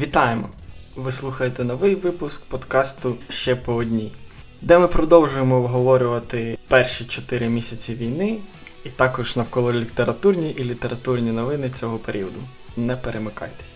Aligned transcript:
Вітаємо! 0.00 0.48
Ви 0.96 1.12
слухаєте 1.12 1.64
новий 1.64 1.94
випуск 1.94 2.44
подкасту 2.44 3.16
Ще 3.28 3.56
по 3.56 3.74
одній, 3.74 4.12
де 4.60 4.78
ми 4.78 4.88
продовжуємо 4.88 5.56
обговорювати 5.56 6.58
перші 6.68 7.04
чотири 7.04 7.48
місяці 7.48 7.94
війни 7.94 8.38
і 8.84 8.88
також 8.88 9.36
навколо 9.36 9.72
літературні 9.72 10.50
і 10.50 10.64
літературні 10.64 11.32
новини 11.32 11.70
цього 11.70 11.98
періоду. 11.98 12.40
Не 12.76 12.96
перемикайтесь. 12.96 13.74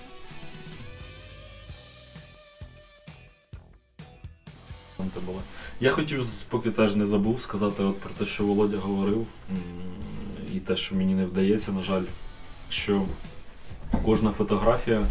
Я 5.81 5.91
хотів, 5.91 6.27
поки 6.49 6.71
теж 6.71 6.97
не 6.97 7.07
забув, 7.07 7.41
сказати 7.41 7.83
от 7.83 8.01
про 8.01 8.11
те, 8.11 8.25
що 8.25 8.45
Володя 8.45 8.79
говорив, 8.79 9.27
і 10.55 10.61
те, 10.61 10.77
що 10.77 10.95
мені 10.95 11.15
не 11.15 11.27
вдається, 11.27 11.73
на 11.73 11.83
жаль, 11.83 12.05
що 12.69 13.07
кожна 14.05 14.31
фотографія, 14.31 15.07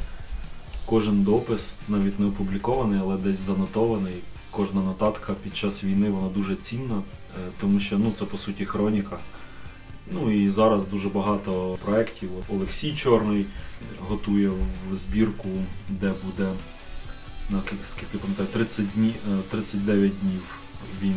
кожен 0.86 1.24
допис, 1.24 1.76
навіть 1.90 2.20
не 2.20 2.26
опублікований, 2.26 3.00
але 3.04 3.18
десь 3.18 3.36
занотований, 3.40 4.16
кожна 4.52 4.82
нотатка 4.82 5.34
під 5.34 5.56
час 5.56 5.84
війни 5.84 6.10
вона 6.10 6.28
дуже 6.30 6.56
цінна, 6.56 6.96
е, 6.98 7.40
тому 7.60 7.80
що 7.80 7.98
ну, 7.98 8.12
це 8.12 8.26
по 8.26 8.38
суті 8.38 8.66
хроніка. 8.66 9.20
Ну 10.12 10.32
і 10.44 10.50
зараз 10.50 10.86
дуже 10.88 11.10
багато 11.10 11.78
проєктів. 11.86 12.30
Олексій 12.50 12.94
Чорний 12.94 13.46
готує 14.00 14.50
в 14.92 14.96
збірку, 14.96 15.50
де 15.90 16.14
буде 16.26 16.52
на 17.50 17.62
ки- 17.62 17.76
скільки 17.84 18.18
пам'ятаю, 18.18 18.48
30 18.54 18.86
дні, 18.96 19.14
е, 19.34 19.38
39 19.50 20.20
днів 20.22 20.42
війни. 21.02 21.16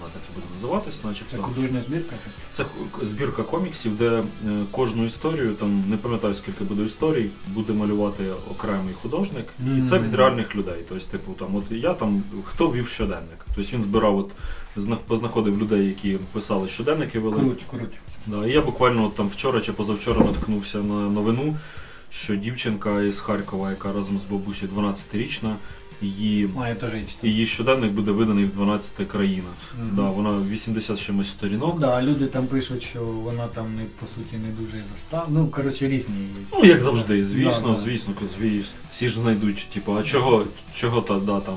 Вона 0.00 0.12
так 0.12 0.22
і 0.32 0.34
буде 0.34 0.46
називатись, 0.54 1.04
начебто. 1.04 1.36
Це 1.36 1.42
художня 1.42 1.82
збірка? 1.88 2.16
Це 2.50 2.64
збірка 3.02 3.42
коміксів, 3.42 3.96
де 3.96 4.08
е, 4.08 4.22
кожну 4.70 5.04
історію, 5.04 5.54
там 5.54 5.84
не 5.88 5.96
пам'ятаю 5.96 6.34
скільки 6.34 6.64
буде 6.64 6.82
історій, 6.84 7.30
буде 7.48 7.72
малювати 7.72 8.24
окремий 8.50 8.94
художник. 9.02 9.46
І 9.78 9.82
це 9.82 9.98
від 9.98 10.14
реальних 10.14 10.56
людей. 10.56 10.84
Тобто, 10.88 11.04
типу, 11.06 11.32
там, 11.32 11.56
от 11.56 11.64
я 11.70 11.94
там 11.94 12.22
хто 12.44 12.70
вів 12.72 12.88
щоденник. 12.88 13.46
Тобто 13.54 13.70
він 13.72 13.82
збирав, 13.82 14.18
от 14.18 14.30
зна- 14.76 14.96
познаходив 15.06 15.58
людей, 15.58 15.86
які 15.86 16.18
писали 16.32 16.68
щоденники, 16.68 17.18
вели. 17.18 17.36
Круть, 17.36 17.62
круть. 17.70 17.94
Да, 18.26 18.46
і 18.46 18.50
я 18.52 18.60
буквально 18.62 19.04
от 19.06 19.16
там 19.16 19.28
вчора 19.28 19.60
чи 19.60 19.72
позавчора 19.72 20.24
наткнувся 20.24 20.78
на 20.78 20.94
новину, 21.08 21.56
що 22.10 22.36
дівчинка 22.36 23.02
із 23.02 23.20
Харкова, 23.20 23.70
яка 23.70 23.92
разом 23.92 24.18
з 24.18 24.24
бабусею 24.24 24.72
12-річна, 24.76 25.54
її, 26.02 26.50
А, 26.62 26.68
я 26.68 26.74
теж 26.74 26.94
її 26.94 27.06
читав. 27.06 27.30
її 27.30 27.46
щоденник 27.46 27.92
буде 27.92 28.10
виданий 28.10 28.44
в 28.44 28.50
12 28.50 29.04
країнах. 29.04 29.54
Мгм. 29.78 29.90
Да, 29.96 30.02
вона 30.02 30.38
80 30.50 30.96
з 30.96 31.00
чимось 31.00 31.28
сторінок. 31.28 31.74
Ну 31.74 31.80
да, 31.80 32.02
люди 32.02 32.26
там 32.26 32.46
пишуть, 32.46 32.82
що 32.82 33.00
вона 33.02 33.46
там 33.46 33.74
не 33.76 33.82
по 34.00 34.06
суті 34.06 34.36
не 34.36 34.48
дуже 34.64 34.82
застав. 34.94 35.26
Ну, 35.30 35.46
коротше, 35.48 35.88
різні 35.88 36.14
є. 36.16 36.46
Ну, 36.52 36.64
як 36.64 36.80
завжди, 36.80 37.24
звісно, 37.24 37.68
Да, 37.68 37.74
да. 37.74 37.80
звісно, 37.80 38.14
звісно. 38.38 38.72
Всі 38.90 39.08
ж 39.08 39.20
знайдуть, 39.20 39.66
типу, 39.74 39.96
а 39.96 40.02
чого, 40.02 40.44
чого 40.74 41.00
та, 41.00 41.18
да, 41.18 41.40
там 41.40 41.54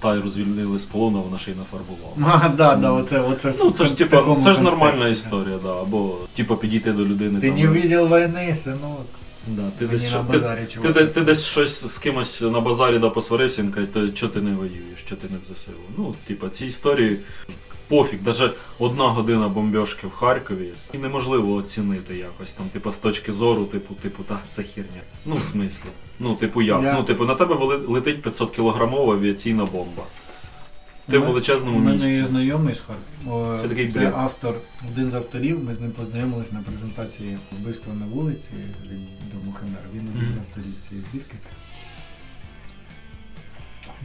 Тайру 0.00 0.28
звільнили 0.28 0.78
з 0.78 0.84
полону, 0.84 1.22
вона 1.22 1.38
ще 1.38 1.50
й 1.50 1.54
нафарбувала. 1.54 2.40
А, 2.44 2.48
да, 2.48 2.76
да, 2.76 2.92
оце, 2.92 3.20
оце 3.20 3.54
Ну, 3.58 3.70
це 3.70 3.84
ж 3.84 3.96
типу, 3.96 4.36
це 4.40 4.52
ж 4.52 4.60
нормальна 4.60 5.08
історія, 5.08 5.58
да. 5.62 5.80
Або 5.82 6.16
типу 6.32 6.56
підійти 6.56 6.92
до 6.92 7.04
людини. 7.04 7.40
Ти 7.40 7.48
там, 7.50 7.58
не 7.58 7.66
видел 7.66 8.06
війни, 8.06 8.56
синок. 8.64 9.06
Да, 9.46 9.62
ти, 9.78 9.84
Мені 9.84 9.90
десь, 9.90 10.02
на 10.02 10.08
що- 10.08 10.18
ти, 10.32 10.38
базарі 10.38 10.60
ти, 10.60 10.72
чувак. 10.72 10.92
де- 10.92 11.06
ти 11.06 11.20
десь 11.20 11.46
щось 11.46 11.86
з 11.86 11.98
кимось 11.98 12.40
на 12.42 12.60
базарі 12.60 12.98
да, 12.98 13.10
посварився, 13.10 13.62
він 13.62 13.70
каже, 13.70 13.86
то 13.86 14.08
чого 14.08 14.32
ти 14.32 14.40
не 14.40 14.54
воюєш, 14.54 15.02
чого 15.04 15.20
ти 15.20 15.28
не 15.30 15.38
в 15.38 15.56
ЗСУ. 15.56 15.70
Ну, 15.96 16.14
типу, 16.26 16.48
ці 16.48 16.66
історії 16.66 17.18
пофіг, 17.88 18.20
навіть 18.24 18.52
одна 18.78 19.04
година 19.08 19.48
бомбьошки 19.48 20.06
в 20.06 20.10
Харкові 20.10 20.68
і 20.92 20.98
неможливо 20.98 21.54
оцінити 21.54 22.16
якось 22.16 22.52
там, 22.52 22.66
типу, 22.68 22.90
з 22.90 22.96
точки 22.96 23.32
зору, 23.32 23.64
типу, 23.64 23.94
типу, 23.94 24.22
так, 24.22 24.40
це 24.50 24.62
херня. 24.62 25.00
Ну, 25.26 25.36
в 25.36 25.44
смислі. 25.44 25.84
Ну, 26.18 26.34
типу, 26.34 26.62
як? 26.62 26.82
Я- 26.82 26.92
Ну, 26.92 27.02
типу, 27.04 27.24
на 27.24 27.34
тебе 27.34 27.54
вели- 27.54 27.86
летить 27.88 28.22
500 28.22 28.50
кілограмова 28.50 29.14
авіаційна 29.14 29.64
бомба. 29.64 30.02
Ти 31.10 31.18
в 31.18 31.24
величезному 31.26 31.78
У 31.78 31.80
мене 31.80 31.92
місці. 32.06 32.20
є 32.20 32.24
знайомий 32.26 32.74
з 32.74 32.80
Харкова. 32.80 33.58
Це 33.58 33.68
такий 33.68 33.88
Це 33.90 34.12
автор, 34.16 34.60
один 34.92 35.10
з 35.10 35.14
авторів. 35.14 35.64
Ми 35.64 35.74
з 35.74 35.80
ним 35.80 35.90
познайомились 35.92 36.52
на 36.52 36.60
презентації 36.62 37.38
вбивства 37.52 37.94
на 37.94 38.06
вулиці 38.06 38.50
від 38.90 39.30
дому 39.32 39.52
Химер. 39.52 39.80
Він 39.94 40.00
один 40.16 40.28
з 40.28 40.34
Мгм. 40.34 40.38
авторів 40.48 40.74
цієї 40.88 41.06
збірки. 41.10 41.34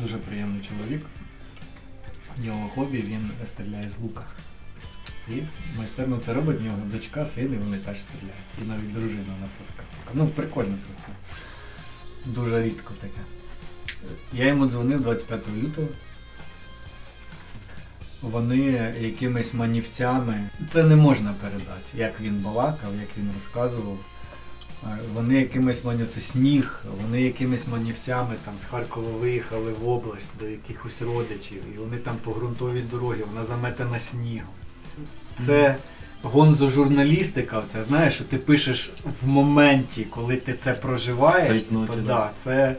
Дуже 0.01 0.17
приємний 0.17 0.61
чоловік. 0.61 1.05
Його 2.43 2.69
хобі 2.75 2.97
він 2.97 3.29
стріляє 3.45 3.89
з 3.89 4.03
лука. 4.03 4.23
І 5.29 5.33
майстерно 5.77 6.17
це 6.17 6.33
робить, 6.33 6.61
в 6.61 6.63
нього 6.65 6.77
дочка, 6.93 7.25
син, 7.25 7.53
і 7.53 7.57
вони 7.57 7.77
теж 7.77 7.99
стріляють. 7.99 8.35
І 8.63 8.67
навіть 8.67 8.93
дружина 8.93 9.27
на 9.41 9.47
фотках. 9.57 9.85
Ну, 10.13 10.27
прикольно 10.27 10.75
просто. 10.87 11.11
Дуже 12.25 12.63
рідко 12.63 12.93
таке. 13.01 13.19
Я 14.33 14.47
йому 14.47 14.67
дзвонив 14.67 15.01
25 15.01 15.41
лютого. 15.63 15.87
Вони 18.31 18.93
якимись 18.99 19.53
манівцями. 19.53 20.49
Це 20.71 20.83
не 20.83 20.95
можна 20.95 21.35
передати, 21.41 21.97
як 21.97 22.21
він 22.21 22.35
балакав, 22.35 22.89
як 22.99 23.09
він 23.17 23.31
розказував. 23.33 23.97
Е, 24.83 24.97
Вони 25.13 25.39
якимись 25.39 25.83
манів... 25.83 26.07
це 26.07 26.21
сніг, 26.21 26.79
вони 27.01 27.21
якимись 27.21 27.67
манівцями 27.67 28.35
там 28.45 28.53
з 28.59 28.63
Харкова 28.63 29.11
виїхали 29.11 29.71
в 29.71 29.87
область 29.89 30.31
до 30.39 30.47
якихось 30.47 31.01
родичів, 31.01 31.61
і 31.75 31.77
вони 31.77 31.97
там 31.97 32.15
по 32.23 32.31
ґрунтовій 32.31 32.81
дорогі, 32.91 33.23
вона 33.23 33.43
заметена 33.43 33.99
снігом. 33.99 34.53
Це 35.39 35.75
гонзо-журналістика, 36.23 37.61
це 37.67 37.83
знаєш, 37.83 38.13
що 38.13 38.23
ти 38.23 38.37
пишеш 38.37 38.93
в 39.21 39.27
моменті, 39.27 40.03
коли 40.09 40.35
ти 40.35 40.53
це 40.53 40.73
проживаєш. 40.73 41.61
Типу, 41.61 41.87
да. 41.95 42.01
да, 42.01 42.29
це... 42.35 42.75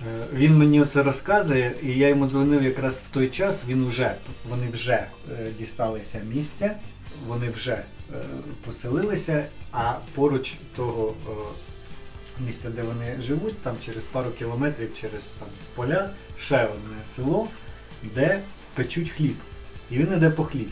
Е, 0.00 0.26
Він 0.32 0.58
мені 0.58 0.84
це 0.84 1.02
розказує, 1.02 1.74
і 1.82 1.92
я 1.92 2.08
йому 2.08 2.26
дзвонив 2.28 2.62
якраз 2.62 3.02
в 3.10 3.14
той 3.14 3.28
час. 3.28 3.64
Він 3.68 3.86
вже 3.86 4.14
вони 4.48 4.68
вже 4.72 4.92
е, 4.92 5.48
дісталися 5.58 6.20
місця, 6.34 6.76
вони 7.26 7.50
вже 7.50 7.72
е, 7.72 7.84
поселилися, 8.64 9.46
а 9.72 9.94
поруч 10.14 10.54
того 10.76 11.14
місця, 12.46 12.70
де 12.70 12.82
вони 12.82 13.16
живуть, 13.20 13.58
там 13.58 13.76
через 13.84 14.04
пару 14.04 14.30
кілометрів, 14.30 14.94
через 15.00 15.24
там 15.38 15.48
поля, 15.74 16.10
ще 16.38 16.64
одне 16.64 17.06
село, 17.06 17.48
де 18.14 18.40
печуть 18.74 19.10
хліб. 19.10 19.36
І 19.90 19.98
він 19.98 20.12
іде 20.16 20.30
по 20.30 20.44
хліб. 20.44 20.68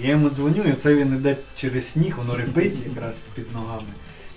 Я 0.00 0.10
йому 0.10 0.30
дзвоню, 0.30 0.62
і 0.62 0.72
це 0.72 0.94
він 0.94 1.14
іде 1.16 1.36
через 1.54 1.88
сніг, 1.88 2.16
воно 2.16 2.36
репить 2.36 2.74
якраз 2.88 3.18
під 3.34 3.52
ногами. 3.52 3.86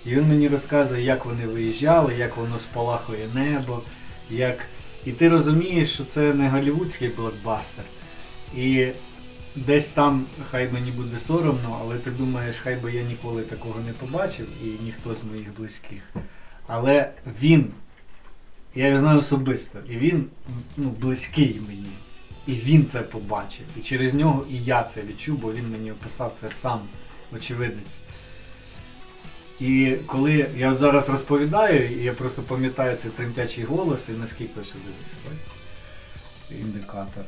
І 0.06 0.10
він 0.10 0.28
мені 0.28 0.48
розказує, 0.48 1.04
як 1.04 1.24
вони 1.24 1.46
виїжджали, 1.46 2.14
як 2.14 2.36
воно 2.36 2.58
спалахує 2.58 3.28
небо, 3.34 3.82
як. 4.30 4.66
І 5.06 5.12
ти 5.12 5.28
розумієш, 5.28 5.94
що 5.94 6.04
це 6.04 6.34
не 6.34 6.48
голівудський 6.48 7.08
блокбастер. 7.08 7.84
І 8.56 8.88
десь 9.56 9.88
там 9.88 10.26
хай 10.50 10.72
мені 10.72 10.90
буде 10.90 11.18
соромно, 11.18 11.78
але 11.80 11.98
ти 11.98 12.10
думаєш, 12.10 12.58
хай 12.58 12.76
би 12.76 12.92
я 12.92 13.02
ніколи 13.02 13.42
такого 13.42 13.80
не 13.86 13.92
побачив, 13.92 14.46
і 14.64 14.84
ніхто 14.84 15.14
з 15.14 15.24
моїх 15.24 15.56
близьких. 15.56 16.10
Але 16.66 17.10
він, 17.40 17.72
я 18.74 18.86
його 18.86 19.00
знаю 19.00 19.18
особисто, 19.18 19.78
і 19.90 19.96
він 19.96 20.26
ну, 20.76 20.90
близький 21.00 21.60
мені. 21.68 21.92
І 22.46 22.52
він 22.52 22.86
це 22.86 23.00
побачив. 23.00 23.66
І 23.78 23.80
через 23.80 24.14
нього 24.14 24.44
і 24.50 24.64
я 24.64 24.82
це 24.82 25.02
відчув, 25.02 25.38
бо 25.38 25.52
він 25.52 25.70
мені 25.70 25.92
описав 25.92 26.32
це 26.34 26.50
сам, 26.50 26.80
очевидець. 27.36 27.98
І 29.60 29.96
коли 30.06 30.46
я 30.56 30.74
зараз 30.76 31.08
розповідаю, 31.08 31.90
і 31.90 32.02
я 32.02 32.12
просто 32.12 32.42
пам'ятаю 32.42 32.96
цей 33.02 33.10
тремтячий 33.10 33.64
голос 33.64 34.08
і 34.08 34.12
наскільки 34.12 34.60
ось 34.60 34.68
сюди 34.68 34.84
індикатор 36.60 37.24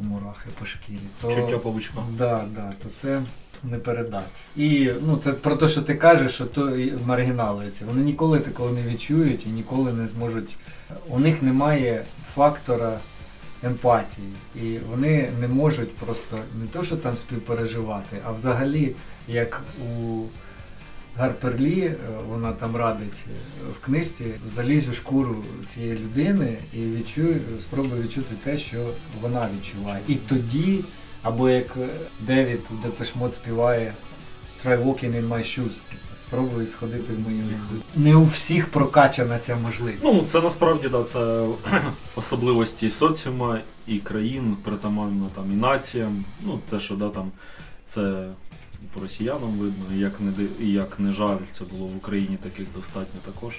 у 0.00 0.04
мурахи 0.04 0.48
по 0.58 0.66
шкірі, 0.66 0.98
то, 1.20 1.32
Чуття 1.32 1.58
павучка. 1.58 1.94
да, 2.18 2.44
да, 2.54 2.72
то 2.82 2.88
це 3.00 3.22
не 3.64 3.78
передати. 3.78 4.26
І 4.56 4.90
ну, 5.06 5.16
це 5.24 5.32
про 5.32 5.56
те, 5.56 5.68
що 5.68 5.82
ти 5.82 5.94
кажеш, 5.94 6.32
що 6.32 6.46
то 6.46 6.70
ці. 7.70 7.84
Вони 7.84 8.02
ніколи 8.02 8.38
такого 8.38 8.70
не 8.70 8.82
відчують 8.82 9.46
і 9.46 9.48
ніколи 9.48 9.92
не 9.92 10.06
зможуть. 10.06 10.56
У 11.08 11.18
них 11.18 11.42
немає 11.42 12.04
фактора 12.34 12.98
емпатії. 13.62 14.28
І 14.54 14.78
вони 14.90 15.30
не 15.40 15.48
можуть 15.48 15.96
просто 15.96 16.38
не 16.60 16.66
то, 16.66 16.84
що 16.84 16.96
там 16.96 17.16
співпереживати, 17.16 18.16
а 18.24 18.32
взагалі, 18.32 18.94
як 19.28 19.62
у 19.80 20.22
Гарперлі, 21.18 21.80
е, 21.80 21.96
вона 22.28 22.52
там 22.52 22.76
радить 22.76 23.24
е, 23.28 23.32
в 23.80 23.84
книжці, 23.84 24.24
залізь 24.56 24.88
у 24.88 24.92
шкуру 24.92 25.36
цієї 25.74 25.92
людини 25.92 26.58
і 26.72 26.78
відчуй, 26.78 27.36
спробуй 27.60 28.00
відчути 28.00 28.34
те, 28.44 28.58
що 28.58 28.90
вона 29.20 29.48
відчуває. 29.56 30.02
І 30.08 30.14
тоді, 30.14 30.84
або 31.22 31.50
як 31.50 31.76
е, 31.76 31.88
Девід 32.20 32.60
Депешмот 32.82 33.34
співає 33.34 33.94
Try 34.64 34.84
walking 34.84 35.12
in 35.20 35.28
my 35.28 35.38
shoes. 35.38 35.72
Спробуй 36.26 36.66
сходити 36.66 37.12
в 37.12 37.20
мої 37.20 37.40
взуття. 37.40 37.84
Не 37.96 38.16
у 38.16 38.24
всіх 38.24 38.68
прокачана 38.68 39.38
ця 39.38 39.56
можливість. 39.56 40.04
Ну, 40.04 40.22
це 40.22 40.40
насправді 40.40 40.88
да, 40.88 41.02
це 41.02 41.46
особливості 42.16 42.88
соціума 42.88 43.60
і 43.86 43.98
країн, 43.98 44.56
притаманно 44.64 45.30
там 45.34 45.52
і 45.52 45.56
націям. 45.56 46.24
Ну, 46.42 46.60
те, 46.70 46.78
що 46.78 46.94
да, 46.94 47.08
там 47.08 47.32
це 47.86 48.28
по 48.96 49.02
росіянам 49.02 49.58
видно, 49.58 49.84
і 49.94 49.98
як 49.98 50.20
не 50.20 50.32
як 50.60 51.00
не 51.00 51.12
жаль, 51.12 51.38
це 51.50 51.64
було 51.64 51.86
в 51.86 51.96
Україні 51.96 52.38
таких 52.42 52.72
достатньо 52.74 53.20
також. 53.24 53.58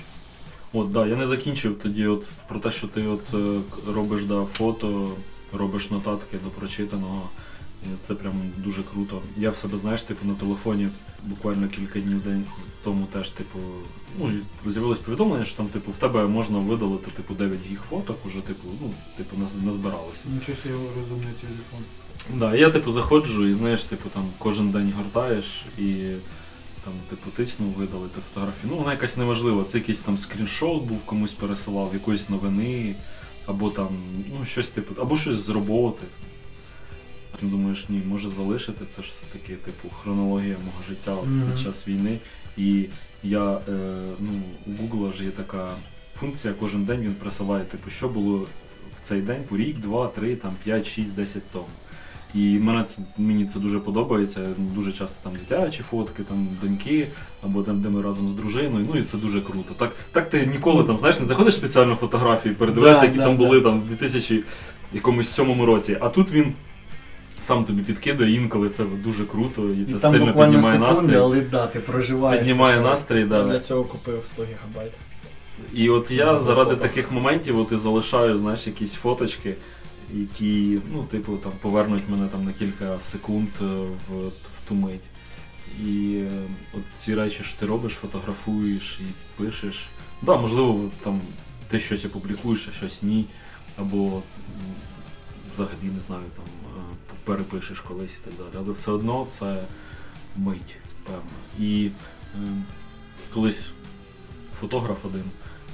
От, 0.74 0.92
да, 0.92 1.08
я 1.08 1.16
не 1.16 1.26
закінчив 1.26 1.80
тоді 1.80 2.08
от 2.08 2.26
про 2.48 2.60
те, 2.60 2.72
що 2.72 2.88
ти 2.88 3.08
от 3.08 3.34
е, 3.34 3.60
робиш 3.94 4.24
да, 4.24 4.46
фото, 4.46 5.16
робиш 5.54 5.90
нотатки 5.90 6.38
до 6.44 6.50
прочитаного. 6.50 7.30
Це 8.02 8.16
прям 8.16 8.34
дуже 8.58 8.84
круто. 8.84 9.22
Я 9.38 9.50
в 9.50 9.56
себе, 9.56 9.78
знаєш, 9.78 10.02
типу 10.02 10.28
на 10.28 10.34
телефоні 10.34 10.90
буквально 11.24 11.68
кілька 11.68 12.00
днів 12.00 12.24
день 12.24 12.46
тому 12.84 13.06
теж, 13.06 13.30
типу, 13.30 13.60
ну, 14.20 14.32
з'явилось 14.66 14.98
повідомлення, 14.98 15.46
що 15.46 15.58
там, 15.58 15.68
типу, 15.68 15.92
в 15.92 15.96
тебе 15.96 16.28
можна 16.28 16.60
видалити 16.60 17.12
типу 17.12 17.34
9 17.34 17.60
гіг 17.70 17.80
фоток, 17.90 18.26
уже, 18.26 18.40
типу, 18.40 18.68
ну, 18.82 18.94
типу, 19.18 19.38
назбиралося. 19.64 20.24
Нічого 20.34 20.58
собі 20.58 20.76
розумний 21.00 21.34
телефон. 21.42 21.80
Да, 22.36 22.56
я 22.56 22.70
типу 22.70 22.92
заходжу 22.92 23.48
і 23.48 23.54
знаєш, 23.54 23.84
типу 23.84 24.10
там 24.10 24.30
кожен 24.38 24.70
день 24.70 24.94
гортаєш 24.98 25.66
і 25.78 25.94
там, 26.84 26.94
типу, 27.10 27.30
тиснув, 27.30 27.70
видалити 27.72 28.20
фотографію. 28.30 28.72
Ну, 28.72 28.78
вона 28.78 28.92
якась 28.92 29.18
неважлива. 29.18 29.64
Це 29.64 29.78
якийсь 29.78 30.00
там 30.00 30.18
скріншот 30.18 30.84
був, 30.84 31.00
комусь 31.06 31.34
пересилав, 31.34 31.90
якоїсь 31.94 32.30
новини, 32.30 32.96
або 33.46 33.70
там, 33.70 33.88
ну, 34.40 34.46
щось 34.46 34.68
типу, 34.68 35.02
або 35.02 35.18
щось 35.18 35.36
з 35.36 35.50
роботи. 35.50 36.04
Ти 37.40 37.46
думаєш, 37.46 37.90
ні, 37.90 38.02
може 38.08 38.30
залишити, 38.30 38.86
це 38.90 39.02
ж 39.02 39.10
все-таки, 39.10 39.56
типу, 39.56 39.90
хронологія 39.90 40.58
мого 40.66 40.84
життя 40.90 41.14
от, 41.16 41.26
Мгм. 41.28 41.52
під 41.52 41.60
час 41.60 41.88
війни. 41.88 42.20
І 42.58 42.86
я, 43.24 43.52
е, 43.54 44.00
ну, 44.20 44.32
у 44.66 44.70
Google 44.72 45.14
ж 45.18 45.24
є 45.24 45.32
така 45.32 45.72
функція, 46.20 46.54
кожен 46.60 46.86
день 46.86 47.02
він 47.02 47.14
присилає, 47.14 47.66
типу, 47.66 47.90
що 47.90 48.10
було 48.10 48.38
в 48.98 49.02
цей 49.02 49.22
день 49.22 49.44
по 49.50 49.58
рік, 49.58 49.78
два, 49.80 50.08
три, 50.08 50.36
там, 50.36 50.56
п'ять, 50.64 50.86
шість, 50.88 51.16
десять 51.16 51.52
тому. 51.52 51.68
І 52.38 52.60
мене 52.60 52.84
це, 52.84 53.02
мені 53.18 53.46
це 53.46 53.60
дуже 53.60 53.80
подобається. 53.80 54.48
Дуже 54.76 54.92
часто 54.92 55.16
там 55.24 55.34
дитячі 55.34 55.84
фотки, 55.84 56.24
там 56.24 56.48
доньки, 56.62 57.08
або 57.44 57.64
там, 57.64 57.82
де 57.82 57.90
ми 57.90 58.02
разом 58.02 58.30
з 58.30 58.32
дружиною. 58.32 58.88
Ну 58.94 59.00
і 59.00 59.04
це 59.04 59.18
дуже 59.18 59.42
круто. 59.42 59.74
Так, 59.78 59.92
так 60.12 60.30
ти 60.30 60.46
ніколи 60.46 60.84
там, 60.84 60.98
знаєш, 60.98 61.20
не 61.20 61.28
заходиш 61.28 61.54
в 61.54 61.58
спеціальну 61.58 61.96
фотографію, 61.96 62.56
передивитися, 62.56 63.00
Да, 63.00 63.06
які 63.06 63.18
да, 63.18 63.24
там 63.24 63.38
да. 63.38 63.44
були 63.46 63.62
там 63.62 63.82
в 63.82 63.88
2000 63.88 64.44
якомусь 64.94 65.30
сьомому 65.30 65.66
році. 65.66 65.98
А 66.02 66.10
тут 66.10 66.32
він 66.32 66.54
сам 67.40 67.66
тобі 67.66 67.84
підкидає, 67.84 68.34
інколи 68.36 68.70
це 68.70 68.84
дуже 69.04 69.26
круто, 69.26 69.70
і 69.70 69.86
це 69.86 69.96
і 69.96 70.00
там 70.00 70.12
сильно 70.12 70.26
піднімає 70.26 70.62
секунди, 70.62 70.80
настрій. 70.80 71.16
але 71.16 71.42
да, 71.42 71.68
ти 71.68 71.80
проживаєш. 71.80 72.40
Піднімає 72.40 72.74
що- 72.76 72.84
настрій, 72.84 73.24
да. 73.24 73.44
для 73.44 73.60
цього 73.60 73.84
купив 73.84 74.22
100 74.26 74.44
гігабайт. 74.44 74.92
І 75.74 75.90
от 75.90 76.12
я 76.12 76.40
заради 76.40 76.70
фото. 76.70 76.82
таких 76.82 77.12
моментів 77.12 77.60
от 77.60 77.72
і 77.72 77.78
залишаю, 77.78 78.38
знаєш, 78.38 78.68
якісь 78.68 78.94
фоточки, 78.94 79.56
які, 80.14 80.80
ну, 80.92 81.04
типу, 81.04 81.38
там 81.38 81.52
повернуть 81.62 82.10
мене 82.10 82.28
там 82.28 82.46
на 82.46 82.54
кілька 82.54 83.00
секунд 83.00 83.50
е, 83.62 83.66
в, 83.66 84.28
в 84.28 84.68
ту 84.68 84.76
мить. 84.76 85.04
І 85.84 86.16
е, 86.16 86.50
от 86.74 86.82
ці 86.94 87.16
речі, 87.16 87.44
що 87.44 87.60
ти 87.60 87.66
робиш, 87.66 87.94
фотографуєш 87.94 89.00
і 89.02 89.04
пишеш. 89.44 89.90
Да, 90.22 90.38
можливо, 90.38 90.92
там 91.04 91.22
ти 91.68 91.80
щось 91.80 92.06
опублікуєш, 92.06 92.68
а 92.68 92.72
щось 92.72 93.04
ні. 93.04 93.26
Або 93.78 94.24
взагалі 95.50 95.92
не 95.96 96.00
знаю, 96.00 96.26
там 96.36 96.46
е, 96.46 96.96
перепишеш 97.24 97.80
колись 97.80 98.14
і 98.14 98.26
так 98.26 98.34
далі. 98.38 98.64
Але 98.66 98.72
все 98.72 98.92
одно 98.92 99.26
це 99.30 99.66
мить, 100.36 100.76
певно. 101.04 101.22
І 101.60 101.92
е, 102.36 102.40
колись 103.34 103.72
фотограф 104.60 105.06
один, 105.06 105.24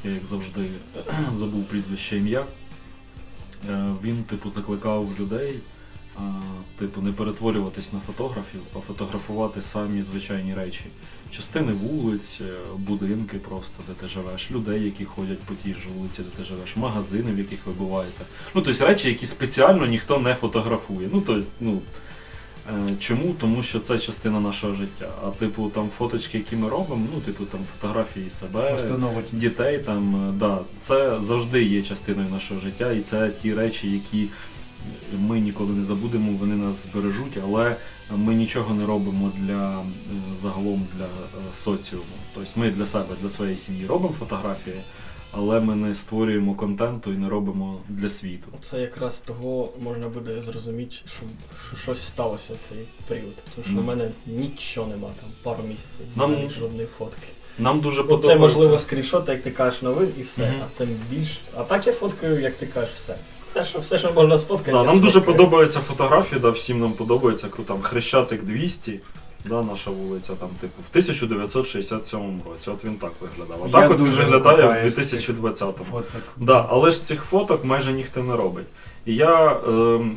я 0.03 0.11
як 0.11 0.25
завжди 0.25 0.69
забув 1.31 1.65
прізвище 1.65 2.17
ім'я. 2.17 2.45
Е, 3.69 3.93
Він, 4.03 4.23
типу, 4.23 4.51
закликав 4.51 5.09
людей, 5.19 5.59
типу, 6.79 7.01
не 7.01 7.11
перетворюватись 7.11 7.93
на 7.93 7.99
фотографів, 7.99 8.61
а 8.75 8.79
фотографувати 8.79 9.61
самі 9.61 10.01
звичайні 10.01 10.53
речі. 10.53 10.85
Частини 11.31 11.71
вулиць, 11.71 12.41
е, 12.41 12.53
будинки 12.77 13.37
просто, 13.37 13.83
де 13.87 13.93
ти 13.93 14.07
живеш, 14.07 14.51
людей, 14.51 14.83
які 14.83 15.05
ходять 15.05 15.39
по 15.39 15.55
тій 15.55 15.73
ж 15.73 15.79
вулиці, 15.97 16.21
де 16.21 16.37
ти 16.37 16.43
живеш, 16.43 16.75
магазини, 16.75 17.31
в 17.31 17.37
яких 17.37 17.65
ви 17.65 17.73
буваєте. 17.73 18.25
Ну, 18.55 18.61
тобто 18.61 18.85
речі, 18.85 19.07
які 19.07 19.25
спеціально 19.25 19.85
ніхто 19.85 20.19
не 20.19 20.35
фотографує. 20.35 21.09
Ну, 21.13 21.23
тобто, 21.25 21.47
ну. 21.59 21.73
Е, 21.75 21.81
Чому? 22.99 23.33
Тому 23.39 23.63
що 23.63 23.79
це 23.79 23.99
частина 23.99 24.39
нашого 24.39 24.73
життя. 24.73 25.09
А 25.25 25.29
типу 25.29 25.69
там 25.69 25.89
фоточки, 25.89 26.37
які 26.37 26.55
ми 26.55 26.69
робимо, 26.69 27.07
ну, 27.13 27.21
типу 27.21 27.45
там 27.45 27.59
фотографії 27.73 28.29
себе, 28.29 28.71
Постановочні. 28.71 29.39
дітей, 29.39 29.77
там, 29.79 30.29
е, 30.29 30.31
да, 30.39 30.59
це 30.79 31.21
завжди 31.21 31.63
є 31.63 31.81
частиною 31.81 32.29
нашого 32.29 32.59
життя, 32.59 32.91
і 32.91 33.01
це 33.01 33.29
ті 33.29 33.53
речі, 33.53 33.91
які 33.91 34.27
ми 35.19 35.39
ніколи 35.39 35.73
не 35.73 35.83
забудемо, 35.83 36.31
вони 36.31 36.55
нас 36.55 36.83
збережуть, 36.83 37.37
але 37.43 37.75
ми 38.15 38.33
нічого 38.35 38.75
не 38.75 38.85
робимо 38.85 39.31
для 39.37 39.79
е, 39.79 39.83
загалом 40.41 40.87
для 40.97 41.05
е, 41.05 41.53
соціуму. 41.53 42.03
Тобто 42.33 42.49
ми 42.55 42.69
для 42.71 42.85
себе, 42.85 43.15
для 43.21 43.29
своєї 43.29 43.57
сім'ї 43.57 43.85
робимо 43.85 44.13
фотографії, 44.19 44.75
але 45.37 45.59
ми 45.59 45.75
не 45.75 45.93
створюємо 45.93 46.53
контенту 46.55 47.13
і 47.13 47.17
не 47.17 47.29
робимо 47.29 47.79
для 47.89 48.09
світу. 48.09 48.47
Це 48.61 48.81
якраз 48.81 49.19
того 49.21 49.69
можна 49.79 50.07
буде 50.09 50.41
зрозуміти, 50.41 50.95
що, 51.05 51.21
що 51.67 51.77
щось 51.77 52.01
сталося 52.01 52.53
в 52.53 52.57
цей 52.59 52.77
період. 53.07 53.35
Тому 53.55 53.65
що 53.65 53.73
Ну. 53.75 53.81
в 53.81 53.85
мене 53.85 54.09
нічого 54.27 54.87
нема, 54.87 55.07
там 55.21 55.29
пару 55.43 55.63
місяців, 55.69 56.05
Нам- 56.15 56.49
жодної 56.49 56.87
фотки. 56.97 57.27
Нам 57.59 57.79
дуже 57.79 58.01
подобається. 58.03 58.27
це 58.33 58.35
можливо 58.39 58.79
скріншот, 58.79 59.29
як 59.29 59.41
ти 59.43 59.51
кажеш, 59.51 59.81
новин 59.81 60.09
і 60.17 60.21
все. 60.21 60.41
Мгм. 60.41 60.55
А 60.61 60.77
тим 60.77 60.89
більш. 61.09 61.39
А 61.57 61.63
так 61.63 61.87
я 61.87 61.93
фоткаю, 61.93 62.41
як 62.41 62.53
ти 62.55 62.65
кажеш, 62.67 62.89
все. 62.95 63.15
Все, 63.51 63.63
що, 63.63 63.79
все, 63.79 63.97
що 63.97 64.11
можна 64.13 64.37
сфоткати. 64.37 64.71
Да, 64.71 64.83
нам 64.83 64.99
дуже 64.99 65.11
сфоткаю. 65.11 65.37
подобаються 65.37 65.79
фотографії, 65.79 66.41
да, 66.41 66.49
всім 66.49 66.79
нам 66.79 66.93
подобається 66.93 67.47
кру- 67.47 67.63
там 67.63 67.81
Хрещатик 67.81 68.43
200, 68.43 68.99
да, 69.45 69.63
наша 69.63 69.91
вулиця, 69.91 70.33
там, 70.35 70.49
типу, 70.61 70.81
в 70.81 70.89
1967 70.89 72.41
році. 72.51 72.69
От 72.69 72.85
він 72.85 72.95
так 72.95 73.11
виглядав. 73.21 73.63
А 73.65 73.69
так 73.69 73.91
от 73.91 73.99
він 73.99 74.09
виглядає 74.09 74.55
в 74.57 74.61
купаюсь 74.67 74.95
цих 74.95 75.29
2020-му. 75.37 76.01
Да, 76.37 76.65
але 76.69 76.91
ж 76.91 77.03
цих 77.03 77.23
фоток 77.23 77.63
майже 77.65 77.93
ніхто 77.93 78.23
не 78.23 78.35
робить. 78.35 78.67
І 79.05 79.15
я 79.15 79.51
е, 79.51 79.69
м, 79.69 80.15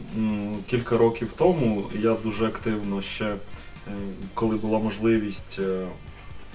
кілька 0.70 0.96
років 0.96 1.32
тому 1.36 1.82
я 2.00 2.16
дуже 2.22 2.46
активно 2.46 3.00
ще, 3.00 3.24
е, 3.24 3.36
коли 4.34 4.56
була 4.56 4.78
можливість 4.78 5.56
е, 5.58 5.86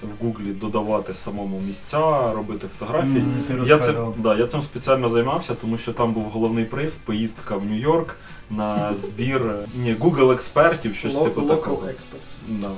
в 0.07 0.23
Гуглі 0.25 0.51
додавати 0.53 1.13
самому 1.13 1.59
місця, 1.67 2.31
робити 2.33 2.67
фотографії. 2.79 3.17
М, 3.19 3.33
Ти 3.47 3.53
Я, 3.53 3.65
це, 3.65 3.73
розказував. 3.75 4.15
да, 4.17 4.35
я 4.35 4.45
цим 4.45 4.61
спеціально 4.61 5.09
займався, 5.09 5.55
тому 5.61 5.77
що 5.77 5.93
там 5.93 6.13
був 6.13 6.23
головний 6.23 6.65
приз, 6.65 6.95
поїздка 6.95 7.55
в 7.57 7.63
Нью-Йорк 7.65 8.15
на 8.49 8.93
збір 8.93 9.41
е, 9.47 9.65
ні, 9.83 9.95
Google 9.99 10.31
експертів, 10.31 10.95
щось 10.95 11.15
Lo- 11.17 11.23
типу 11.23 11.41
Local 11.41 11.47
такого. 11.47 11.81
experts. 11.87 12.37
Да. 12.61 12.69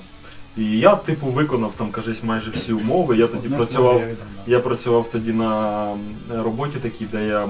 І 0.58 0.80
я, 0.80 0.96
типу, 0.96 1.28
виконав 1.28 1.74
там, 1.74 1.92
кажись, 1.92 2.24
майже 2.24 2.52
всі 2.52 2.74
умови. 2.74 3.18
Я 3.18 3.28
тоді 3.28 3.46
Одне 3.46 3.58
працював. 3.58 4.02
я 4.48 4.60
працював 4.60 5.10
тоді 5.10 5.32
на 5.34 5.88
роботі 6.38 6.78
такій, 6.82 7.06
де 7.12 7.28
я 7.28 7.44
м, 7.44 7.50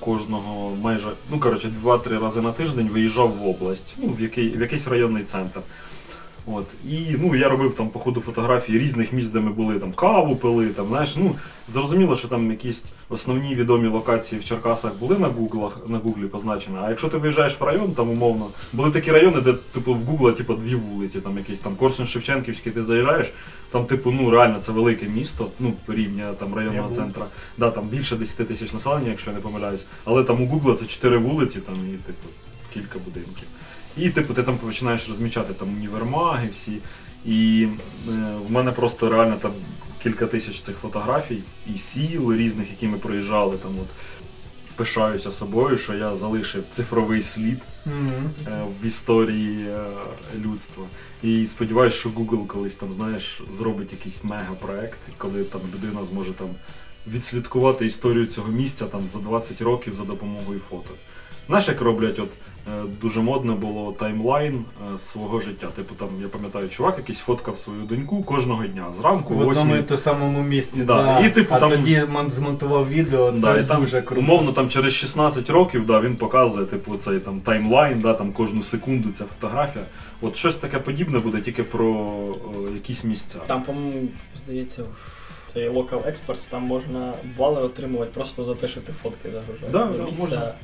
кожного 0.00 0.76
майже, 0.82 1.06
ну 1.30 1.40
коротше, 1.40 1.68
два-три 1.68 2.18
рази 2.18 2.40
на 2.40 2.52
тиждень 2.52 2.88
виїжджав 2.92 3.28
в 3.36 3.48
область, 3.48 3.94
ну, 3.98 4.08
в, 4.08 4.20
який, 4.20 4.56
в 4.56 4.60
якийсь 4.60 4.88
районний 4.88 5.22
центр. 5.22 5.60
От. 6.54 6.66
І 6.88 7.16
ну, 7.18 7.34
я 7.34 7.48
робив 7.48 7.74
там 7.74 7.88
по 7.88 7.98
ходу 7.98 8.20
фотографії 8.20 8.78
різних 8.78 9.12
місць, 9.12 9.28
де 9.28 9.40
ми 9.40 9.50
були, 9.50 9.78
там 9.78 9.92
каву 9.92 10.36
пили, 10.36 10.68
там, 10.68 10.86
знаєш, 10.86 11.16
ну, 11.16 11.36
зрозуміло, 11.66 12.14
що 12.14 12.28
там 12.28 12.50
якісь 12.50 12.92
основні 13.08 13.54
відомі 13.54 13.88
локації 13.88 14.40
в 14.40 14.44
Черкасах 14.44 14.94
були 15.00 15.18
на 15.18 15.28
Гуглах, 15.28 15.78
на 15.86 15.98
Гуглі 15.98 16.26
позначені. 16.26 16.76
А 16.82 16.88
якщо 16.88 17.08
ти 17.08 17.16
виїжджаєш 17.16 17.60
в 17.60 17.64
район, 17.64 17.92
там 17.92 18.10
умовно, 18.10 18.46
були 18.72 18.90
такі 18.90 19.12
райони, 19.12 19.40
де 19.40 19.52
типу 19.52 19.94
в 19.94 19.98
Гугла 19.98 20.32
типу, 20.32 20.54
дві 20.54 20.74
вулиці, 20.74 21.20
там 21.20 21.38
якийсь 21.38 21.58
там 21.58 21.76
Корсун 21.76 22.06
Шевченківський, 22.06 22.72
ти 22.72 22.82
заїжджаєш, 22.82 23.32
там, 23.70 23.86
типу, 23.86 24.10
ну 24.10 24.30
реально 24.30 24.58
це 24.60 24.72
велике 24.72 25.06
місто, 25.08 25.48
ну, 25.60 25.72
рівня 25.88 26.32
там 26.38 26.54
районного 26.54 26.88
був. 26.88 26.96
центра. 26.96 27.26
Да, 27.58 27.70
там 27.70 27.88
більше 27.88 28.16
10 28.16 28.48
тисяч 28.48 28.72
населення, 28.72 29.08
якщо 29.08 29.30
я 29.30 29.36
не 29.36 29.42
помиляюсь. 29.42 29.84
Але 30.04 30.24
там 30.24 30.42
у 30.42 30.46
Гугла 30.46 30.74
це 30.74 30.84
4 30.84 31.18
вулиці, 31.18 31.60
там 31.60 31.74
і 31.74 31.96
типу 31.96 32.28
кілька 32.74 32.98
будинків. 32.98 33.44
І 33.98 34.10
типу 34.10 34.34
ти 34.34 34.42
там 34.42 34.56
починаєш 34.58 35.08
розмічати 35.08 35.52
там 35.52 35.68
універмаги 35.76 36.48
всі. 36.52 36.78
І 37.26 37.68
е, 38.08 38.12
в 38.48 38.50
мене 38.50 38.72
просто 38.72 39.10
реально 39.10 39.36
там 39.36 39.52
кілька 40.02 40.26
тисяч 40.26 40.60
цих 40.60 40.76
фотографій 40.76 41.42
і 41.74 41.78
сіл 41.78 42.34
різних, 42.34 42.70
які 42.70 42.86
ми 42.88 42.98
проїжджали. 42.98 43.56
Там 43.56 43.70
от 43.80 43.86
пишаюся 44.76 45.30
собою, 45.30 45.76
що 45.76 45.94
я 45.94 46.16
залишив 46.16 46.64
цифровий 46.70 47.22
слід 47.22 47.62
Мгм. 47.86 48.30
е, 48.46 48.64
в 48.82 48.86
історії 48.86 49.66
е, 49.68 49.84
людства. 50.44 50.84
І 51.22 51.46
сподіваюся, 51.46 51.96
що 51.96 52.08
Google 52.08 52.46
колись 52.46 52.74
там, 52.74 52.92
знаєш, 52.92 53.42
зробить 53.50 53.92
якийсь 53.92 54.24
мегапроект, 54.24 54.98
коли 55.16 55.44
там 55.44 55.60
людина 55.74 56.04
зможе 56.04 56.32
там 56.32 56.48
відслідкувати 57.06 57.86
історію 57.86 58.26
цього 58.26 58.48
місця 58.48 58.84
там 58.86 59.06
за 59.06 59.18
20 59.18 59.60
років 59.60 59.94
за 59.94 60.04
допомогою 60.04 60.60
фото. 60.70 60.90
Знаєш, 61.48 61.68
як 61.68 61.80
роблять, 61.80 62.18
от 62.18 62.28
е, 62.68 62.70
дуже 63.00 63.20
модно 63.20 63.54
було 63.54 63.92
таймлайн 63.92 64.64
е, 64.94 64.98
свого 64.98 65.40
життя. 65.40 65.66
Типу 65.76 65.94
там, 65.94 66.08
я 66.22 66.28
пам'ятаю, 66.28 66.68
чувак 66.68 66.98
якийсь 66.98 67.18
фоткав 67.18 67.56
свою 67.56 67.82
доньку 67.82 68.22
кожного 68.22 68.66
дня 68.66 68.86
зранку, 69.00 69.34
В 69.34 69.48
одному 69.48 69.76
і 69.76 69.82
8 69.82 69.96
самому 69.96 70.42
місці. 70.42 70.82
Да, 70.82 71.02
Да. 71.02 71.26
і, 71.26 71.30
типу, 71.30 71.54
а 71.54 71.60
там- 71.60 71.70
тоді 71.70 72.02
мон- 72.12 72.30
змонтував 72.30 72.88
відео, 72.88 73.32
це 73.32 73.38
Да, 73.38 73.58
і 73.58 73.64
там, 73.64 73.80
дуже 73.80 74.02
круто. 74.02 74.20
Умовно, 74.22 74.52
там 74.52 74.68
через 74.68 74.92
16 74.92 75.50
років 75.50 75.84
да, 75.84 76.00
він 76.00 76.16
показує 76.16 76.66
типу, 76.66 76.96
цей 76.96 77.18
там 77.18 77.40
timeline, 77.40 78.00
да, 78.00 78.14
там 78.14 78.32
кожну 78.32 78.62
секунду 78.62 79.10
ця 79.10 79.24
фотографія. 79.24 79.84
От 80.20 80.36
щось 80.36 80.54
таке 80.54 80.78
подібне 80.78 81.18
буде 81.18 81.40
тільки 81.40 81.62
про 81.62 81.86
о, 81.86 82.28
якісь 82.74 83.04
місця. 83.04 83.38
Там, 83.46 83.62
по-моєму, 83.62 84.08
здається, 84.36 84.84
Цей 85.46 85.68
Local 85.68 86.02
Experts, 86.10 86.50
там 86.50 86.62
можна 86.62 87.14
бали 87.38 87.62
отримувати 87.62 88.10
просто 88.14 88.44
за 88.44 88.54
те, 88.54 88.68
що 88.68 88.80
ти 88.80 88.92
фотки 88.92 89.28
загружаєш. 89.32 89.72
Да, 89.72 90.04
да, 90.04 90.18
можна. 90.20 90.54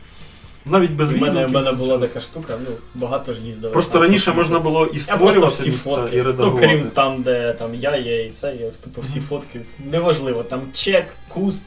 Навіть 0.66 0.90
без 0.92 1.10
У 1.12 1.16
мене, 1.16 1.26
в 1.32 1.34
відгуків. 1.34 1.54
мене 1.54 1.72
була 1.72 1.98
така 1.98 2.20
штука, 2.20 2.58
ну 2.68 2.76
багато 2.94 3.32
ж 3.34 3.40
їздили. 3.40 3.72
Просто 3.72 4.00
раніше 4.00 4.32
можна 4.32 4.58
було 4.58 4.80
і 4.80 4.84
Я 4.86 4.88
просто 4.88 5.14
створювати 5.14 5.52
всі 5.54 5.70
місця, 5.70 5.90
фотки. 5.90 6.16
і 6.16 6.18
Ну, 6.18 6.24
редагувати. 6.24 6.66
крім 6.66 6.90
там, 6.90 7.22
де 7.22 7.52
там 7.52 7.74
я 7.74 7.96
є 7.96 8.26
і 8.26 8.30
це, 8.30 8.56
я 8.56 8.70
типу 8.70 9.00
всі 9.00 9.20
фотки. 9.20 9.60
Неважливо, 9.90 10.42
там 10.42 10.72
чек, 10.72 11.06
куст, 11.28 11.64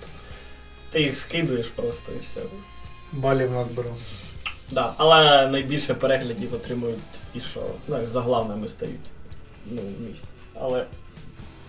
ти 0.92 1.01
їх 1.01 1.16
скидуєш 1.16 1.68
просто 1.68 2.12
і 2.12 2.20
все. 2.20 2.39
Балів 3.12 3.51
нас 3.51 3.68
беру. 3.75 3.89
Да, 4.72 4.94
але 4.98 5.48
найбільше 5.48 5.94
переглядів 5.94 6.54
отримують 6.54 7.00
ті, 7.34 7.39
що 7.39 7.62
ну, 7.88 8.08
за 8.08 8.22
главними 8.22 8.68
стають. 8.68 8.96
Ну, 9.72 9.82
місць. 10.10 10.30
Але 10.62 10.86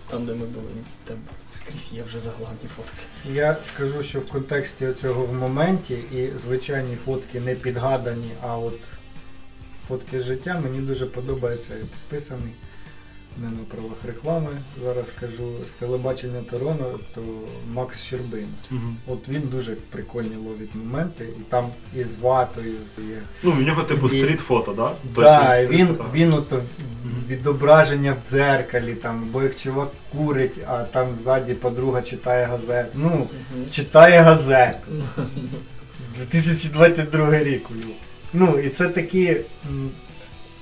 там, 0.09 0.25
де 0.25 0.33
ми 0.33 0.45
були, 0.45 0.67
там 1.03 1.17
скрізь 1.51 1.91
є 1.93 2.03
вже 2.03 2.17
заглавні 2.17 2.69
фотки. 2.75 3.01
Я 3.33 3.57
скажу, 3.65 4.03
що 4.03 4.19
в 4.19 4.31
контексті 4.31 4.93
цього 4.93 5.25
в 5.25 5.33
моменті 5.33 5.93
і 5.93 6.37
звичайні 6.37 6.95
фотки 6.95 7.39
не 7.39 7.55
підгадані, 7.55 8.31
а 8.41 8.57
от 8.57 8.79
фотки 9.87 10.21
з 10.21 10.23
життя 10.23 10.61
мені 10.63 10.79
дуже 10.79 11.05
подобається. 11.05 11.73
Підписаний. 11.73 12.53
Не 13.37 13.47
на 13.47 13.63
правах 13.71 13.97
реклами. 14.07 14.49
Зараз 14.83 15.07
скажу 15.17 15.51
з 15.69 15.71
телебачення 15.71 16.41
Торонто, 16.51 16.99
то 17.15 17.21
Макс 17.73 18.01
Щербин. 18.03 18.47
Мгм. 18.69 18.97
От 19.07 19.29
він 19.29 19.41
дуже 19.41 19.75
прикольні 19.75 20.35
ловить 20.35 20.75
моменти, 20.75 21.25
і 21.39 21.41
там 21.49 21.65
із 21.95 22.17
ватою 22.19 22.73
все 22.91 23.01
є. 23.01 23.17
Ну, 23.43 23.51
в 23.51 23.61
нього 23.61 23.83
типу 23.83 24.07
стріт-фото, 24.07 24.73
да? 24.73 24.91
Так, 25.23 25.69
він 25.69 25.87
він, 25.87 25.97
він 26.13 26.33
ото 26.33 26.61
відображення 27.27 28.13
в 28.23 28.29
дзеркалі, 28.29 28.93
там, 28.93 29.29
бо 29.31 29.43
як 29.43 29.55
чувак 29.55 29.89
курить, 30.11 30.57
а 30.67 30.83
там 30.83 31.13
ззаді 31.13 31.53
подруга 31.53 32.01
читає 32.01 32.45
газету. 32.45 32.89
Ну, 32.95 33.27
читає 33.69 34.21
газету. 34.21 34.91
2022 36.17 37.39
рік. 37.39 37.69
Ну, 38.33 38.59
і 38.59 38.69
це 38.69 38.87
такі 38.87 39.37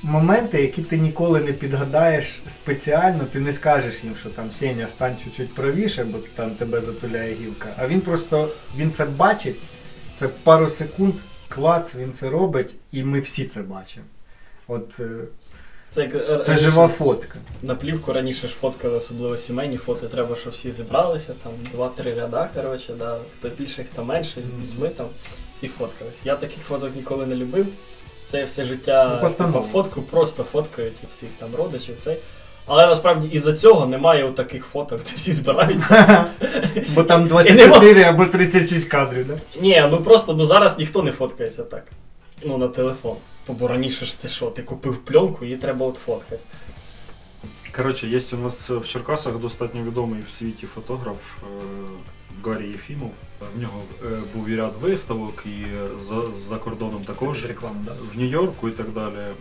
моменти, 0.04 0.62
які 0.62 0.82
ти 0.82 0.98
ніколи 0.98 1.40
не 1.40 1.54
підгадаєш 1.54 2.42
спеціально, 2.48 3.24
ти 3.24 3.40
не 3.40 3.54
скажеш 3.54 4.04
їм, 4.04 4.16
що 4.16 4.30
там 4.30 4.52
Сеня, 4.52 4.88
стань 4.88 5.16
чуть-чуть 5.24 5.56
правіше, 5.56 6.04
бо 6.04 6.18
там 6.36 6.52
тебе 6.52 6.82
затуляє 6.82 7.36
гілка. 7.36 7.70
А 7.78 7.88
він 7.88 8.02
просто 8.02 8.50
він 8.78 8.92
це 8.92 9.06
бачить, 9.06 9.56
це 10.16 10.28
пару 10.28 10.70
секунд, 10.70 11.14
клац, 11.50 11.96
він 11.96 12.14
це 12.14 12.30
робить, 12.30 12.76
і 12.92 13.04
ми 13.04 13.20
всі 13.20 13.46
це 13.46 13.62
бачимо. 13.62 14.06
От 14.68 15.00
е, 15.00 15.06
Це, 15.90 16.02
як, 16.02 16.16
е, 16.16 16.44
це 16.46 16.56
жива 16.58 16.88
фотка. 16.88 17.40
На 17.62 17.76
плівку 17.76 18.14
раніше 18.14 18.48
ж 18.48 18.54
фоткали, 18.54 18.96
особливо 18.96 19.38
сімейні 19.38 19.78
фото, 19.78 20.08
треба, 20.08 20.36
щоб 20.36 20.54
всі 20.54 20.72
зібралися, 20.72 21.34
там 21.44 21.52
два-три 21.72 22.14
ряда, 22.14 22.50
коротше, 22.56 22.94
да, 23.00 23.18
хто 23.40 23.50
більше, 23.50 23.86
хто 23.92 24.04
менше, 24.04 24.42
з 24.42 24.46
дітьми 24.46 24.90
там, 24.90 25.06
всі 25.56 25.68
фоткались. 25.68 26.16
Я 26.26 26.36
таких 26.36 26.64
фоток 26.64 26.96
ніколи 26.96 27.26
не 27.26 27.36
любив. 27.36 27.68
Це 28.28 28.44
все 28.44 28.66
життя 28.66 29.20
Ну, 29.24 29.30
типу, 29.30 29.66
фотку 29.72 30.02
просто 30.02 30.44
фоткають 30.44 30.98
всіх 31.10 31.30
там 31.40 31.50
родичів. 31.58 31.96
Цей. 31.98 32.18
Але 32.66 32.88
насправді 32.88 33.28
із-за 33.28 33.54
цього 33.54 33.86
немає 33.86 34.30
таких 34.30 34.66
фоток, 34.66 34.98
де 34.98 35.12
всі 35.16 35.32
збираються. 35.32 36.26
Бо 36.96 37.04
там 37.04 37.28
24 37.28 38.04
або 38.04 38.26
36 38.26 38.90
кадрів, 38.90 39.28
да? 39.28 39.62
Ні, 39.62 39.88
ну 39.92 40.04
просто 40.04 40.34
ну 40.34 40.46
зараз 40.46 40.80
ніхто 40.80 41.04
не 41.04 41.12
фоткається 41.12 41.64
так. 41.64 41.84
Ну, 42.46 42.58
на 42.58 42.68
телефон. 42.68 43.16
Бо 43.48 43.68
раніше 43.68 44.06
ж 44.06 44.22
ти 44.22 44.28
що, 44.28 44.46
ти 44.46 44.62
купив 44.64 44.98
пленку, 44.98 45.46
її 45.46 45.58
треба 45.58 45.86
от 45.86 45.96
фоткати. 45.96 46.42
Коротше, 47.76 48.08
є 48.08 48.20
у 48.34 48.38
нас 48.38 48.70
в 48.70 48.88
Черкасах 48.88 49.38
достатньо 49.38 49.84
відомий 49.84 50.22
в 50.28 50.30
світі 50.30 50.68
фотограф 50.76 51.38
е, 51.44 51.46
Гаррі 52.48 52.68
Єфімов. 52.68 53.12
В 53.56 53.62
нього 53.62 53.82
е, 54.06 54.20
був 54.36 54.50
і 54.50 54.56
ряд 54.56 54.74
виставок, 54.82 55.44
і 55.46 55.66
за, 56.00 56.32
за 56.32 56.58
кордоном 56.58 57.04
також. 57.04 57.46
реклама, 57.46 57.76
да? 57.86 57.92
в 58.14 58.18
Нью-Йорку 58.18 58.70
і 58.70 58.72
так 58.72 58.92
далі. 58.92 59.14
Е, 59.16 59.34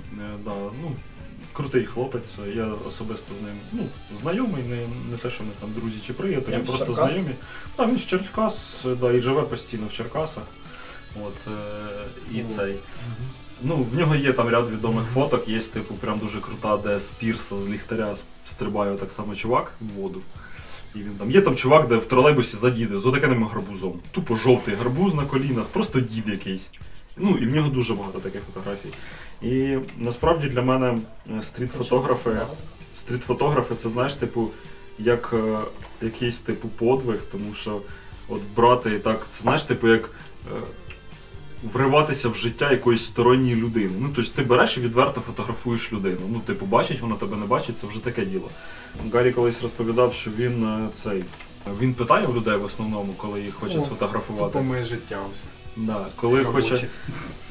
Да, 0.45 0.53
ну, 0.83 0.93
крутий 1.53 1.87
хлопець. 1.87 2.39
Я 2.55 2.67
особисто 2.89 3.33
з 3.41 3.43
ним 3.43 3.55
ну, 3.73 3.87
знайомий, 4.15 4.63
не, 4.63 4.77
не 5.11 5.17
те, 5.17 5.31
що 5.31 5.45
ми 5.45 5.51
там 5.61 5.73
друзі 5.77 6.01
чи 6.07 6.13
приятелі, 6.13 6.55
просто 6.59 6.87
Черкас? 6.87 6.97
знайомі. 6.97 7.31
Да, 7.77 7.87
він 7.87 7.99
з 7.99 8.07
Черкас, 8.07 8.87
да, 9.01 9.13
і 9.13 9.21
живе 9.21 9.43
постійно 9.43 9.87
в 9.87 9.93
Черкасах. 9.93 10.45
От, 11.25 11.35
е, 11.47 12.35
і 12.35 12.43
О. 12.43 12.47
цей. 12.47 12.77
Ну, 13.63 13.87
в 13.93 13.95
нього 13.99 14.17
є 14.17 14.33
там 14.33 14.49
ряд 14.49 14.71
відомих 14.71 15.07
фоток, 15.07 15.49
є 15.49 15.61
типу 15.61 15.95
прям 15.95 16.19
дуже 16.19 16.41
крута, 16.41 16.77
де 16.77 16.99
з 16.99 17.11
пірса, 17.11 17.57
з 17.57 17.69
ліхтаря 17.69 18.15
стрибає 18.45 18.97
так 18.97 19.11
само 19.11 19.35
чувак 19.35 19.73
в 19.81 20.01
воду. 20.01 20.21
І 20.97 21.03
він 21.03 21.13
там. 21.19 21.31
Є 21.31 21.41
там 21.41 21.55
чувак, 21.57 21.89
де 21.89 21.97
в 21.97 22.05
тролейбусі 22.05 22.57
за 22.57 22.71
діди 22.71 22.99
з 22.99 23.07
отакеним 23.07 23.45
гарбузом. 23.45 24.01
Тупо 24.11 24.37
жовтий 24.37 24.75
гарбуз 24.75 25.15
на 25.15 25.25
колінах, 25.25 25.65
просто 25.67 26.01
дід 26.01 26.29
якийсь. 26.29 26.71
Ну 27.17 27.39
і 27.39 27.47
в 27.47 27.55
нього 27.55 27.69
дуже 27.69 27.95
багато 27.95 28.19
таких 28.19 28.43
фотографій. 28.43 28.89
І 29.43 29.79
насправді 29.99 30.49
для 30.49 30.63
мене 30.63 30.99
е, 31.37 31.43
стріт-фотографи, 31.43 32.31
стріт-фотографи 32.93 33.75
це 33.75 33.89
знаєш, 33.89 34.15
типу, 34.15 34.51
як 34.99 35.31
е, 35.33 35.59
якийсь 36.03 36.39
типу 36.39 36.69
подвиг, 36.69 37.21
тому 37.33 37.55
що 37.55 37.81
от 38.29 38.41
брати 38.57 38.91
і 38.95 38.99
так, 38.99 39.27
це 39.29 39.43
знаєш, 39.43 39.63
типу, 39.63 39.89
як. 39.89 40.11
е, 40.57 40.61
Вриватися 41.73 42.29
в 42.29 42.35
життя 42.35 42.71
якоїсь 42.71 43.05
сторонньої 43.05 43.57
людини. 43.57 43.93
Ну, 43.99 44.09
тобто 44.15 44.31
ти 44.35 44.43
береш 44.43 44.77
і 44.77 44.81
відверто 44.81 45.21
фотографуєш 45.21 45.93
людину. 45.93 46.21
Ну, 46.33 46.41
типу, 46.41 46.67
бачить, 46.67 47.01
вона 47.01 47.15
тебе 47.17 47.37
не 47.37 47.47
бачить, 47.47 47.79
це 47.79 47.87
вже 47.87 47.99
таке 48.05 48.27
діло. 48.27 48.49
Гаррі 49.13 49.33
колись 49.33 49.63
розповідав, 49.63 50.13
що 50.15 50.31
він 50.39 50.65
е, 50.65 50.89
цей. 50.93 51.25
Він 51.81 51.95
питає 51.95 52.27
в 52.27 52.37
людей 52.37 52.57
в 52.57 52.65
основному, 52.65 53.13
коли 53.17 53.41
їх 53.41 53.55
хоче 53.55 53.79
О, 53.79 53.81
сфотографувати. 53.81 54.53
Тупо 54.53 54.65
моє 54.65 54.85
життя 54.85 55.19
все. 55.35 55.45
Да, 55.77 56.07
коли 56.17 56.43
Робоче. 56.43 56.71
хоче. 56.71 56.89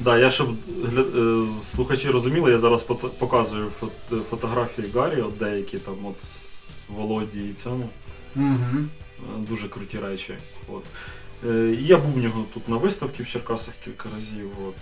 Да, 0.00 0.18
я 0.18 0.30
щоб 0.30 0.48
гля- 0.92 1.42
е, 1.42 1.46
слухачі 1.60 2.10
розуміли, 2.10 2.50
я 2.50 2.58
зараз 2.58 2.82
фото- 2.86 3.08
показую 3.18 3.66
фото- 3.80 4.20
фотографії 4.30 4.88
Гаррі, 4.94 5.20
от 5.20 5.38
деякі 5.38 5.78
там 5.78 5.94
от 6.04 6.24
з 6.24 6.84
Володі 6.88 7.40
і 7.50 7.52
цьому. 7.52 7.88
Угу. 8.36 8.46
Е, 9.18 9.38
Дуже 9.50 9.68
круті 9.68 9.98
речі. 9.98 10.34
От. 10.68 10.82
Е, 11.44 11.76
Я 11.80 11.96
був 11.96 12.12
в 12.12 12.18
нього 12.18 12.44
тут 12.54 12.68
на 12.68 12.76
виставці 12.76 13.22
в 13.22 13.28
Черкасах 13.28 13.74
кілька 13.84 14.08
разів. 14.16 14.50
От. 14.68 14.74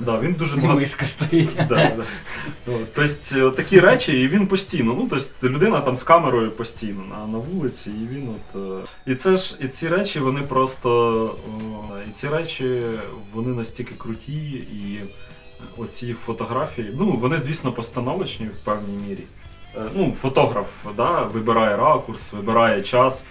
Да, 0.00 0.20
він 0.20 0.32
дуже 0.32 0.56
багато. 0.56 0.80
Миска 0.80 1.06
стоїть. 1.06 1.50
Да, 1.68 1.92
да. 1.96 2.04
Тобто 2.94 3.50
такі 3.50 3.80
речі, 3.80 4.22
і 4.22 4.28
він 4.28 4.46
постійно. 4.46 4.94
Ну, 4.98 5.06
тобто 5.10 5.48
людина 5.48 5.80
там 5.80 5.96
з 5.96 6.02
камерою 6.02 6.50
постійно 6.50 7.02
на, 7.10 7.26
на 7.26 7.38
вулиці, 7.38 7.90
і 7.90 8.14
він 8.14 8.28
от. 8.28 8.56
е, 8.82 8.84
І 9.06 9.14
це 9.14 9.34
ж 9.34 9.56
і 9.60 9.68
ці 9.68 9.88
речі, 9.88 10.20
вони 10.20 10.40
просто. 10.40 11.36
І 12.08 12.12
ці 12.12 12.28
речі 12.28 12.82
вони 13.32 13.48
настільки 13.54 13.94
круті, 13.98 14.42
і 14.54 15.00
оці 15.76 16.14
фотографії, 16.26 16.90
ну, 16.98 17.10
вони, 17.12 17.38
звісно, 17.38 17.72
постановочні 17.72 18.46
в 18.46 18.64
певній 18.64 18.96
мірі. 19.08 19.24
Е, 19.76 19.80
Ну, 19.94 20.14
фотограф 20.20 20.66
да, 20.96 21.22
вибирає 21.22 21.76
ракурс, 21.76 22.32
вибирає 22.32 22.82
час. 22.82 23.24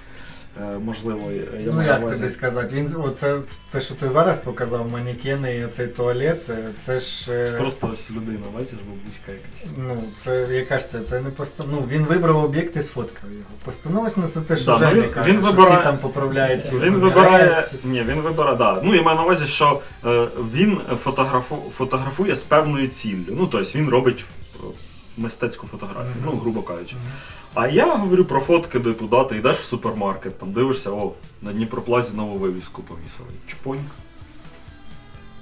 Е, 0.61 0.79
Можливо, 0.85 1.31
я 1.31 1.41
Ну 1.65 1.73
маю 1.73 1.87
як 1.87 2.01
увазі- 2.03 2.19
тобі 2.19 2.29
сказати, 2.31 2.75
він 2.75 2.89
оце 3.03 3.37
те, 3.71 3.81
що 3.81 3.95
ти 3.95 4.09
зараз 4.09 4.39
показав, 4.39 4.91
манекени 4.91 5.55
і 5.55 5.65
оцей 5.65 5.87
туалет, 5.87 6.49
е, 6.49 6.57
це 6.79 6.99
ж. 6.99 7.31
е, 7.33 7.45
Це 7.45 7.51
просто 7.51 7.89
ось 7.91 8.11
людина, 8.11 8.39
бачиш, 8.55 8.73
бабуська 8.73 9.31
якась. 9.31 9.71
Ну, 9.77 10.03
це 10.23 10.47
яка 10.55 10.77
ж 10.77 10.89
це? 10.89 10.99
Це 10.99 11.19
не 11.21 11.29
постав... 11.29 11.65
Ну, 11.71 11.83
він 11.89 12.03
вибрав 12.03 12.37
об'єкт 12.43 12.75
і 12.77 12.81
сфоткав 12.81 13.31
його. 13.31 13.43
Постановочно 13.65 14.27
це 14.33 14.41
те, 14.41 14.57
що 14.57 14.65
Да, 14.65 14.71
ну, 14.71 14.77
Женя 14.79 15.01
він- 15.01 15.09
каже, 15.09 15.29
він 15.31 15.41
що 15.43 15.51
вибирає- 15.51 15.75
всі 15.75 15.83
там 15.83 15.97
поправляють. 15.97 16.65
Він 16.73 16.93
вибирає. 16.93 17.67
Ні, 17.83 18.03
він 18.03 18.21
вибирає, 18.21 18.55
да. 18.55 18.81
Ну, 18.83 18.95
я 18.95 19.01
маю 19.01 19.17
на 19.17 19.23
увазі, 19.23 19.45
що 19.47 19.81
е, 20.05 20.27
він 20.53 20.77
фотографу, 21.03 21.57
фотографує 21.77 22.35
з 22.35 22.43
певною 22.43 22.87
ціллю. 22.87 23.25
Ну, 23.29 23.47
тобто 23.51 23.77
він 23.79 23.89
робить 23.89 24.25
мистецьку 25.17 25.67
фотографію, 25.67 26.15
ну, 26.25 26.31
грубо 26.31 26.61
кажучи. 26.61 26.95
А 27.53 27.67
я 27.67 27.95
говорю 27.95 28.25
про 28.25 28.39
фотки, 28.39 28.79
типу, 28.79 29.07
да, 29.07 29.23
ти 29.23 29.37
йдеш 29.37 29.55
в 29.55 29.63
супермаркет, 29.63 30.37
там 30.37 30.51
дивишся, 30.51 30.91
о, 30.91 31.13
на 31.41 31.53
Дніпроплазі 31.53 32.13
нову 32.15 32.37
вивіску 32.37 32.81
повісили. 32.83 33.29
Чпоньк. 33.47 33.87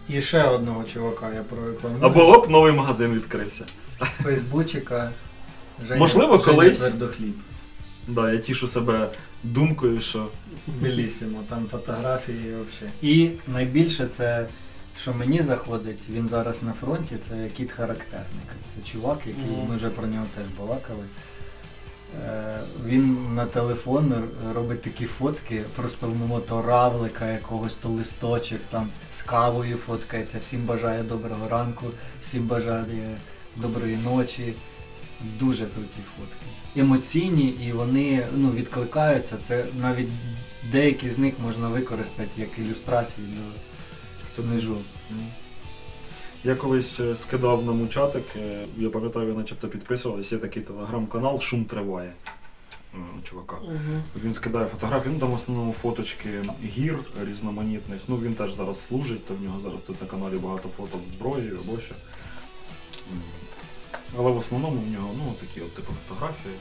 І 0.10 0.22
ще 0.22 0.44
одного 0.44 0.84
чувака 0.84 1.32
я 1.36 1.44
прорекламую. 1.44 2.03
Або 2.03 2.27
оп, 2.38 2.50
новий 2.50 2.72
магазин 2.74 3.13
відкрився. 3.13 3.65
з 4.01 4.08
Фейсбучика. 4.08 5.12
Женя, 5.88 6.00
Можливо, 6.00 6.39
Женя 6.39 6.44
колись. 6.58 6.80
Твердохліб. 6.80 7.34
Да, 8.08 8.32
я 8.32 8.38
тішу 8.38 8.68
себе 8.68 9.12
думкою, 9.44 10.01
що 10.01 10.27
Белісімо, 10.68 11.39
там 11.50 11.65
фотографії 11.72 12.39
взагалі. 12.39 12.94
І 13.01 13.30
найбільше 13.48 14.08
це, 14.08 14.48
що 14.97 15.13
мені 15.13 15.41
заходить, 15.41 16.00
він 16.09 16.29
зараз 16.29 16.63
на 16.63 16.73
фронті, 16.73 17.17
це 17.17 17.50
кіт 17.57 17.71
характерник. 17.71 18.47
Це 18.75 18.91
чувак, 18.91 19.19
який 19.27 19.43
Мгм. 19.57 19.67
ми 19.69 19.75
вже 19.75 19.89
про 19.89 20.07
нього 20.07 20.25
теж 20.35 20.45
балакали. 20.59 21.05
Е, 22.25 22.59
Він 22.85 23.35
на 23.35 23.45
телефон 23.45 24.13
робить 24.55 24.81
такі 24.81 25.05
фотки, 25.05 25.63
просто 25.75 26.07
в 26.07 26.15
моторавлика 26.15 27.31
якогось 27.31 27.73
то 27.73 27.89
листочок, 27.89 28.59
там 28.69 28.89
з 29.12 29.21
кавою 29.21 29.77
фоткається, 29.77 30.39
всім 30.39 30.65
бажає 30.65 31.03
доброго 31.03 31.50
ранку, 31.50 31.85
всім 32.21 32.47
бажає 32.47 33.17
доброї 33.55 33.97
ночі. 33.97 34.53
Дуже 35.39 35.65
круті 35.65 36.00
фотки. 36.17 36.79
Емоційні 36.81 37.47
і 37.47 37.71
вони 37.71 38.27
ну, 38.35 38.51
відкликаються. 38.51 39.38
Це 39.41 39.65
навіть 39.81 40.09
деякі 40.71 41.09
з 41.09 41.17
них 41.17 41.33
можна 41.43 41.67
використати 41.67 42.29
як 42.38 42.50
ілюстрації 42.59 43.27
до 43.27 43.41
книжок. 44.35 44.77
Я 46.43 46.55
колись 46.55 46.99
е, 46.99 47.15
скидав 47.15 47.65
нам 47.65 47.81
у 47.81 47.87
чатик, 47.87 48.23
е, 48.35 48.65
я 48.77 48.89
пам'ятаю, 48.89 49.27
ви 49.27 49.33
начебто 49.33 49.67
підписувались, 49.67 50.31
є 50.31 50.37
такий 50.37 50.63
телеграм-канал 50.63 51.39
Шум 51.39 51.65
триває. 51.65 52.13
Чувака. 53.23 53.57
Він 54.23 54.33
скидає 54.33 54.65
фотографії, 54.65 55.13
ну 55.13 55.19
там 55.19 55.29
в 55.29 55.33
основному 55.33 55.73
фоточки 55.73 56.29
гір 56.63 56.99
різноманітних. 57.27 57.99
Ну 58.07 58.17
він 58.17 58.33
теж 58.33 58.53
зараз 58.53 58.85
служить, 58.85 59.27
то 59.27 59.33
в 59.33 59.41
нього 59.41 59.59
зараз 59.59 59.81
тут 59.81 60.01
на 60.01 60.07
каналі 60.07 60.35
багато 60.35 60.69
фото 60.77 60.99
з 60.99 61.03
зброєю 61.03 61.59
або 61.59 61.79
ще. 61.79 61.95
Але 64.17 64.31
в 64.31 64.37
основному 64.37 64.81
в 64.81 64.91
нього 64.91 65.09
ну, 65.17 65.33
такі 65.39 65.61
от 65.61 65.75
типу 65.75 65.93
фотографії. 66.07 66.55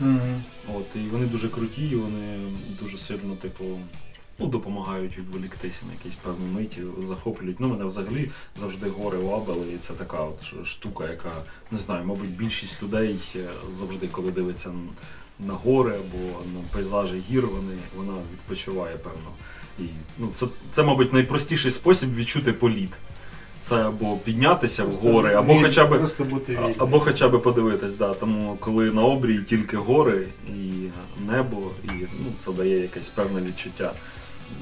Мгм. 0.00 0.42
От, 0.74 0.86
і 0.94 0.98
вони 0.98 1.26
дуже 1.26 1.48
круті, 1.48 1.82
і 1.82 1.96
вони 1.96 2.38
дуже 2.80 2.98
сильно, 2.98 3.36
типу, 3.36 3.64
ну, 4.38 4.46
допомагають 4.46 5.18
відволіктися 5.18 5.80
на 5.86 5.92
якісь 5.92 6.14
певні 6.14 6.46
миті, 6.54 6.82
захоплюють. 6.98 7.60
Ну, 7.60 7.68
мене 7.68 7.84
взагалі 7.84 8.30
завжди 8.60 8.88
гори 8.88 9.18
лабели, 9.18 9.72
і 9.74 9.78
це 9.78 9.92
така 9.92 10.20
от 10.20 10.66
штука, 10.66 11.08
яка, 11.08 11.32
не 11.70 11.78
знаю, 11.78 12.06
мабуть, 12.06 12.30
більшість 12.30 12.82
людей 12.82 13.18
е, 13.36 13.48
завжди, 13.68 14.08
коли 14.08 14.30
дивиться 14.30 14.70
на 15.38 15.54
гори 15.54 15.92
або 15.92 16.24
на 16.54 16.60
пейзажі 16.72 17.22
гір, 17.30 17.46
вони, 17.46 17.76
вона 17.96 18.18
відпочиває, 18.32 18.96
певно. 18.96 19.30
І, 19.78 19.82
ну, 20.18 20.28
це, 20.32 20.46
це, 20.72 20.82
мабуть, 20.82 21.12
найпростіший 21.12 21.70
спосіб 21.70 22.14
відчути 22.14 22.52
політ. 22.52 22.98
Це 23.60 23.76
або 23.76 24.16
піднятися 24.16 24.84
в 24.84 24.92
гори, 24.92 25.34
або 25.34 25.54
Віль- 25.54 25.62
хоча 25.62 25.86
б 25.86 26.08
бути. 26.30 26.74
Або 26.78 27.00
хоча 27.00 27.28
б 27.28 27.42
подивитись, 27.42 27.94
да. 27.94 28.14
Тому 28.14 28.56
коли 28.60 28.90
на 28.90 29.02
обрії 29.02 29.42
тільки 29.42 29.76
гори 29.76 30.28
і 30.48 30.88
небо, 31.26 31.70
і 31.84 31.88
ну, 31.90 32.32
це 32.38 32.52
дає 32.52 32.80
якесь 32.80 33.08
певне 33.08 33.40
відчуття 33.40 33.92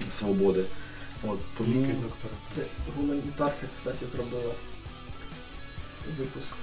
свободи. 0.09 0.64
От, 1.23 1.38
тому... 1.59 1.87
Це 2.50 2.62
гуманітарка, 2.97 3.67
кстати, 3.75 4.07
зробила 4.07 4.55
випуск, 6.19 6.55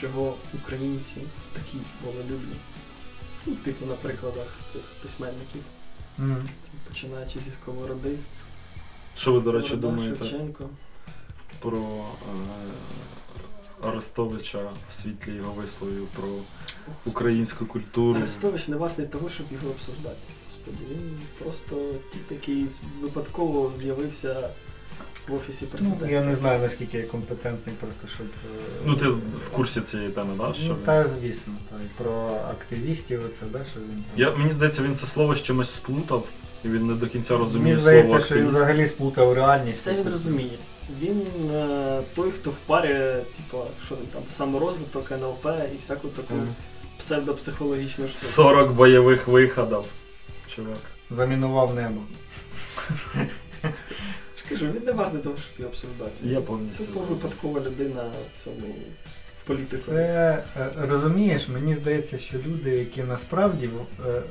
чого 0.00 0.36
українці 0.54 1.16
такі 1.52 1.78
волелюбні. 2.04 2.56
Ну, 3.46 3.54
типу 3.54 3.86
на 3.86 3.94
прикладах 3.94 4.46
цих 4.72 4.82
письменників, 5.02 5.62
Мгм. 6.18 6.48
починаючи 6.88 7.38
зі 7.38 7.50
сковороди. 7.50 8.18
Що 9.16 9.32
ви, 9.32 9.40
до 9.40 9.52
речі, 9.52 9.66
Сковорода, 9.68 9.88
думаєте 9.96 10.24
Шевченко. 10.24 10.68
про 11.60 12.04
е, 13.82 13.86
Арестовича 13.88 14.70
в 14.88 14.92
світлі 14.92 15.32
його 15.34 15.52
висловів 15.52 16.06
про 16.06 16.28
українську 17.04 17.66
культуру? 17.66 18.18
Арестович 18.18 18.68
не 18.68 18.76
вартий 18.76 19.06
того, 19.06 19.28
щоб 19.30 19.46
його 19.52 19.68
обсуждати. 19.70 20.16
Господи, 20.66 20.94
він 20.94 21.18
просто 21.38 21.76
тип, 22.12 22.30
який 22.30 22.66
випадково 23.02 23.72
з'явився 23.76 24.48
в 25.28 25.34
офісі 25.34 25.66
президента. 25.66 26.06
Ну, 26.06 26.12
я 26.12 26.20
не 26.24 26.36
знаю, 26.36 26.60
наскільки 26.60 26.98
я 26.98 27.04
компетентний, 27.04 27.74
просто 27.80 28.06
щоб. 28.14 28.26
е, 28.26 28.58
Ну, 28.86 28.96
ти 28.96 29.08
в 29.46 29.48
курсі 29.52 29.80
цієї 29.80 30.10
теми, 30.10 30.34
да? 30.38 30.52
Що 30.54 30.62
Ну, 30.68 30.74
він- 30.74 30.82
та 30.84 31.08
звісно, 31.08 31.52
та, 31.70 31.76
і 31.76 32.02
про 32.04 32.40
активістів, 32.50 33.22
оце, 33.26 33.42
да, 33.52 33.64
що 33.64 33.80
він 33.80 33.86
там. 33.88 34.04
Я, 34.16 34.30
мені 34.36 34.50
здається, 34.52 34.82
він 34.82 34.94
це 34.94 35.06
слово 35.06 35.34
з 35.34 35.42
чимось 35.42 35.70
сплутав, 35.70 36.24
і 36.64 36.68
він 36.68 36.86
не 36.86 36.94
до 36.94 37.06
кінця 37.06 37.36
розуміє 37.36 37.74
Мені 37.74 37.82
слово 37.86 37.98
здається, 38.02 38.26
що 38.26 38.34
він 38.34 38.42
активіст. 38.42 38.62
взагалі 38.62 38.86
сплутав 38.86 39.32
реальність. 39.32 39.78
Все 39.80 39.94
він 39.94 40.08
розуміє. 40.08 40.58
Він 41.00 41.22
е, 41.54 42.00
той, 42.14 42.30
хто 42.30 42.50
впарює, 42.50 43.22
типу, 43.36 43.64
що 43.86 43.94
він 43.94 44.06
там, 44.12 44.22
саморозвиток, 44.30 45.12
НЛП 45.12 45.46
і 45.74 45.78
всяку 45.78 46.08
таку 46.08 46.34
Мгм. 46.34 46.48
псевдопсихологічну 46.98 48.04
штуку. 48.08 48.18
40 48.26 48.72
бойових 48.72 49.28
виходів. 49.28 49.78
Чувак. 50.48 50.78
Замінував 51.10 51.74
небо. 51.74 52.00
Я 53.14 54.48
кажу, 54.48 54.72
він 54.72 54.84
не 54.84 54.92
вартий 54.92 55.20
того, 55.20 55.36
щоб 55.36 55.50
його 55.58 55.70
обсуждати. 55.70 56.12
Я 56.22 56.40
повністю. 56.40 56.84
Згоден. 56.84 57.08
випадкова 57.08 57.60
людина 57.60 58.10
в 58.34 58.38
цьому 58.38 58.74
політику. 59.46 59.82
Це 59.82 60.42
е, 60.56 60.68
розумієш, 60.78 61.48
мені 61.48 61.74
здається, 61.74 62.18
що 62.18 62.38
люди, 62.38 62.70
які 62.70 63.02
насправді 63.02 63.70
е, 64.06 64.22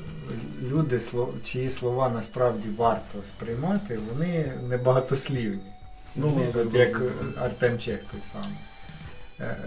люди, 0.72 1.02
чиї 1.44 1.70
слова 1.70 2.10
насправді 2.10 2.70
варто 2.78 3.20
сприймати, 3.28 4.00
вони 4.12 4.54
небагатослівні. 4.70 5.72
Ну, 6.16 6.52
от 6.56 6.74
як 6.74 7.02
Артем 7.42 7.80
Чех 7.80 8.00
той 8.12 8.22
самий. 8.32 8.58
Е, 9.40 9.58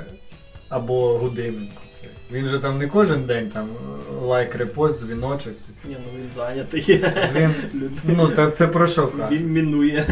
Або 0.68 1.18
Гудименко. 1.18 1.82
Це. 2.00 2.06
Він 2.32 2.46
же 2.46 2.58
там 2.58 2.78
не 2.78 2.87
кожен 2.87 3.24
день 3.24 3.48
там 3.48 3.68
е, 3.68 4.12
лайк, 4.20 4.54
репост, 4.54 5.00
дзвіночок. 5.00 5.54
Ні, 5.84 5.96
ну 6.04 6.20
він 6.20 6.30
зайнятий. 6.37 7.04
Він, 7.34 7.54
ну, 8.04 8.28
та, 8.28 8.50
це 8.50 8.66
про 8.66 8.87
що? 8.87 9.12
Він 9.30 9.52
мінує. 9.52 10.06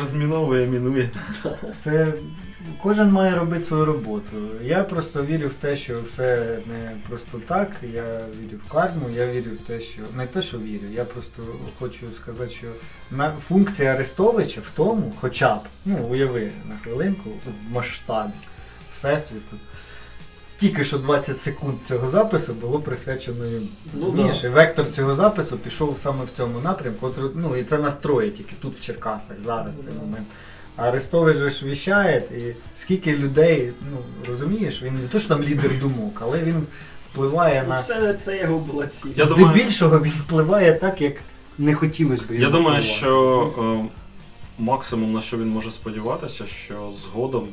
Розміновує, 0.00 0.66
мінує. 0.66 1.10
Це 1.84 2.12
кожен 2.82 3.10
має 3.10 3.34
робити 3.34 3.64
свою 3.64 3.84
роботу. 3.84 4.36
Я 4.62 4.84
просто 4.84 5.24
вірю 5.24 5.48
в 5.48 5.52
те, 5.52 5.76
що 5.76 6.02
все 6.02 6.58
не 6.66 6.96
просто 7.08 7.40
так. 7.46 7.70
Я 7.94 8.04
вірю 8.40 8.58
в 8.66 8.72
карму, 8.72 9.10
я 9.14 9.26
вірю 9.26 9.50
в 9.50 9.66
те, 9.66 9.80
що 9.80 10.02
не 10.16 10.26
те, 10.26 10.42
що 10.42 10.58
вірю. 10.58 10.86
Я 10.92 11.04
просто 11.04 11.42
хочу 11.78 12.06
сказати, 12.16 12.50
що 12.50 12.66
на 13.10 13.32
функція 13.32 13.94
Арестовича 13.94 14.60
в 14.60 14.70
тому, 14.76 15.12
хоча 15.20 15.54
б, 15.54 15.60
ну 15.84 15.96
уяви 15.96 16.50
на 16.68 16.76
хвилинку, 16.76 17.30
в 17.30 17.72
масштабі 17.72 18.32
Всесвіту. 18.92 19.56
Тільки 20.58 20.84
що 20.84 20.98
20 20.98 21.40
секунд 21.40 21.74
цього 21.88 22.08
запису 22.08 22.54
було 22.54 22.80
присвячено 22.80 23.46
йому. 23.46 23.66
Ну, 23.94 24.06
Розумієш? 24.06 24.40
да. 24.42 24.48
І 24.48 24.50
вектор 24.50 24.86
цього 24.92 25.14
запису 25.14 25.56
пішов 25.58 25.98
саме 25.98 26.24
в 26.24 26.36
цьому 26.36 26.60
напрямку. 26.60 27.06
От, 27.06 27.36
ну 27.36 27.56
і 27.56 27.62
це 27.64 27.78
настрої 27.78 28.30
тільки 28.30 28.54
тут 28.62 28.76
в 28.76 28.80
Черкасах, 28.80 29.36
зараз 29.44 29.74
цей 29.84 29.92
момент. 30.04 30.26
А 30.76 30.82
Арестович 30.88 31.36
же 31.36 31.50
ж 31.50 31.66
віщає, 31.66 32.18
і 32.18 32.54
скільки 32.74 33.16
людей, 33.16 33.72
ну 33.92 33.98
розумієш, 34.30 34.82
він 34.82 34.94
не 34.94 35.08
то, 35.08 35.18
що 35.18 35.28
там 35.28 35.42
лідер 35.42 35.80
думок, 35.80 36.18
але 36.20 36.42
він 36.42 36.66
впливає 37.12 37.62
Ну, 37.66 37.68
на. 37.74 37.78
Це, 37.82 38.14
це 38.14 38.38
його 38.40 38.58
була 38.58 38.86
ціль. 38.86 39.10
Я 39.16 39.26
думаю- 39.26 39.46
Здебільшого 39.54 39.98
він 40.00 40.12
впливає 40.12 40.74
так, 40.74 41.00
як 41.00 41.14
не 41.58 41.74
хотілося 41.74 42.22
б. 42.22 42.26
Я 42.30 42.50
думаю, 42.50 42.60
впливати. 42.60 42.80
що 42.80 43.52
е, 43.58 43.90
максимум 44.58 45.12
на 45.12 45.20
що 45.20 45.36
він 45.38 45.48
може 45.48 45.70
сподіватися, 45.70 46.46
що 46.46 46.92
згодом 47.02 47.48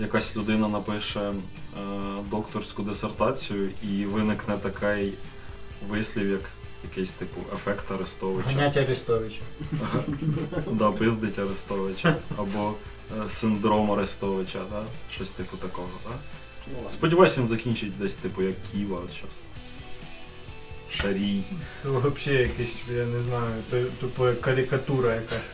якась 0.00 0.36
людина 0.36 0.68
напише 0.68 1.32
докторську 2.30 2.82
дисертацію 2.82 3.70
і 3.82 4.04
виникне 4.04 4.58
такий 4.58 5.12
вислів, 5.88 6.30
як 6.30 6.50
якийсь 6.84 7.10
типу 7.10 7.40
ефект 7.54 7.90
Арестовича. 7.90 8.48
Ганять 8.48 8.76
Арестовича. 8.76 9.40
Ага. 9.82 10.02
Да, 10.72 10.90
пиздить 10.90 11.38
Арестовича. 11.38 12.16
Або 12.36 12.74
е, 13.24 13.28
синдром 13.28 13.92
Арестовича, 13.92 14.60
да? 14.70 14.82
щось 15.10 15.30
типу 15.30 15.56
такого. 15.56 15.88
Да? 16.04 16.14
Ну. 16.72 16.88
Сподіваюсь, 16.88 17.38
він 17.38 17.46
закінчить 17.46 17.98
десь 17.98 18.14
типу 18.14 18.42
як 18.42 18.62
Ківа. 18.62 19.00
Шарій. 20.90 21.42
Взагалі 21.84 22.42
якийсь, 22.42 22.76
я 22.94 23.04
не 23.04 23.22
знаю, 23.22 23.54
тупо 24.00 24.32
карикатура 24.40 25.14
якась. 25.14 25.52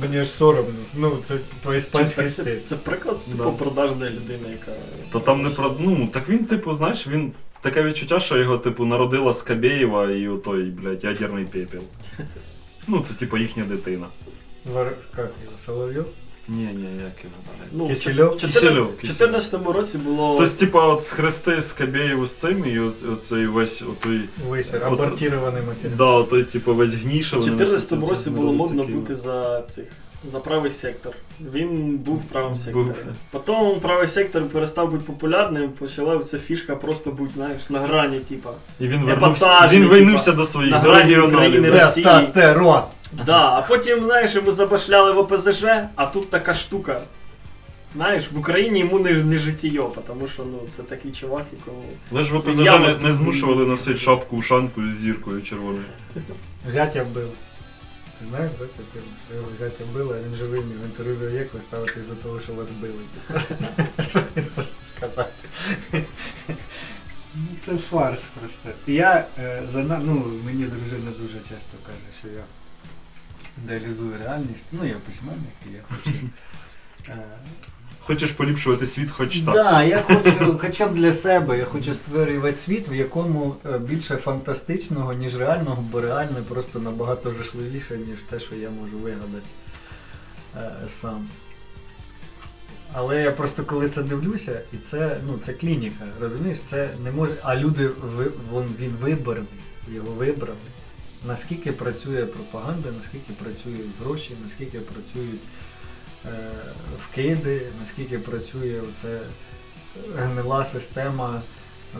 Мені 0.00 0.18
ж 0.18 0.24
соромно. 0.24 0.72
Ну, 0.94 1.18
це 1.24 1.34
по 1.62 1.74
іспанський 1.74 2.24
Так, 2.24 2.32
стиль. 2.32 2.44
це, 2.44 2.60
це 2.60 2.76
приклад 2.76 3.24
типу, 3.24 3.44
Да. 3.44 3.50
продажної 3.50 4.10
людини, 4.10 4.48
яка. 4.50 4.72
Та 5.12 5.18
там 5.20 5.42
не 5.42 5.50
про. 5.50 5.76
Ну, 5.80 6.08
так 6.12 6.28
він, 6.28 6.44
типу, 6.44 6.72
знаєш, 6.72 7.06
він. 7.06 7.32
Таке 7.60 7.82
відчуття, 7.82 8.18
що 8.18 8.38
його, 8.38 8.58
типу, 8.58 8.84
народила 8.84 9.32
Скабєєва 9.32 10.10
і 10.10 10.28
отой, 10.28 10.64
блядь, 10.64 11.04
ядерний 11.04 11.44
пепел. 11.44 11.82
Ну, 12.86 13.00
це 13.00 13.14
типу 13.14 13.38
їхня 13.38 13.64
дитина. 13.64 14.06
Вар... 14.74 14.92
Как 15.16 15.24
его? 15.24 15.52
Соловйов? 15.66 16.06
Ні, 16.48 16.62
ні, 16.62 16.88
як 17.04 17.24
його, 17.24 17.36
блядь. 17.44 17.68
Ну, 17.72 17.88
Кисельов? 17.88 18.34
в 18.36 18.40
Кисельов, 18.40 18.86
2014 18.86 19.66
році 19.66 19.98
було. 19.98 20.36
Тобто, 20.38 20.54
типа, 20.56 20.86
от 20.86 21.04
схрести 21.04 21.62
Скабєєву 21.62 22.26
з 22.26 22.34
цим, 22.34 22.64
і 22.66 22.78
от, 22.78 22.94
оцей 23.12 23.46
весь 23.46 23.82
отой. 23.82 24.20
Висер, 24.48 24.82
От- 24.86 24.92
абортірований 25.00 25.62
матеріал. 25.62 25.96
Да, 25.98 26.04
отой, 26.04 26.42
типу, 26.42 26.74
весь. 26.74 26.94
В 26.94 26.98
2014 26.98 27.92
носять 27.92 28.10
році 28.10 28.30
було 28.30 28.52
модно 28.52 28.82
бути 28.82 29.14
за 29.14 29.62
цих. 29.70 29.84
За 30.30 30.38
правий 30.38 30.70
сектор. 30.70 31.12
Він 31.54 31.96
був 31.96 32.16
в 32.16 32.22
правому 32.32 32.56
секторі. 32.56 32.84
Був. 32.84 32.94
Потім 33.30 33.80
правий 33.80 34.08
сектор 34.08 34.48
перестав 34.48 34.90
бути 34.90 35.04
популярним, 35.06 35.68
почала 35.68 36.18
ця 36.18 36.38
фішка 36.38 36.76
просто 36.76 37.10
бути, 37.10 37.32
знаєш, 37.34 37.70
на 37.70 37.80
грані, 37.80 38.18
типа. 38.18 38.50
І 38.80 38.88
він 38.88 39.04
вернувся, 39.04 39.46
Епатажний, 39.46 39.80
він 39.80 39.88
типа, 39.88 39.98
вернувся 39.98 40.32
до 40.32 40.44
своїх 40.44 40.70
на 40.72 40.78
до 40.80 40.88
грані 40.90 41.14
регіоналів. 41.14 41.34
України. 41.34 41.70
Росії. 41.70 42.04
Тестостерон! 42.04 42.82
Да, 43.12 43.38
а 43.38 43.62
потім, 43.62 44.04
знаєш, 44.04 44.34
йому 44.34 44.50
забашляли 44.50 45.12
в 45.12 45.18
ОПЗЖ, 45.18 45.64
а 45.94 46.06
тут 46.06 46.30
така 46.30 46.54
штука. 46.54 47.00
Знаєш, 47.94 48.32
в 48.32 48.38
Україні 48.38 48.78
йому 48.78 48.98
не, 48.98 49.12
не 49.12 49.38
життєйо, 49.38 49.92
тому 50.06 50.28
що 50.28 50.44
ну, 50.44 50.60
це 50.70 50.82
такий 50.82 51.12
чувак, 51.12 51.44
якому. 51.52 51.82
Але 52.12 52.22
ж 52.22 52.36
ви 52.36 52.64
Я 52.64 52.78
не, 52.78 52.88
от 52.88 53.02
не 53.02 53.12
змушували 53.12 53.66
носити 53.66 53.96
шапку 53.96 54.36
ушанку 54.36 54.82
з 54.84 54.96
зіркою 54.96 55.42
червоною. 55.42 55.84
Зятя 56.68 57.02
вбив. 57.02 57.28
Ти 58.20 58.26
знаєш, 58.30 58.52
да, 58.58 58.66
це 58.66 58.82
ти 58.92 59.00
що 59.28 59.36
його 59.36 59.48
взяти 59.56 59.84
вбили, 59.84 60.16
а 60.18 60.28
він 60.28 60.34
живий, 60.34 60.60
в 60.60 60.84
інтерв'ю 60.84 61.30
як 61.30 61.54
ви 61.54 61.60
ставитесь 61.60 62.06
до 62.06 62.14
того, 62.14 62.40
що 62.40 62.52
вас 62.52 62.70
били. 62.70 62.94
Що 64.08 64.22
він 64.36 64.46
може 64.56 64.68
сказати? 64.96 65.30
Ну, 67.34 67.42
Це 67.64 67.76
фарс 67.76 68.26
просто. 68.40 68.68
Я 68.86 69.26
е, 69.38 69.62
зана... 69.68 70.00
ну, 70.04 70.32
мені 70.44 70.64
дружина 70.64 71.10
дуже 71.20 71.38
часто 71.38 71.76
каже, 71.86 72.18
що 72.20 72.28
я 72.28 72.44
ідеалізую 73.64 74.18
реальність. 74.18 74.64
Ну, 74.72 74.86
я 74.86 74.94
письменник, 74.94 75.54
і 75.70 75.72
я 75.72 75.80
хочу. 75.88 76.10
е, 77.08 77.38
Хочеш 78.00 78.32
поліпшувати 78.32 78.86
світ, 78.86 79.10
хоч 79.10 79.40
так. 79.40 79.54
Да, 79.54 79.82
я 79.82 80.02
хочу, 80.02 80.58
хоча 80.60 80.86
б 80.86 80.94
для 80.94 81.12
себе, 81.12 81.58
я 81.58 81.64
хочу 81.64 81.94
створювати 81.94 82.56
світ, 82.56 82.88
в 82.88 82.94
якому 82.94 83.56
е, 83.74 83.78
більше 83.78 84.16
фантастичного, 84.16 85.12
ніж 85.12 85.36
реального, 85.36 85.84
бо 85.92 86.00
реальне 86.00 86.42
просто 86.48 86.78
набагато 86.78 87.32
жахливіше, 87.32 87.98
ніж 87.98 88.22
те, 88.22 88.40
що 88.40 88.54
я 88.54 88.70
можу 88.70 88.98
вигадати 88.98 89.48
е, 90.56 90.70
сам. 90.88 91.28
Але 92.92 93.22
я 93.22 93.30
просто 93.30 93.64
коли 93.64 93.88
це 93.88 94.02
дивлюся, 94.02 94.60
і 94.72 94.76
це, 94.76 95.20
ну, 95.26 95.38
це 95.38 95.52
клініка, 95.52 96.04
розумієш, 96.20 96.58
це 96.60 96.90
не 97.04 97.10
може. 97.10 97.34
А 97.42 97.56
люди 97.56 97.90
ви, 98.02 98.32
він 98.80 98.96
вибраний, 99.00 99.60
його 99.88 100.12
вибрали. 100.12 100.58
Наскільки 101.26 101.72
працює 101.72 102.26
пропаганда, 102.26 102.88
наскільки 103.02 103.32
працюють 103.32 103.86
гроші, 104.00 104.32
наскільки 104.44 104.78
працюють 104.80 105.40
е, 106.26 106.50
вкиди, 106.98 107.66
наскільки 107.80 108.18
працює 108.18 108.80
оце 108.90 109.20
гнила 110.16 110.64
система 110.64 111.42
е, 111.94 111.98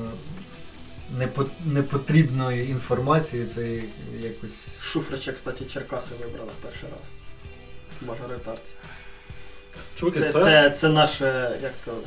непотрібної 1.65 2.71
інформації, 2.71 3.47
це 3.55 3.83
якось. 4.21 4.65
Шуфрича, 4.81 5.33
кстати, 5.33 5.65
Черкаси 5.65 6.11
вибрали 6.21 6.53
перший 6.63 6.89
раз. 6.89 7.09
Мажоритарці. 8.09 8.73
Чуваки, 9.95 10.21
Це, 10.21 10.27
це, 10.27 10.41
це, 10.45 10.71
це 10.71 10.89
наше, 10.89 11.59
як 11.63 11.73
то, 11.85 11.99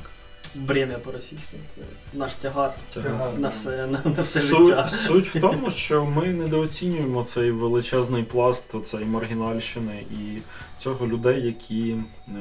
бремя 0.55 0.97
по-російськи. 0.97 1.57
Це 1.75 1.81
наш 2.17 2.31
тягар 2.33 2.73
Тягар. 2.93 3.39
на 3.39 3.47
все, 3.47 3.87
на, 3.87 4.01
на 4.15 4.21
все 4.21 4.39
Суть, 4.39 4.65
життя. 4.67 4.87
суть 4.87 5.27
в 5.35 5.39
тому, 5.41 5.69
що 5.71 6.05
ми 6.05 6.27
недооцінюємо 6.27 7.23
цей 7.23 7.51
величезний 7.51 8.23
пласт 8.23 8.85
цієї 8.87 9.07
маргінальщини 9.09 10.03
і 10.11 10.37
цього 10.77 11.07
людей, 11.07 11.45
які 11.45 11.95
е, 12.27 12.31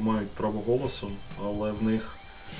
мають 0.00 0.30
право 0.30 0.60
голосу, 0.66 1.10
але 1.44 1.72
в 1.72 1.82
них 1.82 2.16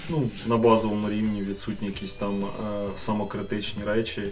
ну, 0.09 0.31
на 0.47 0.57
базовому 0.57 1.11
рівні 1.11 1.43
відсутні 1.43 1.87
якісь 1.89 2.15
там 2.15 2.45
е, 2.45 2.49
самокритичні 2.95 3.85
речі, 3.85 4.23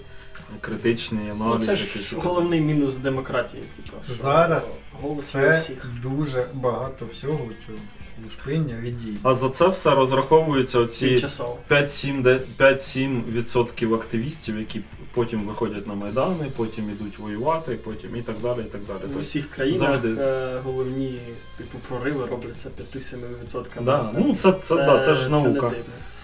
критичний 0.60 1.30
аналіз. 1.30 1.54
Ну, 1.54 1.58
це 1.58 1.76
ж 1.76 2.16
головний 2.16 2.60
мінус 2.60 2.96
демократії. 2.96 3.62
Типу, 3.76 3.96
що 4.04 4.14
Зараз 4.14 4.78
голос 5.02 5.26
Це 5.26 5.56
всіх. 5.58 5.90
дуже 6.02 6.46
багато 6.54 7.06
всього 7.06 7.38
цього 7.66 7.78
лушпиння 8.24 8.76
від 8.80 9.00
дій. 9.04 9.16
А 9.22 9.34
за 9.34 9.48
це 9.48 9.68
все 9.68 9.94
розраховуються 9.94 10.78
оці 10.78 11.08
Тимчасово. 11.08 11.58
5-7 11.70 12.22
де- 12.22 12.40
5-7% 12.58 13.94
активістів, 13.94 14.58
які 14.58 14.80
потім 15.14 15.40
виходять 15.44 15.86
на 15.86 15.94
майдани, 15.94 16.46
потім 16.56 16.90
йдуть 16.90 17.18
воювати, 17.18 17.74
потім 17.74 18.16
і 18.16 18.22
так 18.22 18.36
далі. 18.42 18.60
І 18.60 18.64
так 18.64 18.80
далі. 18.86 18.96
В 18.98 19.00
Тобто, 19.02 19.18
усіх 19.18 19.50
країнах 19.50 19.78
завжди- 19.90 20.14
е, 20.22 20.60
головні 20.64 21.18
типу 21.58 21.78
прориви 21.88 22.26
робляться 22.26 22.68
5-7% 22.76 23.82
да, 23.84 23.96
населення. 23.96 24.24
ну 24.28 24.34
це, 24.34 24.52
це, 24.62 24.76
да, 24.76 24.98
це 24.98 25.14
ж 25.14 25.22
не 25.24 25.30
наука. 25.30 25.50
дивно. 25.68 25.74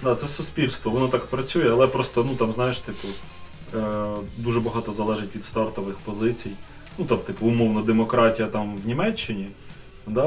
Да, 0.03 0.15
це 0.15 0.27
суспільство, 0.27 0.93
воно 0.93 1.09
так 1.09 1.25
працює, 1.27 1.71
але 1.73 1.87
просто, 1.87 2.25
ну 2.25 2.35
там, 2.35 2.53
знаєш, 2.53 2.79
типу, 2.79 3.09
е, 3.75 4.05
дуже 4.37 4.61
багато 4.61 4.93
залежить 4.93 5.37
від 5.37 5.45
стартових 5.45 5.97
позицій. 5.99 6.51
Ну, 6.99 7.05
тобто, 7.09 7.27
типу, 7.27 7.47
умовно, 7.47 7.83
демократія 7.83 8.49
там 8.49 8.77
в 8.77 8.87
Німеччині, 8.87 9.49
да, 10.07 10.27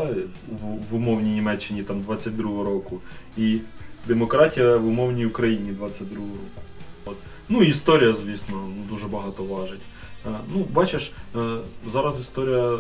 в, 0.50 0.90
в 0.90 0.96
умовній 0.96 1.34
Німеччині 1.34 1.84
там 1.84 2.02
22-го 2.02 2.64
року, 2.64 3.02
і 3.38 3.60
демократія 4.08 4.78
в 4.78 4.88
умовній 4.88 5.26
Україні 5.26 5.72
22-го 5.72 6.26
року. 6.26 6.62
От. 7.06 7.18
Ну, 7.50 7.64
історія, 7.64 8.14
звісно, 8.14 8.70
дуже 8.90 9.08
багато 9.08 9.44
важить. 9.44 9.82
Е, 10.26 10.30
ну, 10.56 10.66
бачиш, 10.74 11.14
е, 11.36 11.58
зараз 11.86 12.20
історія 12.20 12.80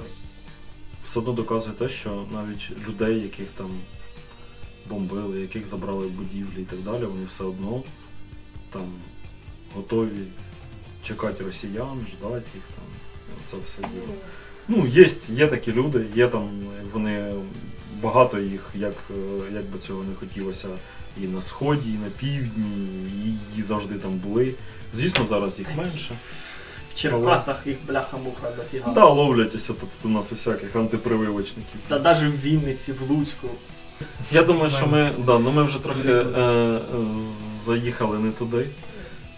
все 1.06 1.20
одно 1.20 1.34
доказує 1.34 1.76
те, 1.76 1.88
що 1.88 2.26
навіть 2.34 2.88
людей, 2.88 3.22
яких 3.22 3.48
там 3.48 3.70
бомбили, 4.90 5.42
яких 5.42 5.66
забрали 5.66 6.08
в 6.08 6.12
будівлі 6.12 6.62
і 6.62 6.66
так 6.66 6.80
далі, 6.80 7.06
вони 7.06 7.26
все 7.26 7.44
одно 7.44 7.84
там 8.70 8.94
готові 9.76 10.24
чекати 11.04 11.44
росіян, 11.44 12.06
ждати 12.10 12.46
їх 12.56 12.64
там. 12.76 12.86
Це 13.46 13.58
все 13.64 13.82
діло. 13.82 14.14
Ну, 14.68 14.88
є, 14.88 15.08
є 15.30 15.48
такі 15.48 15.72
люди, 15.72 16.06
є 16.16 16.28
там, 16.28 16.50
вони 16.94 17.34
багато 18.04 18.40
їх, 18.40 18.62
як, 18.76 18.94
е, 19.10 19.54
як 19.54 19.66
би 19.66 19.80
цього 19.80 20.04
не 20.04 20.16
хотілося, 20.16 20.68
і 21.22 21.28
на 21.28 21.42
сході, 21.42 21.90
і 21.90 21.98
на 21.98 22.10
півдні, 22.20 22.88
і, 23.26 23.60
і 23.60 23.64
завжди 23.64 23.96
там 23.96 24.12
були. 24.12 24.54
Звісно, 24.94 25.26
зараз 25.26 25.60
їх 25.60 25.68
менше. 25.78 26.14
В 26.90 26.96
Черкасах 26.96 27.68
їх 27.68 27.78
бляха-муха 27.88 28.52
дофіга. 28.58 28.94
Да, 28.94 29.06
ловлять 29.06 29.56
ось 29.56 29.68
тут 29.68 29.90
у 30.04 30.10
нас 30.10 30.32
усяких 30.32 30.76
антипрививочників. 30.76 31.80
Та 31.88 32.00
навіть 32.00 32.34
в 32.34 32.42
Вінниці, 32.42 32.94
в 32.94 33.12
Луцьку. 33.12 33.48
Я 34.32 34.44
думаю, 34.44 34.70
що 34.70 34.88
ми, 34.88 35.12
да, 35.26 35.40
ну 35.40 35.52
ми 35.52 35.64
вже 35.64 35.80
трохи 35.80 36.12
е, 36.12 36.80
заїхали 37.64 38.20
не 38.20 38.32
туди. 38.32 38.70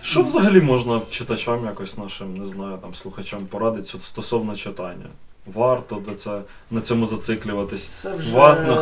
Що 0.01 0.23
взагалі 0.23 0.61
можна 0.61 1.01
читачам 1.09 1.65
якось 1.65 1.97
нашим, 1.97 2.37
не 2.37 2.45
знаю, 2.45 2.77
там 2.81 2.93
слухачам 2.93 3.45
порадити 3.45 3.91
от 3.95 4.03
стосовно 4.03 4.55
читання? 4.55 5.05
Варто 5.45 6.03
до 6.07 6.13
це 6.13 6.41
на 6.71 6.81
цьому 6.81 7.05
зациклюватись. 7.05 7.83
Це 7.83 8.15
вже 8.15 8.31
Варто, 8.31 8.75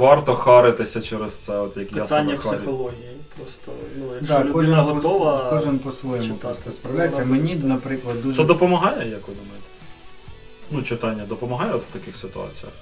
варто 0.00 0.34
харитися 0.34 1.00
через 1.00 1.36
це, 1.36 1.56
от 1.58 1.76
як 1.76 1.92
я 1.92 2.02
питання 2.02 2.28
себе 2.28 2.42
харю. 2.42 2.56
психології. 2.58 3.10
Просто, 3.36 3.72
ну, 3.98 4.04
якщо 4.14 4.34
Да, 4.34 4.38
людина 4.40 4.52
кожен, 4.52 4.74
готова. 4.74 5.46
кожен 5.50 5.78
по-своєму 5.78 6.22
читати, 6.22 6.40
просто 6.42 6.72
справляється. 6.72 7.24
Мені, 7.24 7.54
наприклад, 7.54 8.22
дуже 8.22 8.36
Це 8.36 8.44
допомагає, 8.44 9.10
як 9.10 9.28
ви 9.28 9.34
думаєте? 9.34 9.66
Ну, 10.70 10.82
читання 10.82 11.24
допомагає 11.28 11.72
от 11.72 11.82
в 11.82 11.92
таких 11.92 12.16
ситуаціях? 12.16 12.72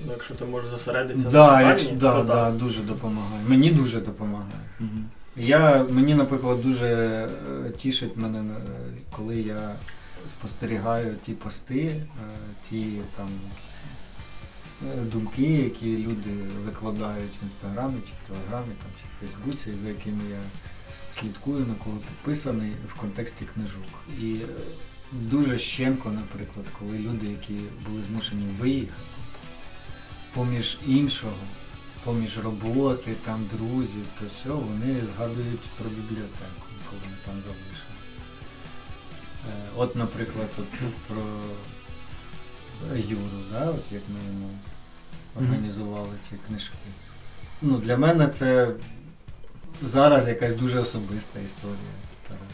Ну, 0.00 0.12
якщо 0.12 0.34
ти 0.34 0.44
можеш 0.44 0.70
зосередитися 0.70 1.28
да, 1.30 1.38
на 1.38 1.44
читанні, 1.58 1.68
якщо, 1.68 1.94
да, 1.94 2.12
то 2.12 2.22
да, 2.22 2.44
так. 2.44 2.54
дуже 2.54 2.80
допомагає. 2.80 3.42
Мені 3.46 3.70
дуже 3.70 4.00
допомагає. 4.00 4.60
Угу. 4.80 4.88
Я, 5.38 5.86
мені, 5.90 6.14
наприклад, 6.14 6.62
дуже 6.62 6.86
е, 6.86 7.70
тішить 7.70 8.16
мене, 8.16 8.38
е, 8.38 8.44
коли 9.16 9.36
я 9.36 9.76
спостерігаю 10.28 11.16
ті 11.26 11.32
пости, 11.32 11.84
е, 11.84 12.04
ті 12.70 13.00
там 13.16 13.28
думки, 15.02 15.42
які 15.42 15.98
люди 15.98 16.30
викладають 16.64 17.30
в 17.30 17.44
інстаграмі, 17.44 17.96
чи 18.06 18.12
в 18.12 18.28
телеграмі, 18.28 18.72
там, 18.82 18.90
чи 19.00 19.06
в 19.06 19.20
Фейсбуці, 19.20 19.70
за 19.82 19.88
якими 19.88 20.22
я 20.30 20.40
слідкую, 21.20 21.66
на 21.66 21.74
кого 21.74 21.96
підписаний 21.96 22.72
в 22.88 23.00
контексті 23.00 23.44
книжок. 23.54 23.84
І 24.20 24.36
дуже 25.12 25.58
щемко, 25.58 26.10
наприклад, 26.10 26.66
коли 26.78 26.98
люди, 26.98 27.26
які 27.26 27.60
були 27.88 28.02
змушені 28.02 28.44
виїхати, 28.58 29.02
поміж 30.34 30.78
іншого, 30.86 31.36
поміж 32.06 32.38
роботи, 32.38 33.14
там 33.24 33.46
друзів, 33.52 34.04
то 34.20 34.26
все, 34.26 34.48
вони 34.48 35.00
згадують 35.14 35.60
про 35.78 35.90
бібліотеку, 35.90 36.66
коли 36.90 37.02
вони 37.04 37.16
там 37.26 37.34
залишили. 37.34 37.98
Е, 39.48 39.68
От, 39.76 39.96
наприклад, 39.96 40.48
от 40.58 40.92
про 41.08 41.22
Юру, 42.96 43.38
да? 43.52 43.70
от 43.70 43.92
як 43.92 44.02
ми 44.08 44.32
йому 44.32 44.58
організували 45.34 46.14
ці 46.28 46.36
книжки. 46.46 46.74
Ну, 47.62 47.78
для 47.78 47.96
мене 47.96 48.28
це 48.28 48.70
зараз 49.82 50.28
якась 50.28 50.56
дуже 50.56 50.80
особиста 50.80 51.40
історія. 51.40 51.94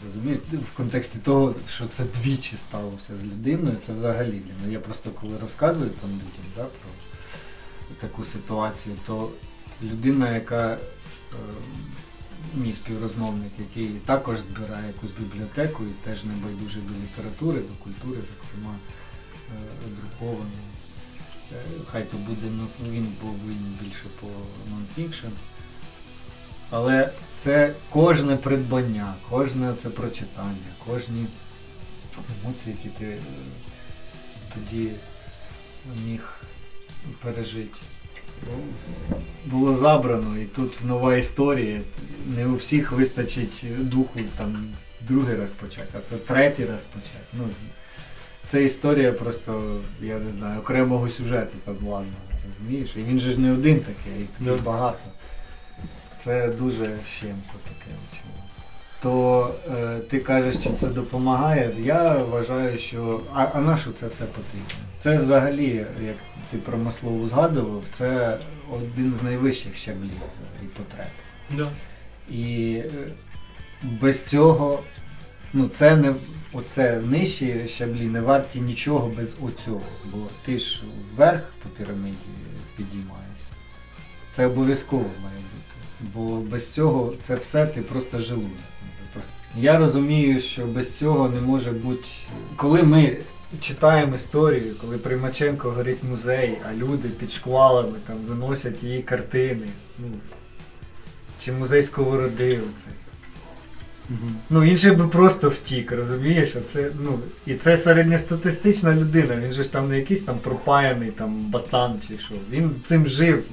Розумієте, 0.05 0.57
в 0.57 0.77
контексті 0.77 1.19
того, 1.19 1.55
що 1.69 1.87
це 1.87 2.03
двічі 2.03 2.57
сталося 2.57 3.17
з 3.21 3.25
людиною, 3.25 3.77
це 3.85 3.93
взагалі. 3.93 4.41
Ну, 4.65 4.71
я 4.71 4.79
просто 4.79 5.09
коли 5.09 5.37
розказую 5.37 5.89
там 5.89 6.09
людям 6.09 6.51
да, 6.55 6.63
про 6.63 6.89
таку 8.03 8.25
ситуацію, 8.25 8.95
то 9.07 9.29
людина, 9.81 10.35
яка 10.35 10.73
е, 10.73 10.77
мій 12.53 12.73
співрозмовник, 12.73 13.51
який 13.59 13.87
також 13.87 14.39
збирає 14.39 14.87
якусь 14.87 15.11
бібліотеку 15.11 15.83
і 15.83 16.05
теж 16.05 16.23
не 16.23 16.33
до 16.33 16.93
літератури, 17.03 17.59
до 17.59 17.83
культури, 17.83 18.21
зокрема 18.21 18.75
е, 18.75 19.89
друкованої. 19.97 20.67
Е, 21.51 21.55
Хай 21.91 22.03
то 22.03 22.17
буде 22.17 22.47
ну, 22.51 22.67
він, 22.89 23.07
він 23.47 23.77
більше 23.81 24.05
по 24.21 24.27
нонфікшн. 24.69 25.27
Але 26.69 27.09
це 27.31 27.73
кожне 27.89 28.35
придбання, 28.35 29.13
кожне 29.29 29.73
це 29.81 29.89
прочитання, 29.89 30.71
кожні 30.87 31.25
емоції, 32.43 32.75
які 32.83 32.89
ти 32.99 33.05
е, 33.05 33.19
тоді 34.53 34.91
міг 36.05 36.41
пережити. 37.21 37.77
Було 39.45 39.75
забрано, 39.75 40.37
і 40.37 40.45
тут 40.45 40.85
нова 40.85 41.15
історія. 41.15 41.81
Не 42.35 42.45
у 42.45 42.55
всіх 42.55 42.91
вистачить 42.91 43.63
духу 43.79 44.19
там 44.37 44.67
другий 45.01 45.35
раз 45.35 45.51
почати, 45.51 45.87
а 45.97 45.99
це 45.99 46.15
третій 46.15 46.65
раз 46.65 46.81
почати. 46.93 47.25
Ну, 47.33 47.43
Це 48.45 48.63
історія 48.63 49.11
просто, 49.11 49.79
я 50.01 50.19
не 50.19 50.29
знаю, 50.31 50.59
окремого 50.59 51.09
сюжету 51.09 51.53
там 51.65 51.75
ладно, 51.87 52.13
розумієш? 52.59 52.93
І 52.95 53.03
він 53.03 53.19
же 53.19 53.31
ж 53.31 53.39
не 53.39 53.53
один 53.53 53.79
такий, 53.79 54.19
їх 54.19 54.27
таких 54.39 54.63
багато. 54.63 54.99
Це 56.23 56.47
дуже 56.47 56.97
щемко 57.17 57.55
таке. 57.63 57.97
чому. 58.11 58.33
То 59.01 59.55
е, 59.71 59.99
ти 59.99 60.19
кажеш, 60.19 60.55
чи 60.63 60.69
це 60.79 60.87
допомагає. 60.87 61.71
Я 61.79 62.17
вважаю, 62.17 62.77
що. 62.77 63.21
А, 63.33 63.43
а 63.53 63.61
на 63.61 63.77
що 63.77 63.91
це 63.91 64.07
все 64.07 64.23
потрібно? 64.23 64.92
Це 65.03 65.17
взагалі, 65.17 65.85
як 66.05 66.15
ти 66.51 66.57
про 66.57 66.77
Маслову 66.77 67.27
згадував, 67.27 67.83
це 67.91 68.37
один 68.71 69.15
з 69.15 69.23
найвищих 69.23 69.75
щаблів 69.75 70.11
і 70.63 70.65
потреб. 70.65 71.07
Да. 71.51 71.71
І 72.29 72.73
е, 72.85 73.11
без 74.01 74.25
цього, 74.25 74.83
ну 75.53 75.67
це 75.67 75.95
не 75.95 76.15
оце 76.53 76.99
нижчі 76.99 77.67
щаблі 77.67 78.05
не 78.05 78.21
варті 78.21 78.61
нічого 78.61 79.07
без 79.07 79.35
оцього. 79.41 79.81
Бо 80.05 80.17
ти 80.45 80.57
ж 80.57 80.83
вверх 81.15 81.53
по 81.63 81.69
піраміді 81.69 82.17
підіймаєшся. 82.77 83.51
Це 84.31 84.45
обов'язково 84.45 85.09
має 85.23 85.37
бути. 85.37 86.11
Бо 86.13 86.37
без 86.37 86.73
цього 86.73 87.13
це 87.21 87.35
все 87.35 87.65
ти 87.65 87.81
просто. 87.81 88.17
Просто- 89.13 89.33
Я 89.57 89.77
розумію, 89.77 90.39
що 90.39 90.65
без 90.65 90.97
цього 90.97 91.29
не 91.29 91.41
може 91.41 91.71
бути. 91.71 92.05
Коли 92.55 92.83
ми 92.83 93.17
читаємо 93.59 94.15
історію, 94.15 94.75
коли 94.81 94.97
Примаченко 94.97 95.71
горить 95.71 96.03
музей, 96.03 96.57
а 96.69 96.73
люди 96.73 97.09
під 97.09 97.31
шквалами 97.31 97.97
там 98.07 98.17
виносять 98.17 98.83
її 98.83 99.01
картини. 99.01 99.67
Ну, 99.99 100.07
чи 101.39 101.51
музей 101.51 101.83
сковороди 101.83 102.51
оцей. 102.51 102.93
Ну, 104.49 104.63
інший 104.63 104.91
би 104.91 105.07
просто 105.07 105.49
втік, 105.49 105.91
розумієш? 105.91 106.55
А 106.55 106.61
це, 106.61 106.89
ну, 106.99 107.19
і 107.45 107.53
це 107.53 107.77
середньостатистична 107.77 108.95
людина, 108.95 109.35
він 109.35 109.51
же 109.51 109.63
ж 109.63 109.71
там 109.71 109.89
не 109.89 109.99
якийсь 109.99 110.23
там 110.23 110.39
пропаяний 110.39 111.11
там 111.11 111.51
батан 111.51 111.99
чи 112.07 112.17
що. 112.17 112.35
Він 112.51 112.71
цим 112.85 113.07
жив 113.07 113.43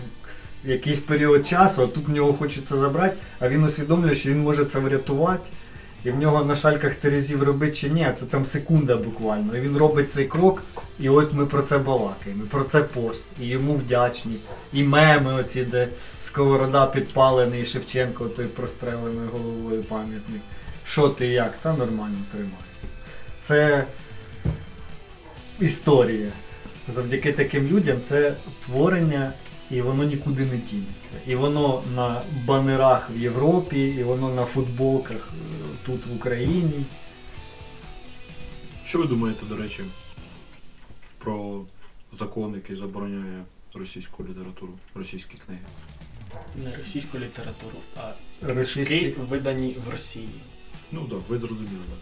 якийсь 0.65 1.01
період 1.01 1.47
часу, 1.47 1.83
а 1.83 1.87
тут 1.87 2.09
в 2.09 2.11
нього 2.11 2.33
хочеться 2.33 2.77
забрати, 2.77 3.17
а 3.41 3.49
він 3.49 3.65
усвідомлює, 3.65 4.15
що 4.15 4.31
він 4.31 4.41
може 4.41 4.65
це 4.65 4.79
врятувати. 4.79 5.51
І 6.05 6.11
в 6.11 6.19
нього 6.19 6.45
на 6.45 6.55
шальках 6.55 6.95
терезів 6.95 7.43
робить 7.43 7.77
чи 7.77 7.89
ні, 7.89 8.09
це 8.17 8.27
там 8.27 8.47
секунда 8.47 8.97
буквально. 8.97 9.57
І 9.57 9.61
він 9.61 9.77
робить 9.77 10.13
цей 10.13 10.25
крок, 10.25 10.63
і 11.01 11.09
от 11.09 11.33
ми 11.33 11.47
про 11.47 11.63
це 11.63 11.79
балакаємо, 11.79 12.45
і 12.45 12.47
про 12.47 12.65
це 12.65 12.83
пост, 12.83 13.25
і 13.41 13.47
йому 13.47 13.75
вдячні. 13.75 14.37
І 14.73 14.83
меми 14.83 15.35
оці, 15.35 15.65
де 15.65 15.89
сковорода 16.21 16.87
підпалений, 16.87 17.63
і 17.63 17.65
Шевченко 17.65 18.25
той 18.25 18.45
прострелений 18.45 19.29
головою 19.33 19.85
пам'ятник. 19.85 20.43
Що 20.85 21.09
ти 21.09 21.27
як? 21.27 21.53
Та 21.63 21.73
нормально 21.77 22.19
тримаєш. 22.31 22.55
Це 23.41 23.85
історія. 25.61 26.29
Завдяки 26.89 27.33
таким 27.33 27.67
людям 27.67 27.97
це 28.03 28.35
творення, 28.67 29.33
і 29.71 29.81
воно 29.81 30.05
нікуди 30.05 30.43
не 30.43 30.59
тінеться. 30.59 31.11
І 31.27 31.35
воно 31.35 31.83
на 31.97 32.21
банерах 32.45 33.11
в 33.17 33.19
Європі, 33.19 33.81
і 33.81 34.03
воно 34.03 34.35
на 34.35 34.45
футболках 34.45 35.29
тут 35.87 36.07
в 36.07 36.17
Україні. 36.17 36.85
Що 38.87 38.99
ви 38.99 39.07
думаєте, 39.07 39.47
до 39.47 39.57
речі, 39.57 39.83
про 41.19 41.61
закон, 42.13 42.55
який 42.55 42.77
забороняє 42.77 43.45
російську 43.75 44.25
літературу, 44.25 44.73
російські 44.95 45.37
книги? 45.47 45.61
Не 46.65 46.77
російську 46.77 47.19
літературу, 47.19 47.77
а 47.97 48.13
Російські... 48.55 48.85
книжки 49.01 49.21
видані 49.29 49.77
в 49.87 49.91
Росії. 49.91 50.29
Ну 50.93 51.01
так, 51.11 51.19
ви 51.29 51.39
зрозуміли, 51.39 51.67
так. 51.91 51.99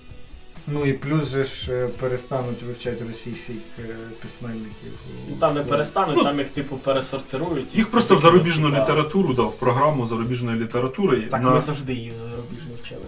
Ну 0.66 0.86
і 0.86 0.92
плюс 0.92 1.28
же 1.28 1.44
ж 1.44 1.72
е, 1.72 1.88
перестануть 1.88 2.62
вивчати 2.62 3.04
російських 3.08 3.56
е, 3.78 3.96
письменників. 4.22 4.92
у 5.26 5.30
Ну 5.30 5.36
там 5.36 5.48
не 5.54 5.60
школах. 5.60 5.68
перестануть, 5.68 6.16
Ну, 6.16 6.22
там 6.24 6.38
їх 6.38 6.48
типу 6.48 6.76
пересортирують. 6.76 7.74
Їх 7.74 7.90
просто 7.90 8.14
в 8.14 8.18
зарубіжну 8.18 8.70
Да. 8.70 8.82
літературу 8.82 9.34
дав, 9.34 9.48
в 9.48 9.56
програму 9.58 10.06
зарубіжної 10.06 10.60
літератури. 10.60 11.22
Так 11.22 11.42
на... 11.42 11.50
ми 11.50 11.58
завжди 11.58 11.94
її 11.94 12.10
в 12.10 12.16
зарубіжну 12.16 12.74
вчили. 12.82 13.02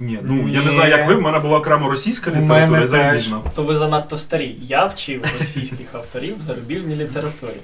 Ні, 0.00 0.18
ну 0.22 0.48
я 0.48 0.62
не 0.62 0.70
знаю, 0.70 0.90
як 0.90 1.08
ви, 1.08 1.14
в 1.14 1.20
мене 1.20 1.38
була 1.38 1.58
окремо 1.58 1.88
російська 1.88 2.30
література 2.30 2.80
і 2.80 2.86
зарубіжна. 2.86 3.40
То 3.54 3.62
ви 3.62 3.74
занадто 3.74 4.16
старі. 4.16 4.56
Я 4.60 4.86
вчив 4.86 5.24
російських 5.38 5.94
авторів 5.94 6.38
в 6.38 6.40
зарубіжній 6.40 6.96
літературі. 6.96 7.60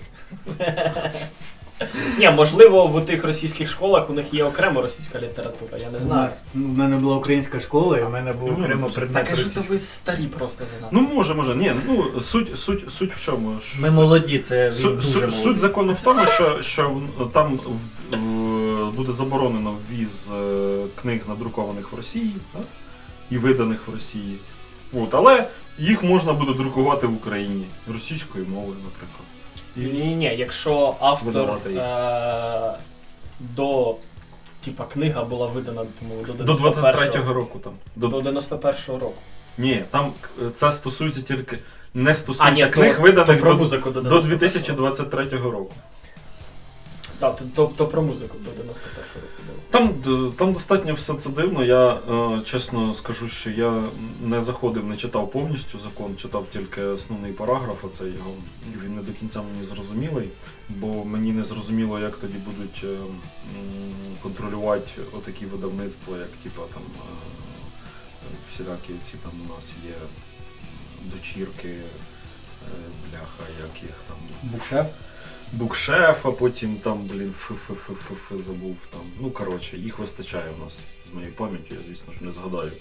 Ні, 2.18 2.30
можливо, 2.30 2.86
в 2.86 3.04
тих 3.04 3.24
російських 3.24 3.68
школах 3.70 4.10
у 4.10 4.12
них 4.12 4.34
є 4.34 4.44
окрема 4.44 4.82
російська 4.82 5.20
література, 5.20 5.78
я 5.80 5.90
не 5.90 5.98
У 5.98 6.00
знаю. 6.00 6.22
нас 6.22 6.38
у 6.54 6.58
мене 6.58 6.96
була 6.96 7.16
українська 7.16 7.60
школа, 7.60 7.98
і 7.98 8.04
в 8.04 8.10
мене 8.10 8.32
був 8.32 8.48
Ну, 8.58 8.64
окремо 8.64 8.86
предмет. 8.86 9.14
Так 9.14 9.24
кажу, 9.28 9.36
то 9.42 9.48
російської. 9.48 9.68
ви 9.70 9.78
старі 9.78 10.26
просто 10.26 10.64
занадто. 10.66 10.88
Ну 10.90 11.00
може, 11.14 11.34
може. 11.34 11.56
Ні, 11.56 11.72
ну 11.86 12.20
суть, 12.20 12.58
суть, 12.58 12.90
суть 12.90 13.12
в 13.14 13.20
чому? 13.20 13.52
Ми 13.80 13.90
молоді, 13.90 14.38
це 14.38 14.64
він 14.68 14.72
Су- 14.74 14.94
дуже 14.94 15.26
су-. 15.26 15.30
Суть 15.30 15.58
закону 15.58 15.92
в 15.92 16.00
тому, 16.00 16.26
що, 16.26 16.62
що 16.62 16.92
в- 17.18 17.32
там 17.32 17.56
в- 17.56 18.16
в- 18.16 18.92
буде 18.96 19.12
заборонено 19.12 19.74
ввіз 19.90 20.30
е, 20.40 20.76
книг, 21.02 21.20
надрукованих 21.28 21.92
в 21.92 21.96
Росії 21.96 22.36
так? 22.52 22.62
і 23.30 23.38
виданих 23.38 23.88
в 23.88 23.92
Росії. 23.92 24.36
От, 24.92 25.14
але 25.14 25.46
їх 25.78 26.02
можна 26.02 26.32
буде 26.32 26.52
друкувати 26.52 27.06
в 27.06 27.14
Україні 27.14 27.64
російською 27.92 28.46
мовою, 28.46 28.76
наприклад. 28.84 29.26
І, 29.76 29.80
Ні, 29.80 29.86
ні, 29.92 30.16
ні, 30.16 30.34
якщо 30.38 30.94
автор 31.00 31.26
Видавати 31.32 31.70
їх. 31.72 31.80
е- 31.82 32.72
до 33.40 33.94
типа 34.60 34.84
книга 34.84 35.24
була 35.24 35.46
видана 35.46 35.82
по-моєму, 36.00 36.26
до 36.26 36.44
до 36.44 36.52
91-го 36.54 36.88
23-го 36.88 37.32
року 37.32 37.58
там. 37.58 37.72
До, 37.96 38.08
до 38.08 38.20
91-го 38.20 38.98
року. 38.98 39.14
ні, 39.58 39.84
там 39.90 40.12
е, 40.42 40.50
це 40.54 40.70
стосується 40.70 41.22
тільки 41.22 41.58
не 41.94 42.10
А, 42.10 42.14
стосується 42.14 42.66
ні, 42.66 42.72
книг, 42.72 42.96
то, 42.96 43.02
виданих 43.02 43.42
то 43.42 43.48
до, 43.48 43.56
музику 43.56 43.90
до 43.90 44.00
до 44.00 44.08
91-го. 44.20 44.28
2023 44.28 45.28
року. 45.30 45.74
Так, 47.18 47.36
то, 47.36 47.44
то, 47.54 47.72
то 47.76 47.86
про 47.86 48.02
музику 48.02 48.38
до 48.38 48.50
91-го 48.50 49.20
року 49.20 49.42
було. 49.46 49.58
Там, 49.70 50.32
там 50.36 50.52
достатньо 50.52 50.94
все 50.94 51.14
це 51.14 51.30
дивно. 51.30 51.64
Я 51.64 51.90
е, 51.94 52.40
чесно 52.40 52.92
скажу, 52.92 53.28
що 53.28 53.50
я 53.50 53.82
не 54.22 54.40
заходив, 54.40 54.84
не 54.84 54.96
читав 54.96 55.30
повністю 55.30 55.78
закон, 55.78 56.16
читав 56.16 56.46
тільки 56.52 56.82
основний 56.82 57.32
параграф, 57.32 57.84
а 57.84 57.88
це 57.88 58.04
його 58.04 58.30
він 58.84 58.94
не 58.94 59.02
до 59.02 59.12
кінця 59.12 59.42
мені 59.42 59.64
зрозумілий, 59.64 60.28
бо 60.68 61.04
мені 61.04 61.32
не 61.32 61.44
зрозуміло, 61.44 61.98
як 61.98 62.16
тоді 62.16 62.38
будуть 62.38 62.84
е, 62.84 62.96
контролювати 64.22 64.90
отакі 65.12 65.46
видавництва, 65.46 66.18
як 66.18 66.28
типа 66.42 66.62
там 66.74 66.82
е, 66.96 67.00
всілякі 68.50 68.92
ці 69.02 69.12
там 69.12 69.32
у 69.48 69.54
нас 69.54 69.74
є 69.84 69.94
дочірки, 71.14 71.68
е, 71.68 71.82
бляха, 73.10 73.50
як 73.60 73.82
їх 73.82 73.94
там 74.08 74.16
Букшеф? 74.42 74.86
Букшеф, 75.52 76.26
а 76.26 76.30
потім 76.30 76.76
там, 76.76 76.98
блін, 77.12 77.32
ф-ф-ф-ф 77.48 78.42
забув 78.42 78.76
там. 78.90 79.00
Ну, 79.20 79.30
коротше, 79.30 79.76
їх 79.76 79.98
вистачає 79.98 80.44
у 80.60 80.64
нас 80.64 80.84
з 81.10 81.14
моєю 81.14 81.32
пам'яті, 81.32 81.74
я, 81.74 81.76
звісно 81.86 82.12
ж, 82.12 82.18
не 82.20 82.32
згадаю. 82.32 82.72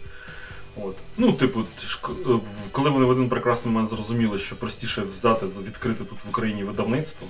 От. 0.82 0.95
Ну, 1.17 1.34
типу, 1.34 1.60
е, 1.60 2.39
коли 2.71 2.89
вони 2.89 3.06
в 3.06 3.10
один 3.10 3.30
прекрасний 3.30 3.73
момент 3.73 3.89
зрозуміли, 3.89 4.39
що 4.39 4.56
простіше 4.56 5.01
взяти, 5.01 5.45
відкрити 5.45 6.04
тут 6.04 6.17
в 6.25 6.30
Україні 6.30 6.63
видавництво 6.63 7.28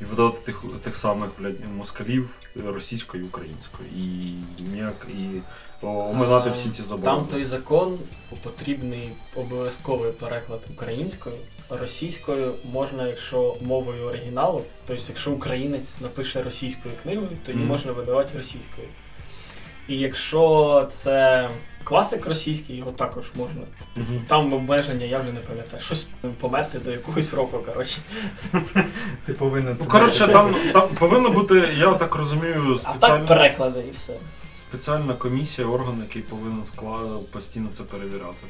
і 0.00 0.04
видати 0.04 0.38
тих, 0.44 0.64
тих 0.84 0.96
самих 0.96 1.28
блядь, 1.38 1.74
москалів 1.76 2.30
російською 2.66 3.24
і 3.24 3.26
українською. 3.26 3.88
І 3.96 4.34
ніяк, 4.62 5.06
і 5.08 5.40
оминати 5.82 6.50
всі 6.50 6.70
ці 6.70 6.82
заборони. 6.82 7.18
Там 7.18 7.26
той 7.26 7.44
закон 7.44 7.98
потрібний 8.42 9.12
обов'язковий 9.34 10.12
переклад 10.12 10.60
українською, 10.74 11.36
російською 11.70 12.54
можна, 12.72 13.06
якщо 13.06 13.56
мовою 13.60 14.04
оригіналу, 14.04 14.62
тобто 14.86 15.04
якщо 15.08 15.32
українець 15.32 16.00
напише 16.00 16.42
російською 16.42 16.94
книгою, 17.02 17.30
то 17.46 17.52
її 17.52 17.64
mm. 17.64 17.68
можна 17.68 17.92
видавати 17.92 18.36
російською. 18.36 18.88
І 19.90 19.96
якщо 19.98 20.86
це 20.90 21.48
класик 21.84 22.26
російський, 22.26 22.76
його 22.76 22.90
також 22.90 23.24
можна. 23.34 23.60
Мгм. 23.96 24.24
Там 24.28 24.52
обмеження, 24.52 25.06
я 25.06 25.18
вже 25.18 25.32
не 25.32 25.40
пам'ятаю. 25.40 25.82
Щось 25.82 26.08
померти 26.40 26.78
до 26.78 26.90
якогось 26.90 27.34
року, 27.34 27.58
коротше. 27.66 27.96
Ти 29.24 29.32
повинен. 29.32 29.76
Ну, 29.80 29.86
коротше, 29.86 30.28
там, 30.28 30.54
там 30.72 30.88
повинно 30.88 31.30
бути, 31.30 31.68
я 31.78 31.92
так 31.94 32.14
розумію, 32.14 32.62
А 32.72 32.74
так 32.74 32.78
спеціальна, 32.96 33.26
переклади 33.26 33.80
і 33.88 33.90
все. 33.90 34.14
спеціальна 34.56 35.14
комісія, 35.14 35.68
орган, 35.68 35.98
який 36.00 36.22
повинен 36.22 36.64
скла... 36.64 36.98
постійно 37.32 37.68
це 37.72 37.82
перевіряти. 37.82 38.46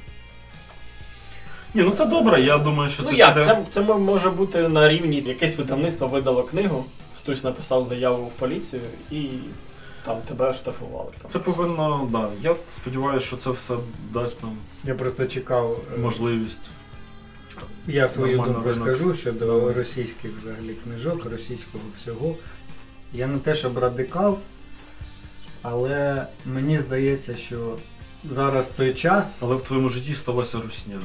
Ні, 1.75 1.83
ну 1.83 1.91
це 1.91 2.07
добре, 2.07 2.41
я 2.43 2.59
думаю, 2.59 2.89
що 2.91 3.03
Ну 3.03 3.09
це 3.09 3.15
як, 3.17 3.35
піде- 3.35 3.47
це, 3.47 3.63
це 3.71 3.81
мо- 3.81 3.99
може 3.99 4.31
бути 4.31 4.69
на 4.69 4.89
рівні 4.89 5.21
якесь 5.27 5.59
видавництво 5.59 6.09
видало 6.09 6.43
книгу, 6.43 6.85
хтось 7.19 7.45
написав 7.45 7.85
заяву 7.85 8.25
в 8.27 8.31
поліцію 8.31 8.83
і 9.11 9.17
там 10.05 10.21
тебе 10.23 10.51
оштрафували. 10.51 11.11
Там. 11.23 11.31
Це 11.31 11.39
повинно, 11.39 12.09
да. 12.13 12.29
Я 12.51 12.57
сподіваюся, 12.69 13.27
що 13.27 13.37
це 13.37 13.51
все 13.51 13.77
дасть 14.13 14.43
нам 14.43 14.57
Я 14.85 14.95
просто 14.95 15.27
чекав. 15.27 15.81
е, 15.95 15.99
можливість. 15.99 16.71
Я 17.87 18.09
свою 18.09 18.37
Нормально 18.37 18.55
думку 18.55 18.69
ринок. 18.71 18.85
скажу 18.89 19.15
щодо 19.15 19.47
Давай. 19.47 19.75
російських 19.75 20.31
взагалі 20.41 20.75
книжок, 20.85 21.25
російського 21.25 21.85
всього. 21.97 22.35
Я 23.13 23.27
не 23.27 23.39
те, 23.39 23.55
щоб 23.55 23.79
радикал, 23.79 24.39
але 25.63 26.27
мені 26.47 26.79
здається, 26.79 27.37
що 27.37 27.77
зараз 28.31 28.69
той 28.69 28.95
час. 28.95 29.39
Але 29.41 29.55
в 29.57 29.61
твоєму 29.61 29.89
житті 29.89 30.15
сталася 30.15 30.61
русня. 30.61 31.01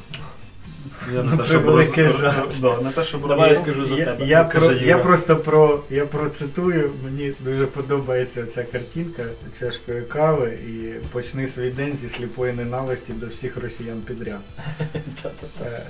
Я 1.13 1.23
не 1.23 1.31
На 1.31 1.38
те, 1.38 1.45
щоб 1.45 1.62
превеликий 1.63 2.03
роз- 2.08 2.19
жаль. 2.19 2.47
да, 2.62 2.81
не 2.81 2.89
те, 2.91 3.03
щоб 3.03 3.27
Давай 3.27 3.49
роз- 3.51 3.53
я 3.58 3.62
скажу 3.62 3.86
за 3.86 3.95
я, 3.95 4.05
тебе. 4.05 4.25
Я, 4.25 4.49
Ну, 4.53 4.60
про, 4.60 4.71
я 4.71 4.81
Юра. 4.91 5.03
просто 5.03 5.36
про 5.36 5.79
я 5.89 6.05
процитую. 6.05 6.91
Мені 7.03 7.34
дуже 7.39 7.65
подобається 7.65 8.45
ця 8.45 8.63
картинка 8.63 9.23
чашкою 9.60 10.08
кави 10.08 10.47
і 10.67 11.05
почни 11.12 11.47
свій 11.47 11.69
день 11.69 11.95
зі 11.97 12.10
сліпої 12.10 12.53
ненависті 12.53 13.13
до 13.13 13.27
всіх 13.27 13.58
росіян 13.58 14.01
підряд 14.01 14.39
е, 15.65 15.81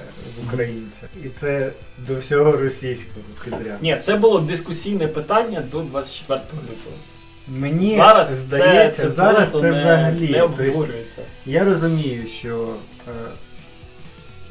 в 0.42 0.48
українця. 0.48 1.02
І 1.26 1.30
це 1.30 1.72
до 2.08 2.16
всього 2.16 2.52
російського 2.52 3.26
підряд. 3.44 3.78
Ні, 3.84 3.98
це 4.02 4.16
було 4.16 4.40
дискусійне 4.40 5.08
питання 5.08 5.64
до 5.72 5.80
24 5.80 6.40
лютого. 6.64 6.96
Мені 7.48 7.96
зараз 7.96 8.30
здається, 8.30 9.02
це, 9.02 9.08
це 9.10 9.16
зараз 9.16 9.38
просто 9.38 9.60
це 9.62 9.72
не, 9.72 9.78
взагалі. 9.78 10.30
не 10.30 10.40
Тобто, 10.40 10.64
обговорюється. 10.64 11.22
Я 11.46 11.64
розумію, 11.64 12.28
що 12.28 12.70
е, 13.08 13.12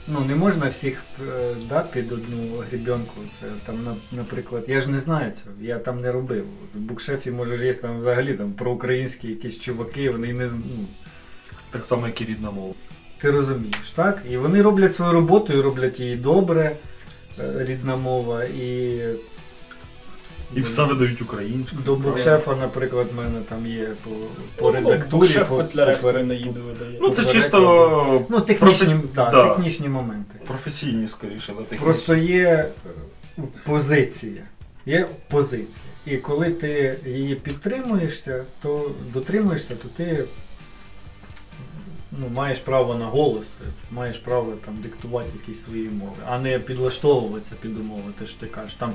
ну, 0.09 0.21
не 0.21 0.35
можна 0.35 0.69
всіх 0.69 1.03
е, 1.29 1.55
да, 1.69 1.81
під 1.83 2.13
одну 2.13 2.57
грібенку. 2.71 3.15
Це 3.41 3.47
там, 3.67 3.85
на- 3.85 4.19
наприклад, 4.19 4.65
я 4.69 4.81
ж 4.81 4.91
не 4.91 4.99
знаю 4.99 5.33
цього, 5.45 5.57
я 5.61 5.79
там 5.79 6.01
не 6.01 6.13
робив. 6.13 6.45
В 6.75 6.79
букшефі 6.79 7.31
може 7.31 7.57
ж 7.57 7.67
є 7.67 7.75
там 7.75 7.99
взагалі 7.99 8.35
там 8.35 8.53
проукраїнські 8.53 9.29
якісь 9.29 9.59
чуваки, 9.61 10.11
вони 10.11 10.33
не 10.33 10.49
з- 10.49 10.55
ну, 10.55 10.87
Так 11.71 11.85
само, 11.85 12.07
як 12.07 12.21
і 12.21 12.25
рідна 12.25 12.51
мова. 12.51 12.75
ти 13.19 13.31
розумієш, 13.31 13.91
так? 13.95 14.23
І 14.31 14.37
вони 14.37 14.63
роблять 14.63 14.95
свою 14.95 15.13
роботу 15.13 15.53
і 15.53 15.61
роблять 15.61 16.01
її 16.01 16.17
добре, 16.17 16.77
е, 17.41 17.65
рідна 17.65 17.97
мова. 17.97 18.45
І, 18.45 18.99
І 20.57 20.61
все 20.61 20.85
видають 20.85 21.23
українською. 21.23 21.83
до 21.83 21.97
букшефа, 21.97 22.57
наприклад, 22.57 23.09
в 23.13 23.17
мене 23.17 23.41
там 23.49 23.67
є 23.67 23.89
по, 24.05 24.11
по 24.57 24.73
редактурі. 24.73 25.21
Ну, 25.21 25.25
Шеф 25.27 25.49
по- 25.49 25.57
Котляревської 25.57 26.13
видає. 26.61 26.99
Ну, 27.01 27.11
це 27.11 27.23
по 27.23 27.29
чисто 27.29 28.25
Ну, 28.29 28.41
технічні, 28.41 28.87
професі- 28.89 29.01
да, 29.15 29.31
да. 29.31 29.49
технічні 29.49 29.89
моменти. 29.89 30.35
професійні, 30.47 31.07
скоріше, 31.07 31.47
да, 31.53 31.63
технічні. 31.63 31.85
Просто 31.85 32.15
є 32.15 32.71
е, 33.39 33.43
позиція. 33.67 34.43
Є 34.87 35.09
позиція. 35.31 35.79
І 36.07 36.17
коли 36.17 36.51
ти 36.51 36.97
її 37.07 37.35
підтримуєшся, 37.35 38.45
то 38.63 38.91
дотримуєшся, 39.13 39.75
то 39.75 39.89
ти 39.97 40.25
ну, 42.19 42.27
маєш 42.35 42.59
право 42.59 42.95
на 42.95 43.07
голос, 43.07 43.47
маєш 43.91 44.19
право 44.19 44.53
там 44.65 44.77
диктувати 44.83 45.29
якісь 45.41 45.65
свої 45.65 45.89
мови, 45.89 46.17
а 46.27 46.39
не 46.39 46.59
підлаштовуватися 46.59 47.55
під 47.61 47.79
умови. 47.79 48.03
Те, 48.19 48.27
що 48.27 48.41
ти 48.41 48.47
кажеш, 48.47 48.75
там 48.75 48.93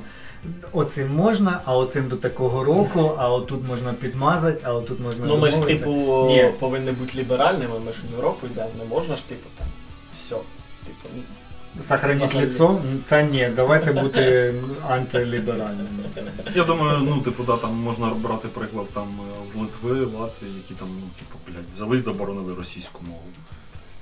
оцим 0.72 1.14
можна, 1.14 1.60
а 1.64 1.76
оцим 1.76 2.08
до 2.08 2.16
такого 2.16 2.64
року, 2.64 3.12
а 3.18 3.32
отут 3.32 3.68
можна 3.68 3.92
підмазати, 3.92 4.60
а 4.64 4.74
отут 4.74 5.00
можна 5.00 5.26
Ну 5.26 5.36
ми 5.36 5.50
ж 5.50 5.60
типу 5.60 5.90
Ні. 6.28 6.50
повинні 6.58 6.92
бути 6.92 7.18
ліберальними, 7.18 7.78
ми 7.86 7.92
ж 7.92 7.98
в 8.08 8.12
Європу 8.12 8.46
йдемо, 8.46 8.70
не 8.78 8.84
можна 8.84 9.16
ж 9.16 9.28
типу 9.28 9.48
там 9.58 9.66
все. 10.14 10.36
Типу, 10.86 11.08
Сохранить 11.80 12.16
Взагалі. 12.22 12.46
лицо? 12.46 12.78
Та 13.08 13.22
ні, 13.22 13.48
давайте 13.56 13.92
бути 13.92 14.54
антиліберальними. 14.88 15.88
Я 16.54 16.64
думаю, 16.64 16.98
ну, 17.08 17.20
типу, 17.20 17.42
да, 17.42 17.56
там 17.56 17.74
можна 17.74 18.06
брати 18.06 18.48
приклад 18.48 18.86
там 18.92 19.04
е, 19.42 19.46
з 19.46 19.54
Литви, 19.54 20.00
Латвії, 20.00 20.52
які 20.56 20.74
там, 20.74 20.88
ну, 21.00 21.06
типу, 21.18 21.38
блядь, 21.48 21.64
взяли 21.74 21.96
і 21.96 22.00
заборонили 22.00 22.54
російську 22.54 23.00
мову. 23.06 23.20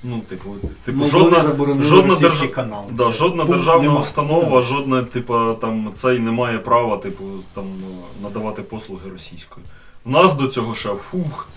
Ну, 0.03 0.21
типу, 0.21 0.55
типу 0.85 1.05
жодна, 1.05 1.41
жодна, 1.83 2.15
російський 2.15 2.49
держ- 2.49 2.53
канал. 2.53 2.85
да, 2.91 3.11
жодна 3.11 3.45
державна 3.45 3.83
нема. 3.89 4.01
установа, 4.01 4.61
жодна, 4.61 5.05
типу, 5.05 5.55
там, 5.61 5.91
цей 5.93 6.19
не 6.19 6.31
має 6.31 6.59
права, 6.59 6.97
типу, 6.97 7.25
там, 7.55 7.65
е, 7.65 8.23
надавати 8.23 8.63
послуги 8.63 9.11
російською. 9.11 9.67
У 10.05 10.11
нас 10.11 10.35
до 10.35 10.47
цього 10.47 10.75
ще 10.75 10.89
фух, 10.89 11.49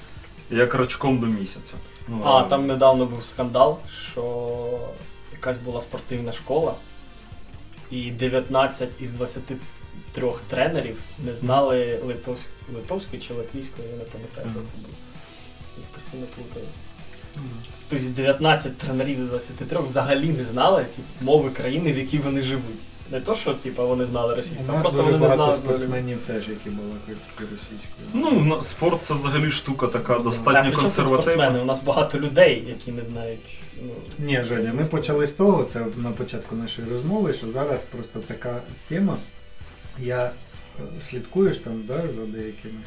як 0.50 0.76
рачком 0.76 1.20
до 1.20 1.26
місяця. 1.26 1.74
Ну, 2.08 2.22
А, 2.26 2.42
там 2.44 2.68
недавно 2.68 3.06
був 3.06 3.24
скандал, 3.24 3.78
що 4.12 4.22
якась 5.42 5.58
була 5.58 5.80
спортивна 5.80 6.32
школа, 6.32 6.74
і 7.92 8.12
19 8.12 8.90
із 9.00 9.12
23 9.12 10.32
тренерів 10.48 11.00
не 11.26 11.34
знали 11.34 12.00
литовсь... 12.06 12.48
литовської 12.76 13.22
чи 13.22 13.34
латвійської, 13.34 13.88
я 13.88 13.98
не 13.98 14.04
пам'ятаю, 14.04 14.48
де 14.56 14.66
це 14.66 14.74
було. 14.76 14.94
Їх 15.78 15.86
постійно 15.86 16.26
плутаю. 16.36 16.66
Тобто 17.90 18.06
19 18.10 18.78
тренерів 18.78 19.20
з 19.20 19.24
23 19.24 19.80
взагалі 19.80 20.30
не 20.30 20.44
знали 20.44 20.86
ті 20.96 21.26
мови 21.26 21.50
країни, 21.50 21.94
в 21.94 21.98
якій 21.98 22.18
вони 22.18 22.42
живуть. 22.42 22.80
Не 23.12 23.22
то, 23.22 23.36
що 23.36 23.54
типу, 23.54 23.88
вони 23.88 24.06
знали 24.06 24.36
російську, 24.36 24.64
а 24.68 24.80
просто 24.80 25.02
вони 25.04 25.18
не 25.18 25.28
знали. 25.28 25.54
спортсменів 25.54 26.18
теж, 26.28 26.48
які 26.50 26.70
тільки 27.08 27.52
російською. 27.54 28.08
Ну, 28.14 28.56
на- 28.56 28.62
спорт 28.62 29.02
це 29.02 29.14
взагалі 29.14 29.50
штука 29.50 29.88
така 29.88 30.14
Та, 30.18 30.24
достатньо 30.24 30.62
при 30.62 30.72
це 30.72 30.82
консервативна. 30.82 31.22
спортсмени? 31.22 31.60
У 31.60 31.66
нас 31.66 31.82
багато 31.84 32.20
людей, 32.20 32.66
які 32.68 32.92
не 32.92 33.02
знають. 33.02 33.60
Ну, 33.82 33.92
Ні, 34.20 34.44
Женя, 34.44 34.74
ми 34.74 34.86
почали 34.86 35.28
з 35.28 35.32
того, 35.32 35.64
це 35.64 35.86
на 35.98 36.12
початку 36.12 36.56
нашої 36.56 36.88
розмови, 36.90 37.34
що 37.34 37.52
зараз 37.52 37.84
просто 37.86 38.20
така 38.20 38.62
тема. 38.88 39.18
Я 40.00 40.32
е, 40.80 40.84
слідкуєш 41.10 41.58
там 41.58 41.82
да, 41.88 41.96
за 41.96 42.26
деякими, 42.26 42.80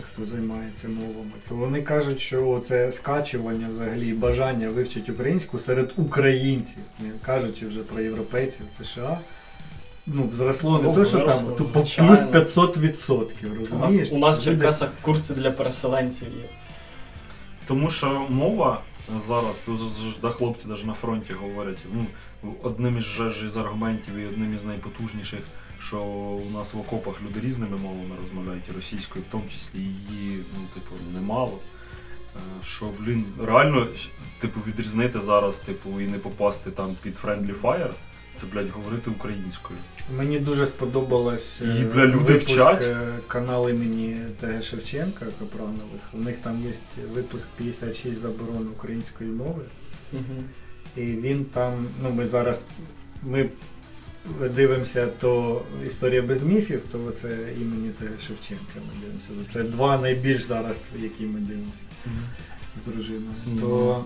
хто 0.00 0.26
займається 0.26 0.88
мовами, 0.88 1.30
то 1.48 1.54
вони 1.54 1.82
кажуть, 1.82 2.20
що 2.20 2.62
це 2.64 2.92
скачування 2.92 3.68
взагалі 3.72 4.12
бажання 4.12 4.68
вивчити 4.68 5.12
українську 5.12 5.58
серед 5.58 5.92
українців, 5.96 6.82
не 7.00 7.10
кажучи 7.26 7.66
вже 7.66 7.80
про 7.80 8.00
європейців, 8.00 8.70
США. 8.70 9.20
Ну, 10.06 10.30
зросло 10.32 10.78
не 10.78 10.88
Ну, 10.88 10.94
то, 10.94 11.04
що 11.04 11.18
там 11.18 11.54
тупо 11.58 11.84
плюс 11.96 12.20
500 12.32 12.76
відсотків, 12.76 13.58
розумієш? 13.58 14.08
У 14.12 14.18
нас 14.18 14.38
в 14.38 14.42
Черкасах 14.42 14.90
курси 15.02 15.34
для 15.34 15.50
переселенців 15.50 16.28
є. 16.28 16.48
Тому 17.66 17.90
що 17.90 18.26
мова 18.28 18.80
зараз, 19.26 19.64
ж 19.66 20.16
да, 20.22 20.30
хлопці 20.30 20.68
навіть 20.68 20.86
на 20.86 20.94
фронті 20.94 21.32
говорять, 21.32 21.78
ну, 21.94 22.06
одним 22.62 22.98
із 22.98 23.04
ж 23.04 23.44
із 23.46 23.56
аргументів 23.56 24.16
і 24.16 24.26
одним 24.26 24.54
із 24.54 24.64
найпотужніших, 24.64 25.40
що 25.86 26.00
у 26.48 26.50
нас 26.50 26.74
в 26.74 26.78
окопах 26.78 27.22
люди 27.22 27.40
різними 27.40 27.76
мовами 27.78 28.16
розмовляють, 28.20 28.64
і 28.68 28.72
російською, 28.72 29.24
в 29.28 29.32
тому 29.32 29.44
числі 29.48 29.78
її, 29.78 30.38
ну, 30.58 30.66
типу, 30.74 30.94
немало. 31.14 31.58
Е, 32.36 32.38
Що, 32.62 32.90
блін, 33.00 33.24
реально, 33.44 33.86
типу, 34.38 34.60
відрізнити 34.66 35.20
зараз, 35.20 35.58
типу, 35.58 36.00
і 36.00 36.06
не 36.06 36.18
попасти 36.18 36.70
там 36.70 36.96
під 37.02 37.14
Friendly 37.14 37.60
Fire, 37.60 37.90
це, 38.34 38.46
блядь, 38.46 38.70
говорити 38.70 39.10
українською. 39.10 39.78
Мені 40.16 40.38
дуже 40.38 40.66
сподобалось 40.66 41.62
е, 41.62 41.80
І, 41.80 41.84
бля, 41.84 42.06
люди 42.06 42.32
випуск 42.32 42.48
вчать. 42.48 42.82
е, 42.82 43.18
канал 43.28 43.70
імені 43.70 44.16
Т.Г. 44.40 44.62
Шевченка 44.62 45.26
Капранових. 45.38 46.00
У 46.12 46.18
них 46.18 46.38
там 46.38 46.62
є 46.66 46.72
випуск 47.14 47.48
56 47.56 48.18
заборон 48.20 48.68
української 48.76 49.30
мови. 49.30 49.62
І 50.96 51.00
він 51.00 51.44
там, 51.44 51.88
ну 52.02 52.10
ми 52.10 52.26
зараз 52.26 52.64
ми 53.22 53.48
дивимося 54.54 55.06
то 55.06 55.62
історія 55.86 56.22
без 56.22 56.42
міфів, 56.42 56.82
то 56.92 57.10
це 57.10 57.28
імені 57.60 57.88
Т.Г. 57.88 58.10
Шевченка 58.26 58.74
ми 58.76 59.00
дивимося. 59.00 59.52
Це 59.52 59.62
два 59.62 59.98
найбільш 59.98 60.42
зараз, 60.42 60.84
які 60.98 61.24
ми 61.24 61.40
дивимося 61.40 61.82
з 62.76 62.90
дружиною. 62.90 63.32
То 63.60 64.04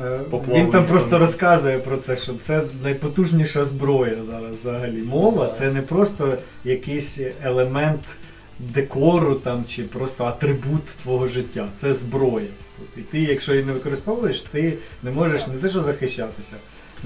е, 0.00 0.20
він 0.32 0.62
там 0.62 0.70
там. 0.70 0.86
просто 0.86 1.18
розказує 1.18 1.78
про 1.78 1.96
це, 1.96 2.16
що 2.16 2.34
це 2.34 2.62
найпотужніша 2.82 3.64
зброя 3.64 4.24
зараз 4.24 4.56
взагалі. 4.56 5.02
Мова 5.02 5.48
це 5.48 5.72
не 5.72 5.82
просто 5.82 6.38
якийсь 6.64 7.20
елемент 7.42 8.16
декору 8.58 9.34
там 9.34 9.64
чи 9.64 9.82
просто 9.82 10.24
атрибут 10.24 10.84
твого 10.84 11.28
життя. 11.28 11.68
Це 11.76 11.94
зброя. 11.94 12.48
І 12.96 13.00
ти, 13.00 13.20
якщо 13.20 13.52
її 13.52 13.64
не 13.64 13.72
використовуєш, 13.72 14.40
ти 14.40 14.74
не 15.02 15.10
можеш 15.10 15.46
не 15.46 15.54
те, 15.54 15.68
що 15.68 15.82
захищатися, 15.82 16.52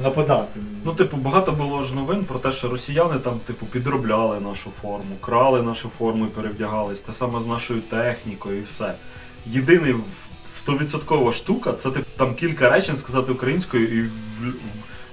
нападати. 0.02 0.60
Ну, 0.84 0.92
типу, 0.94 1.16
багато 1.16 1.52
було 1.52 1.82
ж 1.82 1.94
новин 1.94 2.24
про 2.24 2.38
те, 2.38 2.52
що 2.52 2.68
росіяни 2.68 3.18
там, 3.18 3.38
типу, 3.46 3.66
підробляли 3.66 4.40
нашу 4.40 4.70
форму, 4.82 5.16
крали 5.20 5.62
нашу 5.62 5.88
форму 5.88 6.26
і 6.26 6.28
перевдягались, 6.28 7.00
те 7.00 7.12
саме 7.12 7.40
з 7.40 7.46
нашою 7.46 7.80
технікою 7.80 8.58
і 8.58 8.62
все. 8.62 8.94
Єдиний 9.46 9.94
стовідсоткова 10.46 11.32
штука 11.32 11.72
це 11.72 11.90
типу, 11.90 12.06
там 12.16 12.34
кілька 12.34 12.70
речень 12.70 12.96
сказати 12.96 13.32
українською, 13.32 14.04
і 14.04 14.10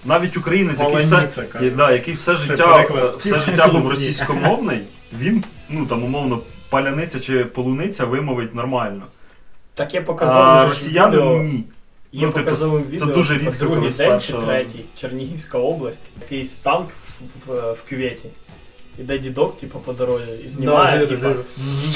навіть 0.05 0.38
українець, 0.38 0.80
який 0.80 0.97
все, 0.97 1.30
і, 1.62 1.70
да, 1.70 1.91
який 1.91 2.14
все 2.14 2.36
життя, 2.36 2.86
все 3.18 3.39
життя 3.39 3.68
був 3.68 3.88
російськомовний, 3.89 4.82
він, 5.20 5.43
ну 5.70 5.86
там 5.86 6.03
умовно, 6.03 6.39
паляниця 6.70 7.20
чи 7.20 7.45
полуниця 7.45 8.05
вимовить 8.05 8.55
нормально. 8.55 9.03
Так 9.74 9.93
я 9.93 10.01
показав 10.01 10.43
А 10.43 10.66
росіяни 10.66 11.22
ні. 11.22 11.64
Є 12.16 12.22
Ну, 12.22 12.32
типу, 12.32 12.45
показовим 12.45 12.84
це 12.97 13.05
дуже 13.05 13.34
типу, 13.38 13.51
рідко, 13.51 13.66
другий 13.66 13.89
день 13.89 14.20
чи 14.20 14.34
третій, 14.34 14.80
Чернігівська 14.95 15.57
область, 15.57 16.01
якийсь 16.22 16.53
танк 16.53 16.88
в, 16.89 17.51
в, 17.51 17.74
в 17.74 17.89
кюветі. 17.89 18.30
Іде 18.99 19.18
дідок, 19.18 19.57
типу, 19.59 19.80
по 19.80 19.93
дорозі 19.93 20.32
і 20.45 20.47
знімає, 20.47 20.99
Да, 20.99 21.05
жир, 21.05 21.07
типу. 21.07 21.22
жир. 21.28 21.38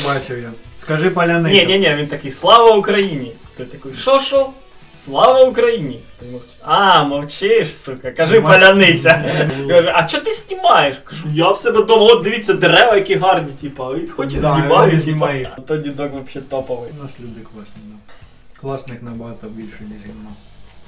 Бачив 0.06 0.40
я. 0.42 0.52
Скажи 0.78 1.10
паляниця. 1.10 1.56
Ні, 1.56 1.66
ні, 1.66 1.80
ні, 1.80 1.96
він 1.96 2.08
такий 2.08 2.32
Слава 2.32 2.76
Україні! 2.76 3.36
Той 3.58 3.66
такий, 3.66 3.94
що 3.94 4.20
що? 4.20 4.50
Слава 4.96 5.44
Україні! 5.44 6.00
Ти. 6.20 6.26
А, 6.62 7.04
мовчиш, 7.04 7.74
сука, 7.76 8.12
кажи 8.12 8.40
Мас- 8.40 8.52
паляниця. 8.52 9.26
Каже, 9.68 9.92
а 9.96 10.04
чого 10.04 10.24
ти 10.24 10.32
знімаєш? 10.32 10.96
Кажу, 11.04 11.28
я 11.34 11.52
в 11.52 11.58
себе 11.58 11.82
вдома, 11.82 12.06
от 12.06 12.24
дивіться, 12.24 12.54
дерева, 12.54 12.96
які 12.96 13.16
гарні, 13.16 13.52
типа, 13.62 13.96
і 13.98 14.08
хоч 14.08 14.34
і 14.34 14.38
Да, 14.38 14.54
знімаю, 14.56 15.00
знімає. 15.00 15.50
А 15.58 15.62
то 15.62 15.78
дідок 15.78 16.12
взагалі 16.12 16.48
топовий. 16.50 16.92
У 17.00 17.04
нас 17.04 17.12
люди 17.20 17.42
класні, 17.54 17.82
да. 17.86 18.14
Класних 18.62 19.04
набагато 19.04 19.48
більше, 19.48 19.78
ніж 19.82 20.02
гімна. 20.06 20.32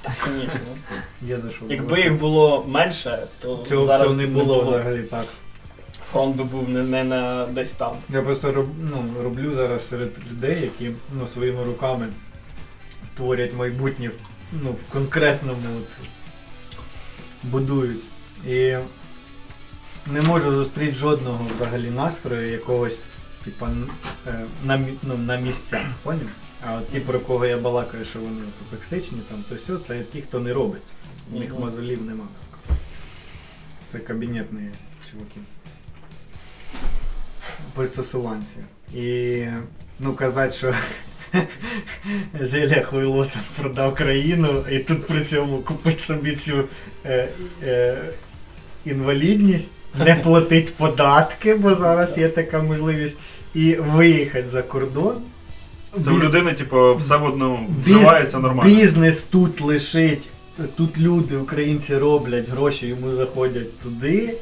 Так, 0.02 0.28
ні. 0.36 0.48
Є 1.28 1.38
за 1.38 1.50
що. 1.50 1.64
Якби 1.68 2.00
їх 2.00 2.18
було 2.18 2.64
менше, 2.68 3.26
то 3.40 3.64
цього, 3.68 3.84
зараз 3.84 4.02
цього 4.02 4.14
не 4.14 4.26
було 4.26 4.64
взагалі 4.64 5.02
так. 5.02 5.26
Фронт 6.12 6.36
би 6.36 6.44
був 6.44 6.68
не, 6.68 6.82
не 6.82 7.04
на 7.04 7.46
десь 7.46 7.72
там. 7.72 7.96
Я 8.08 8.22
просто 8.22 8.52
роб, 8.52 8.66
ну, 8.80 9.22
роблю 9.22 9.54
зараз 9.54 9.88
серед 9.88 10.10
людей, 10.30 10.60
які 10.60 10.94
ну, 11.12 11.26
своїми 11.26 11.64
руками 11.64 12.08
творять 13.16 13.54
майбутнє 13.54 14.08
в, 14.08 14.14
ну, 14.62 14.70
в 14.70 14.92
конкретному 14.92 15.62
от, 15.78 16.06
будують. 17.42 18.02
І 18.48 18.76
не 20.06 20.22
можу 20.22 20.52
зустріти 20.52 20.94
жодного 20.94 21.46
взагалі 21.56 21.90
настрою 21.90 22.50
якогось, 22.50 23.04
типа, 23.44 23.70
е, 24.26 24.44
на, 24.64 24.86
ну, 25.02 25.16
на 25.16 25.36
місця. 25.36 25.80
Поняв? 26.02 26.28
А 26.66 26.74
от 26.76 26.88
ті, 26.88 27.00
про 27.00 27.20
кого 27.20 27.46
я 27.46 27.58
балакаю, 27.58 28.04
що 28.04 28.18
вони 28.18 28.40
токсичні, 28.70 29.18
там, 29.30 29.44
то 29.48 29.54
все, 29.54 29.76
це 29.76 30.00
ті, 30.12 30.20
хто 30.20 30.40
не 30.40 30.52
робить. 30.52 30.82
У 31.32 31.38
них 31.38 31.50
Мгм. 31.52 31.60
мозолів 31.60 32.02
нема. 32.02 32.24
Це 33.88 33.98
кабінетні 33.98 34.70
чуваки. 35.10 35.40
Пристосуванці. 37.74 38.56
І 38.94 39.42
ну 40.00 40.12
казати, 40.14 40.52
що 40.52 40.74
Зеля 42.40 42.82
Хуйло 42.82 43.24
там 43.26 43.42
продав 43.60 43.94
країну 43.94 44.64
і 44.70 44.78
тут 44.78 45.06
при 45.06 45.24
цьому 45.24 45.58
купить 45.58 46.00
собі 46.00 46.36
цю 46.36 46.64
е, 47.04 47.28
е, 47.62 47.98
інвалідність, 48.84 49.70
не 49.98 50.14
платить 50.14 50.74
податки, 50.74 51.54
бо 51.54 51.74
зараз 51.74 52.18
є 52.18 52.28
така 52.28 52.62
можливість, 52.62 53.18
і 53.54 53.74
виїхати 53.74 54.48
за 54.48 54.62
кордон. 54.62 55.22
Це 56.00 56.10
Біз- 56.10 56.24
людини, 56.24 56.52
типу, 56.52 56.94
все 56.94 57.16
в 57.16 57.24
одному 57.24 57.68
Біз- 57.68 57.94
вживається 57.94 58.38
нормально. 58.38 58.76
Бізнес 58.76 59.24
тут 59.30 59.60
лишить, 59.60 60.28
тут 60.76 60.98
люди, 60.98 61.36
українці 61.36 61.96
роблять 61.96 62.48
гроші, 62.48 62.86
йому 62.86 63.12
заходять 63.12 63.78
туди. 63.78 64.34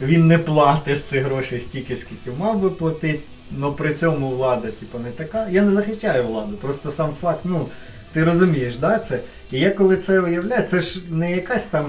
Він 0.00 0.26
не 0.26 0.38
платить 0.38 0.96
з 0.96 1.02
цих 1.02 1.24
грошей 1.24 1.60
стільки, 1.60 1.96
скільки 1.96 2.30
мав 2.38 2.58
би 2.58 2.70
платити. 2.70 3.20
але 3.62 3.72
при 3.72 3.94
цьому 3.94 4.30
влада, 4.30 4.68
типу, 4.68 4.98
не 4.98 5.10
така. 5.10 5.48
Я 5.50 5.62
не 5.62 5.72
захищаю 5.72 6.26
владу, 6.26 6.56
просто 6.60 6.90
сам 6.90 7.10
факт, 7.20 7.40
ну, 7.44 7.66
ти 8.12 8.24
розумієш, 8.24 8.76
да, 8.76 8.98
це? 8.98 9.20
І 9.52 9.58
я 9.60 9.70
коли 9.70 9.96
це 9.96 10.20
уявляю, 10.20 10.66
це 10.68 10.80
ж 10.80 11.00
не 11.10 11.32
якась 11.32 11.64
там. 11.64 11.84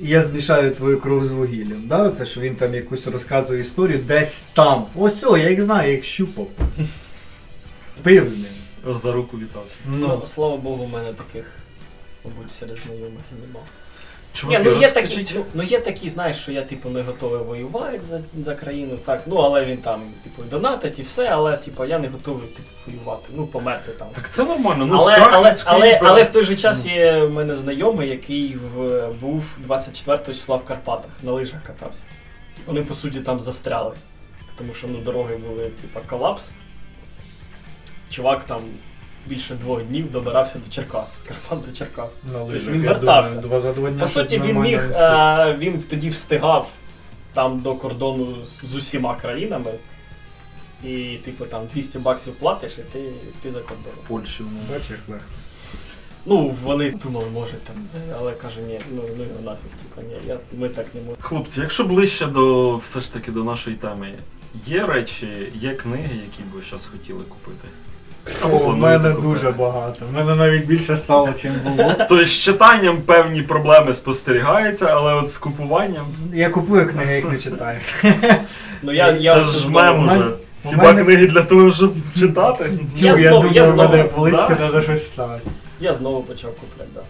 Я 0.00 0.20
змішаю 0.22 0.70
твою 0.70 1.00
кров 1.00 1.26
з 1.26 1.30
вугіллям. 1.30 1.82
Да? 1.86 2.10
Це 2.10 2.26
що 2.26 2.40
він 2.40 2.54
там 2.54 2.74
якусь 2.74 3.06
розказує 3.06 3.60
історію 3.60 3.98
десь 4.06 4.44
там. 4.54 4.84
Ось 4.96 5.24
о, 5.24 5.36
я 5.36 5.50
їх 5.50 5.62
знаю, 5.62 5.88
я 5.88 5.94
їх 5.94 6.04
щупав. 6.04 6.46
Пив 8.02 8.30
з 8.30 8.36
ним. 8.36 8.96
За 8.96 9.12
руку 9.12 9.38
вітався. 9.38 9.76
Ну, 9.86 9.96
Ну, 9.98 10.20
слава 10.24 10.56
Богу, 10.56 10.84
у 10.84 10.88
мене 10.88 11.12
таких, 11.12 11.52
мабуть, 12.24 12.50
серед 12.50 12.76
знайомих 12.78 13.20
і 13.32 13.46
нема. 13.46 13.60
Чуваки, 14.32 14.58
Ні, 14.58 14.64
ну 14.64 14.70
є 14.70 14.80
розкажіть. 14.80 15.26
такі, 15.26 15.38
ну, 15.38 15.44
ну 15.54 15.62
є 15.62 15.80
такі, 15.80 16.08
знаєш, 16.08 16.36
що 16.36 16.52
я 16.52 16.62
типу 16.62 16.88
не 16.88 17.02
готовий 17.02 17.42
воювати 17.42 18.00
за, 18.00 18.20
за 18.44 18.54
країну, 18.54 18.98
так, 19.04 19.22
ну 19.26 19.36
але 19.36 19.64
він 19.64 19.76
там, 19.78 20.12
типу, 20.24 20.42
донатить 20.50 20.98
і 20.98 21.02
все, 21.02 21.28
але 21.28 21.56
типу 21.56 21.84
я 21.84 21.98
не 21.98 22.08
готовий 22.08 22.46
типу, 22.48 22.68
воювати, 22.86 23.28
ну 23.36 23.46
померти 23.46 23.92
там. 23.92 24.08
Так 24.12 24.30
це 24.30 24.44
нормально, 24.44 24.86
ну 24.86 24.94
але, 24.94 25.12
страх 25.12 25.30
але, 25.32 25.50
людський, 25.50 25.72
але, 25.74 25.90
брат. 25.90 26.02
але 26.04 26.22
в 26.22 26.26
той 26.32 26.44
же 26.44 26.54
час 26.54 26.86
є 26.86 27.20
в 27.24 27.30
мене 27.30 27.56
знайомий, 27.56 28.08
який 28.08 28.56
в, 28.74 29.08
був 29.20 29.44
24 29.58 30.34
числа 30.34 30.56
в 30.56 30.64
Карпатах, 30.64 31.10
на 31.22 31.32
лижах 31.32 31.62
катався. 31.66 32.04
Вони 32.66 32.82
по 32.82 32.94
суті 32.94 33.20
там 33.20 33.40
застряли. 33.40 33.92
Тому 34.58 34.74
що 34.74 34.86
ну, 34.90 34.98
дороги 34.98 35.36
були 35.36 35.64
типа 35.64 36.00
колапс. 36.00 36.52
Чувак 38.14 38.44
там 38.44 38.60
більше 39.26 39.54
двох 39.54 39.82
днів 39.82 40.10
добирався 40.10 40.58
до 40.58 40.70
Черкас, 40.70 41.14
з 41.20 41.28
Карпат 41.28 41.66
до 41.66 41.76
Черкас. 41.76 42.12
на 42.32 42.42
лижах, 42.42 42.74
він 42.74 42.82
вертався. 42.82 43.34
думаю, 43.34 43.48
два 43.48 43.60
за 43.60 43.72
два 43.72 43.90
дня 43.90 44.00
По 44.00 44.06
суті, 44.06 44.38
він 44.38 44.60
міг, 44.60 44.78
е, 44.78 45.56
він 45.58 45.82
тоді 45.82 46.08
встигав 46.10 46.68
там 47.32 47.60
до 47.60 47.74
кордону 47.74 48.44
з, 48.44 48.70
з 48.70 48.74
усіма 48.74 49.14
країнами. 49.14 49.70
І, 50.84 51.16
типу, 51.24 51.44
там 51.44 51.66
200 51.72 51.98
баксів 51.98 52.34
платиш, 52.34 52.72
і 52.78 52.82
ти, 52.92 53.12
ти 53.42 53.50
за 53.50 53.60
кордоном. 53.60 53.98
в 54.04 54.08
Польщі. 54.08 54.40
ну. 54.40 54.74
Бачиш, 54.74 54.90
як 54.90 55.08
легко. 55.08 55.26
Ну, 56.26 56.56
вони 56.62 56.90
думали, 56.90 57.26
може 57.32 57.52
там, 57.52 57.76
але 58.18 58.32
каже, 58.32 58.60
ні, 58.60 58.80
ну, 58.90 59.02
ну 59.16 59.24
його 59.24 59.40
нафіг, 59.44 59.70
типу, 59.82 60.08
ні, 60.08 60.16
я, 60.28 60.38
ми 60.52 60.68
так 60.68 60.86
не 60.94 61.00
можемо. 61.00 61.16
Хлопці, 61.20 61.60
якщо 61.60 61.84
ближче 61.84 62.26
до 62.26 62.76
все 62.76 63.00
ж 63.00 63.12
таки 63.12 63.30
до 63.30 63.44
нашої 63.44 63.76
теми, 63.76 64.12
є 64.66 64.86
речі, 64.86 65.52
є 65.54 65.74
книги, 65.74 66.20
які 66.24 66.42
б 66.42 66.54
ви 66.54 66.62
зараз 66.62 66.86
хотіли 66.86 67.22
купити? 67.24 67.68
О, 68.44 68.46
в 68.46 68.50
плануєте 68.50 68.80
мене 68.80 69.14
купити? 69.14 69.28
дуже 69.28 69.50
багато. 69.50 70.04
В 70.10 70.12
мене 70.16 70.34
навіть 70.34 70.66
більше 70.66 70.96
стало, 70.96 71.28
чим 71.42 71.52
було. 71.64 71.92
Тобто 71.98 72.24
з 72.24 72.30
читанням 72.30 73.02
певні 73.02 73.42
проблеми 73.42 73.92
спостерігаються, 73.92 74.86
але 74.86 75.14
от 75.14 75.30
з 75.30 75.38
купуванням. 75.38 76.06
Я 76.32 76.50
купую 76.50 76.88
книги, 76.88 77.14
як 77.14 77.32
не 77.32 77.38
читаю. 77.38 77.78
Ну, 78.82 78.92
я, 78.92 79.10
я 79.10 79.34
це 79.34 79.40
ось 79.40 79.46
ж 79.46 79.58
знову- 79.58 79.74
мем 79.84 80.04
уже. 80.04 80.30
у 80.64 80.68
Хіба 80.70 80.82
мене- 80.84 81.04
книги 81.04 81.26
для 81.26 81.42
того, 81.42 81.70
щоб 81.70 81.94
читати? 82.18 82.70
Я 82.96 83.10
Чу, 83.12 83.16
знову- 83.18 83.46
я 83.46 83.50
думаю, 83.52 83.62
в 83.62 83.66
знову, 83.66 83.90
мене 83.90 84.04
полички 84.04 84.46
да? 84.48 84.54
треба 84.54 84.82
щось 84.82 85.04
ставити. 85.06 85.50
Я 85.80 85.94
знову 85.94 86.22
почав 86.22 86.50
купляти, 86.50 86.90
так. 86.94 87.04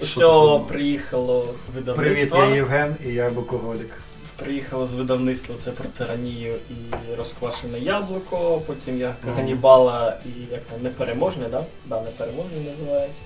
Да. 0.00 0.06
Що 0.06 0.20
Все 0.46 0.58
таке? 0.58 0.72
приїхало 0.74 1.46
з 1.56 1.58
Привіт, 1.70 1.86
видавництва. 1.88 2.44
я 2.46 2.54
Євген 2.54 2.96
і 3.06 3.08
я 3.12 3.28
Букоголік. 3.30 3.90
Приїхало 4.36 4.86
з 4.86 4.94
видавництва 4.94 5.54
це 5.56 5.72
про 5.72 5.84
тиранію 5.84 6.54
і 6.70 6.74
розквашене 7.16 7.78
яблуко, 7.78 8.62
потім 8.66 8.98
я 9.00 9.14
Ага. 9.22 9.32
Ганібала 9.36 10.16
і 10.26 10.52
як 10.52 10.64
там 10.64 10.82
непереможне, 10.82 11.48
да? 11.48 11.64
Да, 11.86 12.00
непереможне 12.02 12.56
називається. 12.70 13.22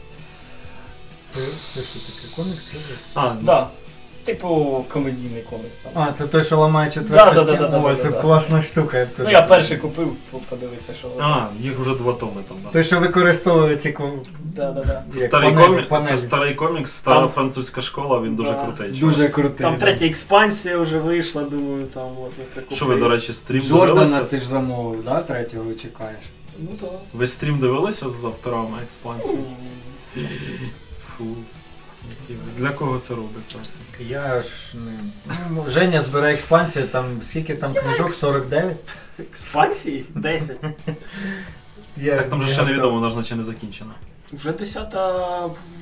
Це, 1.31 1.41
це 1.75 1.81
що 1.87 1.99
таке? 1.99 2.35
Комікс? 2.37 2.63
теж? 2.65 2.81
А, 3.15 3.35
Да. 3.43 3.69
Типу 4.25 4.85
комедійний 4.93 5.43
комікс 5.51 5.77
там. 5.83 6.03
А, 6.03 6.13
це 6.13 6.27
той, 6.27 6.43
що 6.43 6.57
ламає 6.57 6.89
Да, 6.89 6.95
четверту 6.95 7.35
да, 7.35 7.45
да, 7.45 7.53
стіну? 7.53 7.69
да, 7.69 7.69
да, 7.79 7.83
Ой, 7.89 7.95
да, 7.97 8.03
це 8.03 8.11
да. 8.11 8.21
класна 8.21 8.63
штука. 8.63 8.99
Я 8.99 9.05
б 9.05 9.09
Ну 9.19 9.31
я 9.31 9.43
це- 9.43 9.49
перший 9.49 9.77
купив, 9.77 10.13
по- 10.31 10.39
подивився, 10.39 10.95
що 10.95 11.09
воно. 11.09 11.25
а, 11.25 11.63
їх 11.63 11.79
вже 11.79 11.95
два 11.95 12.13
томи 12.13 12.43
там. 12.49 12.57
Да. 12.65 12.71
Той, 12.71 12.85
що 12.85 13.01
використовує 13.01 13.77
ці 13.77 13.93
ком- 13.93 14.19
Да, 14.45 14.71
да, 14.73 14.85
да. 14.85 15.03
Це 15.11 15.19
як 15.21 15.29
старий 15.29 15.51
панелі, 15.51 15.67
комік, 15.69 15.89
панелі. 15.89 16.09
це 16.09 16.17
старий 16.17 16.55
комікс, 16.55 16.91
стара 16.93 17.21
Там- 17.21 17.29
французька 17.29 17.81
школа, 17.81 18.21
він 18.21 18.35
дуже 18.37 18.51
Да. 18.51 18.65
крутий. 18.65 18.95
чувак. 18.95 19.15
Дуже 19.15 19.29
крутий. 19.29 19.67
Там 19.67 19.73
да. 19.75 19.81
третя 19.81 20.07
експансія 20.07 20.79
вже 20.79 20.99
вийшла, 20.99 21.43
думаю, 21.43 21.87
там 21.87 22.03
от 22.23 22.33
я 22.39 22.45
прикупив. 22.55 22.77
Що 22.77 22.87
ви, 22.87 22.97
до 22.97 23.09
речі, 23.09 23.33
стрім 23.33 23.63
Джордана 23.63 23.87
дивилися? 24.05 24.21
ти 24.31 24.37
ж 24.37 24.49
замовив, 24.49 25.05
да? 25.05 25.21
Третього 25.21 25.73
чекаєш. 25.83 26.21
Ну 26.59 26.69
так. 26.81 26.91
Ви 27.15 27.27
стрім 27.27 27.59
дивилися 27.59 28.09
з 28.09 28.25
авторами 28.25 28.79
експансії? 28.85 29.39
Фу. 31.19 31.25
Для 32.57 32.71
кого 32.71 32.99
це 32.99 33.15
робиться? 33.15 33.57
Я 34.01 34.43
ж 34.43 34.49
не. 34.75 34.93
Ну, 35.51 35.65
Женя 35.69 36.03
збирає 36.03 36.35
експансію, 36.35 36.87
там 36.87 37.05
скільки 37.23 37.55
там 37.55 37.75
книжок? 37.75 38.11
49? 38.11 38.77
Експансії? 39.19 40.05
10. 40.15 40.57
Я 41.97 42.17
Так 42.17 42.29
там 42.29 42.41
же 42.43 42.53
ще 42.53 42.63
не 42.63 42.73
відомо, 42.73 42.91
вона 42.95 43.09
ж 43.09 43.17
наче 43.17 43.37
не 43.37 43.43
закінчена. 43.43 43.91
Вже 44.33 44.53
10 44.53 44.95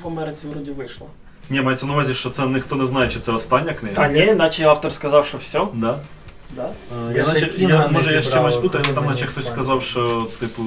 в 0.02 0.06
Америці 0.06 0.46
вроді 0.46 0.70
вийшла. 0.70 1.06
Ні, 1.50 1.60
мається 1.62 1.86
на 1.86 1.92
увазі, 1.92 2.14
що 2.14 2.30
це 2.30 2.46
ніхто 2.46 2.76
не 2.76 2.86
знає, 2.86 3.10
чи 3.10 3.20
це 3.20 3.32
остання 3.32 3.72
книга. 3.74 3.94
Та 3.96 4.08
ні, 4.08 4.26
наче 4.34 4.64
автор 4.64 4.92
сказав, 4.92 5.26
що 5.26 5.38
все. 5.38 5.66
Да? 5.74 5.98
Да? 6.50 6.70
Е, 7.10 7.12
Я 7.14 7.18
Я, 7.18 7.24
ще 7.24 7.32
наче, 7.46 7.52
я, 7.56 7.88
може 7.88 8.14
я 8.14 8.22
з 8.22 8.32
чимось 8.32 8.56
путаю, 8.56 8.84
але 8.86 8.94
там 8.94 9.06
наче 9.06 9.26
хтось 9.26 9.46
сказав, 9.46 9.82
що 9.82 10.28
типу 10.40 10.62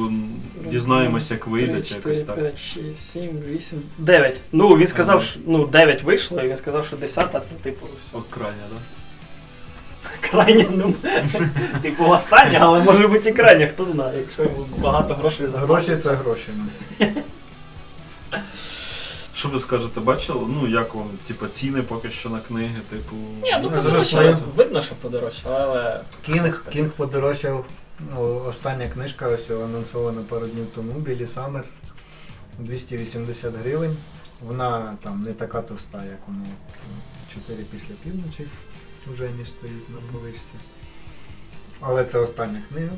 дізнаємось, 0.65 1.31
як 1.31 1.47
вийде, 1.47 1.81
чи 1.81 1.93
якось 1.93 2.21
так. 2.23 2.35
5, 2.35 2.59
6, 2.59 3.11
7, 3.11 3.23
8, 3.47 3.81
9. 3.97 4.37
Ну, 4.51 4.77
він 4.77 4.87
сказав, 4.87 5.23
що 5.23 5.39
ну, 5.45 5.67
9 5.67 6.03
вийшло, 6.03 6.41
і 6.41 6.47
він 6.47 6.57
сказав, 6.57 6.85
що 6.85 6.97
10 6.97 7.31
це 7.31 7.39
типу 7.63 7.85
все. 7.85 8.17
О, 8.17 8.23
крайня, 8.29 8.63
да? 8.69 8.77
Крайня, 10.29 10.65
ну, 10.69 10.93
типу 11.81 12.03
остання, 12.05 12.59
але 12.61 12.79
може 12.79 13.07
бути 13.07 13.29
і 13.29 13.33
крайня, 13.33 13.67
хто 13.67 13.85
знає, 13.85 14.19
якщо 14.19 14.43
йому 14.43 14.65
багато 14.77 15.13
грошей 15.13 15.47
за 15.47 15.57
Гроші 15.57 15.97
це 16.03 16.13
гроші. 16.13 16.47
Що 19.39 19.49
ви 19.49 19.59
скажете, 19.59 19.99
бачили? 19.99 20.45
Ну, 20.47 20.67
як 20.67 20.95
вам, 20.95 21.09
типу, 21.27 21.47
ціни 21.47 21.81
поки 21.81 22.09
що 22.09 22.29
на 22.29 22.39
книги, 22.39 22.79
типу. 22.89 23.15
Ні, 23.15 23.51
ну 23.51 23.59
Ну, 23.63 23.71
подорожчало, 23.71 24.37
видно, 24.55 24.81
що 24.81 24.95
подорожчало, 24.95 25.55
але. 25.55 26.01
Кінг, 26.25 26.65
Кінг 26.69 26.89
подорожчав. 26.89 27.65
Ну, 27.99 28.43
остання 28.45 28.89
книжка 28.89 29.27
ось 29.27 29.49
анонсована 29.49 30.21
пару 30.21 30.47
днів 30.47 30.67
тому, 30.75 30.91
Білі 30.91 31.27
Саммерс. 31.27 31.75
280 32.59 33.53
гривень. 33.55 33.97
Вона 34.41 34.97
там 35.03 35.21
не 35.23 35.33
така 35.33 35.61
товста, 35.61 36.05
як 36.05 36.19
воно 36.27 36.45
4 37.33 37.63
після 37.63 37.93
півночі 38.03 38.47
вже 39.13 39.29
не 39.29 39.45
стоїть 39.45 39.89
на 39.89 39.97
поличці. 40.13 40.53
Але 41.79 42.05
це 42.05 42.19
остання 42.19 42.61
книга. 42.69 42.93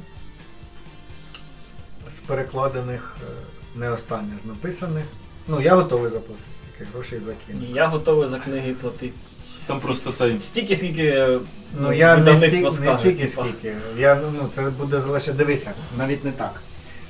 З 2.09 2.19
перекладених, 2.19 3.15
е, 3.21 3.33
не 3.75 3.89
остання 3.89 4.37
з 4.37 4.45
написаних. 4.45 5.05
Ну, 5.51 5.61
я 5.61 5.75
готовий 5.75 6.11
заплатити 6.11 6.45
стільки 6.53 6.91
грошей 6.93 7.19
за 7.19 7.31
кінг. 7.47 7.75
Я 7.75 7.87
готовий 7.87 8.27
за 8.27 8.39
книги 8.39 8.73
платити. 8.73 9.13
Там 9.67 9.79
просто 9.79 10.11
сайт. 10.11 10.41
Стільки, 10.43 10.75
скільки 10.75 11.27
Ну 11.79 11.93
я 11.93 12.15
не, 12.17 12.19
видавництво 12.19 12.49
стільки, 12.49 12.63
не 12.63 12.71
скаже, 12.93 12.99
стільки 12.99 13.27
типа. 13.27 13.43
скільки. 13.43 13.75
Я, 13.97 14.15
ну, 14.15 14.33
ну, 14.41 14.49
це 14.51 14.69
буде 14.69 14.99
залишати. 14.99 15.37
Дивися, 15.37 15.71
навіть 15.97 16.25
не 16.25 16.31
так. 16.31 16.61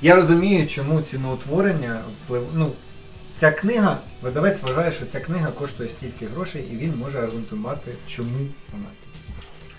Я 0.02 0.14
розумію, 0.16 0.66
чому 0.66 1.02
ціноутворення 1.02 2.00
вплив. 2.24 2.46
Ну, 2.54 2.72
ця 3.36 3.50
книга 3.50 3.98
Видавець 4.22 4.62
вважає, 4.62 4.92
що 4.92 5.06
ця 5.06 5.20
книга 5.20 5.50
коштує 5.50 5.88
стільки 5.88 6.26
грошей, 6.26 6.64
і 6.72 6.76
він 6.76 6.94
може 6.98 7.18
аргументувати, 7.18 7.92
чому 8.06 8.28
вона 8.72 8.86
стільки 9.00 9.36
коштує. 9.36 9.72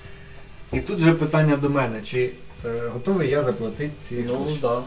І 0.72 0.80
тут 0.88 1.00
же 1.00 1.14
питання 1.14 1.56
до 1.58 1.70
мене, 1.70 2.02
чи 2.02 2.32
е, 2.66 2.82
готовий 2.94 3.30
я 3.30 3.42
заплатити 3.44 3.92
ці 4.02 4.16
Ну, 4.28 4.36
гроші? 4.44 4.60
да. 4.62 4.82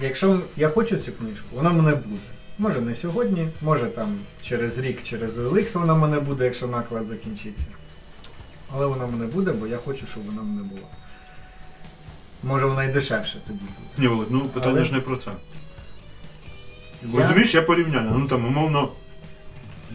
Якщо 0.00 0.40
я 0.56 0.68
хочу 0.68 0.96
цю 0.96 1.12
книжку, 1.12 1.46
вона 1.52 1.70
мене 1.70 1.94
буде. 1.96 2.20
Може 2.58 2.80
не 2.80 2.94
сьогодні, 2.94 3.48
може 3.62 3.86
там 3.86 4.18
через 4.42 4.78
рік, 4.78 5.02
через 5.02 5.38
OLX 5.38 5.78
вона 5.78 5.94
мене 5.94 6.20
буде, 6.20 6.44
якщо 6.44 6.66
наклад 6.66 7.06
закінчиться. 7.06 7.64
Але 8.74 8.86
вона 8.86 9.06
мене 9.06 9.26
буде, 9.26 9.52
бо 9.52 9.66
я 9.66 9.76
хочу, 9.76 10.06
щоб 10.06 10.24
вона 10.26 10.42
мене 10.42 10.62
була. 10.62 10.82
Може 12.42 12.66
вона 12.66 12.84
і 12.84 12.92
дешевше 12.92 13.40
тоді 13.46 13.58
буде. 13.58 13.72
Ні, 13.98 14.08
Володь, 14.08 14.30
ну 14.30 14.40
питання 14.40 14.72
Але- 14.76 14.84
ж 14.84 14.92
не 14.92 15.00
про 15.00 15.16
це. 15.16 15.30
Я- 17.12 17.18
Розумієш, 17.20 17.54
я 17.54 17.62
порівняння. 17.62 18.10
Ну 18.18 18.26
там, 18.26 18.44
умовно, 18.46 18.88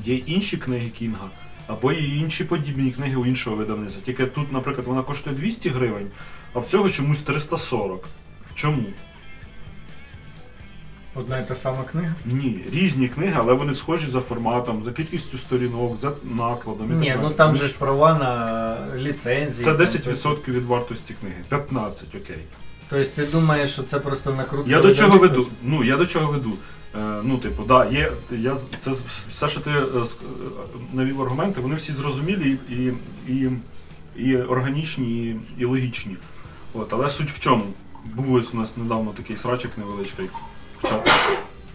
є 0.03 0.15
інші 0.15 0.57
книги 0.57 0.89
Кінга, 0.89 1.29
або 1.67 1.91
є 1.91 1.99
інші 2.17 2.43
подібні 2.43 2.91
книги 2.91 3.15
у 3.15 3.25
іншого 3.25 3.55
видавництва. 3.55 4.01
Тільки 4.05 4.25
тут, 4.25 4.51
наприклад, 4.51 4.87
вона 4.87 5.03
коштує 5.03 5.35
200 5.35 5.69
гривень, 5.69 6.11
а 6.53 6.59
в 6.59 6.65
цього 6.65 6.89
чомусь 6.89 7.21
340. 7.21 8.05
Чому? 8.53 8.83
Одна 11.15 11.39
і 11.39 11.47
та 11.47 11.55
сама 11.55 11.83
книга? 11.91 12.15
Ні, 12.25 12.65
різні 12.71 13.07
книги, 13.07 13.33
але 13.37 13.53
вони 13.53 13.73
схожі 13.73 14.07
за 14.07 14.21
форматом, 14.21 14.81
за 14.81 14.91
кількістю 14.91 15.37
сторінок, 15.37 15.97
за 15.97 16.11
накладом. 16.23 16.91
і 16.91 16.95
Ні, 16.95 17.07
так 17.07 17.17
ну 17.21 17.23
далі. 17.27 17.33
там 17.37 17.55
же 17.55 17.67
ж 17.67 17.75
права 17.77 18.13
на 18.13 18.77
ліцензії. 18.97 19.65
Це 19.65 19.73
там, 19.73 19.85
10% 19.85 20.47
від 20.51 20.63
вартості 20.65 21.15
книги. 21.19 21.35
15, 21.49 22.07
окей. 22.15 22.37
Тобто 22.89 23.09
ти 23.15 23.25
думаєш, 23.25 23.71
що 23.71 23.83
це 23.83 23.99
просто 23.99 24.33
накрутка? 24.33 24.71
Я 24.71 24.81
до 24.81 24.95
чого 24.95 25.09
видавництва? 25.11 25.43
веду? 25.43 25.51
Ну, 25.63 25.83
я 25.83 25.97
до 25.97 26.05
чого 26.05 26.31
веду. 26.31 26.51
Е, 26.95 27.19
ну, 27.23 27.37
типу, 27.37 27.63
да, 27.63 27.85
є. 27.85 28.11
Я, 28.31 28.55
з- 28.55 28.67
це 28.79 28.93
з- 28.93 29.03
все, 29.29 29.47
що 29.47 29.59
ти 29.59 29.69
е, 29.69 29.81
ск- 29.83 30.23
е, 30.23 30.49
навів 30.93 31.21
аргументи, 31.21 31.61
вони 31.61 31.75
всі 31.75 31.93
зрозумілі 31.93 32.57
і, 32.69 32.73
і, 32.75 32.93
і, 33.27 33.49
і 34.15 34.37
органічні, 34.37 35.25
і, 35.29 35.39
і 35.57 35.65
логічні. 35.65 36.17
От, 36.73 36.93
але 36.93 37.09
суть 37.09 37.31
в 37.31 37.39
чому? 37.39 37.63
Був 38.15 38.33
ось 38.33 38.53
у 38.53 38.57
нас 38.57 38.77
недавно 38.77 39.11
такий 39.11 39.35
срачик 39.35 39.77
невеличкий. 39.77 40.29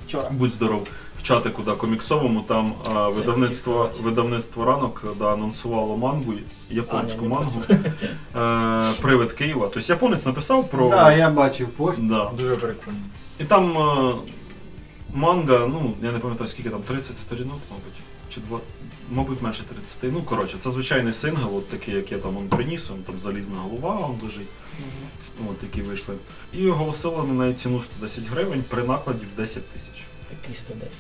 Вчора. 0.07 0.27
будь 0.31 0.51
здоров. 0.51 0.89
В 1.19 1.23
чатику 1.23 1.63
да, 1.63 1.73
коміксовому 1.75 2.41
там 2.41 2.75
а, 2.95 3.09
видавництво, 3.09 3.91
видавництво 4.03 4.65
ранок 4.65 5.05
да, 5.19 5.33
анонсувало 5.33 5.97
мангу, 5.97 6.33
японську 6.71 7.19
А, 7.21 7.23
не 7.23 7.29
мангу. 7.29 7.63
Е, 8.37 9.03
Привид 9.03 9.33
Києва. 9.33 9.69
Тобто 9.75 9.93
японець 9.93 10.27
написав 10.27 10.69
про. 10.69 10.91
Так, 10.91 11.19
я 11.19 11.31
бачив 11.31 11.69
пост. 11.69 12.07
Да. 12.07 12.31
Дуже 12.39 12.57
прикольно. 12.57 12.99
І 13.39 13.45
там 13.45 13.79
е, 13.79 14.15
манга, 15.15 15.59
ну, 15.67 15.95
я 16.03 16.13
не 16.13 16.19
пам'ятаю 16.19 16.49
скільки 16.49 16.71
там, 16.71 16.83
30 16.83 17.17
сторінок, 17.17 17.59
мабуть. 17.71 18.01
Чи 18.35 18.41
два, 18.41 18.61
мабуть, 19.11 19.43
менше 19.43 19.62
30. 19.62 20.12
Ну, 20.12 20.22
коротше, 20.22 20.57
це 20.59 20.70
звичайний 20.70 21.12
сингл, 21.12 21.57
от 21.57 21.68
такий, 21.68 21.95
як 21.95 22.12
я 22.12 22.18
там 22.18 22.37
он 22.37 22.49
приніс, 22.49 22.91
он, 22.91 23.03
там 23.03 23.18
залізна 23.18 23.59
голова 23.59 24.07
он 24.07 24.20
лежить, 24.22 24.49
от 25.51 25.62
які 25.62 25.83
вийшли. 25.83 26.14
І 26.53 26.66
оголосили 26.68 27.26
на 27.26 27.33
неї 27.35 27.55
ціну 27.55 27.81
110 27.81 28.24
гривень 28.24 28.64
при 28.68 28.85
накладі 28.85 29.26
в 29.35 29.37
10 29.37 29.68
тисяч. 29.68 30.03
Який 30.31 30.55
110? 30.55 30.93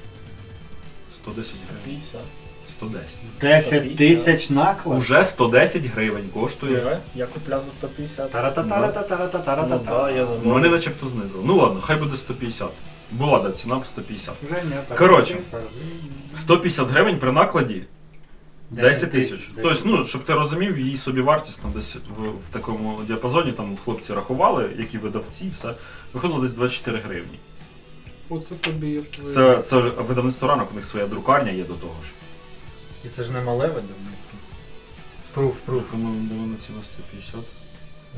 110 1.12 1.54
гривень. 1.84 2.00
150. 2.00 2.20
110. 2.68 3.82
10 3.82 3.96
тисяч 3.96 4.50
наклад? 4.50 4.98
Уже 4.98 5.24
110 5.24 5.84
гривень 5.84 6.28
коштує. 6.34 6.80
Вже? 6.80 6.98
Я 7.14 7.26
купляв 7.26 7.62
за 7.62 7.70
150. 7.70 8.30
Та-ра-та-та-ра-та-та-ра-та-та-ра-та-та. 8.30 9.92
Ну, 9.92 9.98
да, 9.98 10.10
я 10.10 10.26
забув. 10.26 10.52
Мене 10.54 10.68
начебто 10.68 11.08
знизили. 11.08 11.42
Ну 11.46 11.56
ладно, 11.56 11.80
хай 11.80 11.96
буде 11.96 12.16
150. 12.16 12.68
Була 13.10 13.38
да, 13.38 13.52
ціна 13.52 13.76
в 13.76 13.86
150. 13.86 14.34
Вже 14.42 14.62
ні, 14.64 14.74
так. 14.88 14.98
Коротше. 14.98 15.38
150 16.34 16.88
гривень 16.88 17.18
при 17.18 17.32
накладі 17.32 17.84
10 18.70 19.12
тисяч. 19.12 19.50
Тобто, 19.62 19.82
ну, 19.84 20.04
щоб 20.04 20.24
ти 20.24 20.34
розумів, 20.34 20.78
її 20.78 20.96
собі 20.96 21.20
вартість 21.20 21.62
там 21.62 21.72
десь 21.72 21.96
в, 21.96 22.22
в 22.22 22.48
такому 22.52 23.02
діапазоні, 23.06 23.52
там 23.52 23.76
хлопці 23.84 24.14
рахували, 24.14 24.70
які 24.78 24.98
видавці, 24.98 25.50
все, 25.52 25.74
виходило 26.12 26.40
десь 26.40 26.52
24 26.52 26.98
гривні. 26.98 27.38
Оце 28.28 28.54
тобі 28.54 29.00
Це, 29.30 29.62
це 29.62 29.76
видавництво 29.80 30.48
ранок, 30.48 30.68
у 30.72 30.74
них 30.74 30.84
своя 30.84 31.06
друкарня 31.06 31.50
є 31.50 31.64
до 31.64 31.74
того 31.74 32.02
ж. 32.02 32.12
І 33.04 33.08
це 33.08 33.22
ж 33.22 33.32
не 33.32 33.40
мале 33.40 33.66
видавництво. 33.66 34.38
Пруф, 35.34 35.60
пруф. 35.60 35.82
По-моєму, 35.90 36.56
ціна 36.66 36.82
150. 36.82 37.34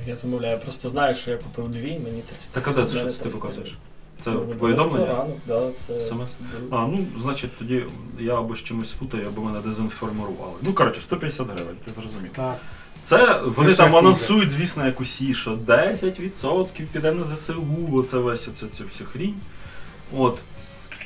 Я 0.06 0.14
замовляю. 0.14 0.58
Просто 0.60 0.88
знаю, 0.88 1.14
що 1.14 1.30
я 1.30 1.36
купив 1.36 1.68
дві, 1.68 1.98
мені 1.98 2.22
300. 2.22 2.60
Так 2.60 2.68
а 2.68 2.72
де 2.80 2.86
це 2.86 2.96
що 2.96 3.06
це 3.06 3.16
ти 3.16 3.22
300 3.22 3.38
показуєш? 3.38 3.76
Це 4.24 4.30
Ну, 4.30 4.40
повідомлення? 4.40 5.06
Ресторан, 5.06 5.32
да, 5.46 5.72
це... 5.72 5.92
SMS? 5.92 6.28
А, 6.70 6.86
ну, 6.86 7.06
значить, 7.20 7.50
тоді 7.58 7.84
я 8.20 8.38
або 8.38 8.54
з 8.54 8.62
чимось 8.62 8.90
спутаю, 8.90 9.28
або 9.28 9.42
мене 9.42 9.60
дезінформували. 9.60 10.54
Ну, 10.62 10.72
коротше, 10.72 11.00
150 11.00 11.46
гривень, 11.50 11.76
ти 11.84 11.92
зрозумів. 11.92 12.30
Так. 12.36 12.56
Це 13.02 13.40
вони 13.44 13.74
там 13.74 13.96
анонсують, 13.96 14.50
звісно, 14.50 14.86
як 14.86 15.00
усі, 15.00 15.34
що 15.34 15.56
10% 15.56 16.86
піде 16.92 17.12
на 17.12 17.24
ЗСУ, 17.24 17.88
оце 17.92 18.18
весь 18.18 18.48
оце, 18.48 18.68
цю 18.68 18.84
всю 18.84 19.08
хрінь. 19.12 19.36
От. 20.16 20.40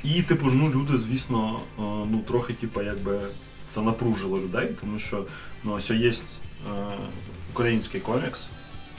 І, 0.04 0.22
типу, 0.22 0.48
ж, 0.48 0.54
ну, 0.54 0.70
люди, 0.70 0.96
звісно, 0.96 1.60
е, 1.78 1.82
ну, 1.82 2.22
трохи, 2.28 2.52
типу, 2.54 2.82
якби 2.82 3.20
це 3.68 3.80
напружило 3.80 4.38
людей, 4.38 4.68
тому 4.80 4.98
що 4.98 5.26
ну, 5.64 5.72
ось 5.72 5.90
є 5.90 6.10
е, 6.10 6.12
український 7.52 8.00
комікс, 8.00 8.48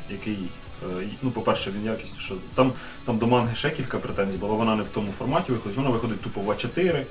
який. 0.10 0.38
Е, 0.84 1.08
Ну, 1.22 1.32
по-перше, 1.32 1.72
він 1.72 1.86
якісніше. 1.86 2.36
Там, 2.56 2.74
там 3.06 3.18
до 3.18 3.28
манги 3.28 3.56
ще 3.56 3.70
кілька 3.70 3.98
претензій, 3.98 4.38
було 4.38 4.56
вона 4.56 4.76
не 4.76 4.84
в 4.84 4.90
тому 4.90 5.12
форматі 5.12 5.52
виходить. 5.52 5.78
Вона 5.78 5.90
виходить 5.90 6.22
тупо 6.22 6.42
в 6.42 6.50
А4, 6.50 7.04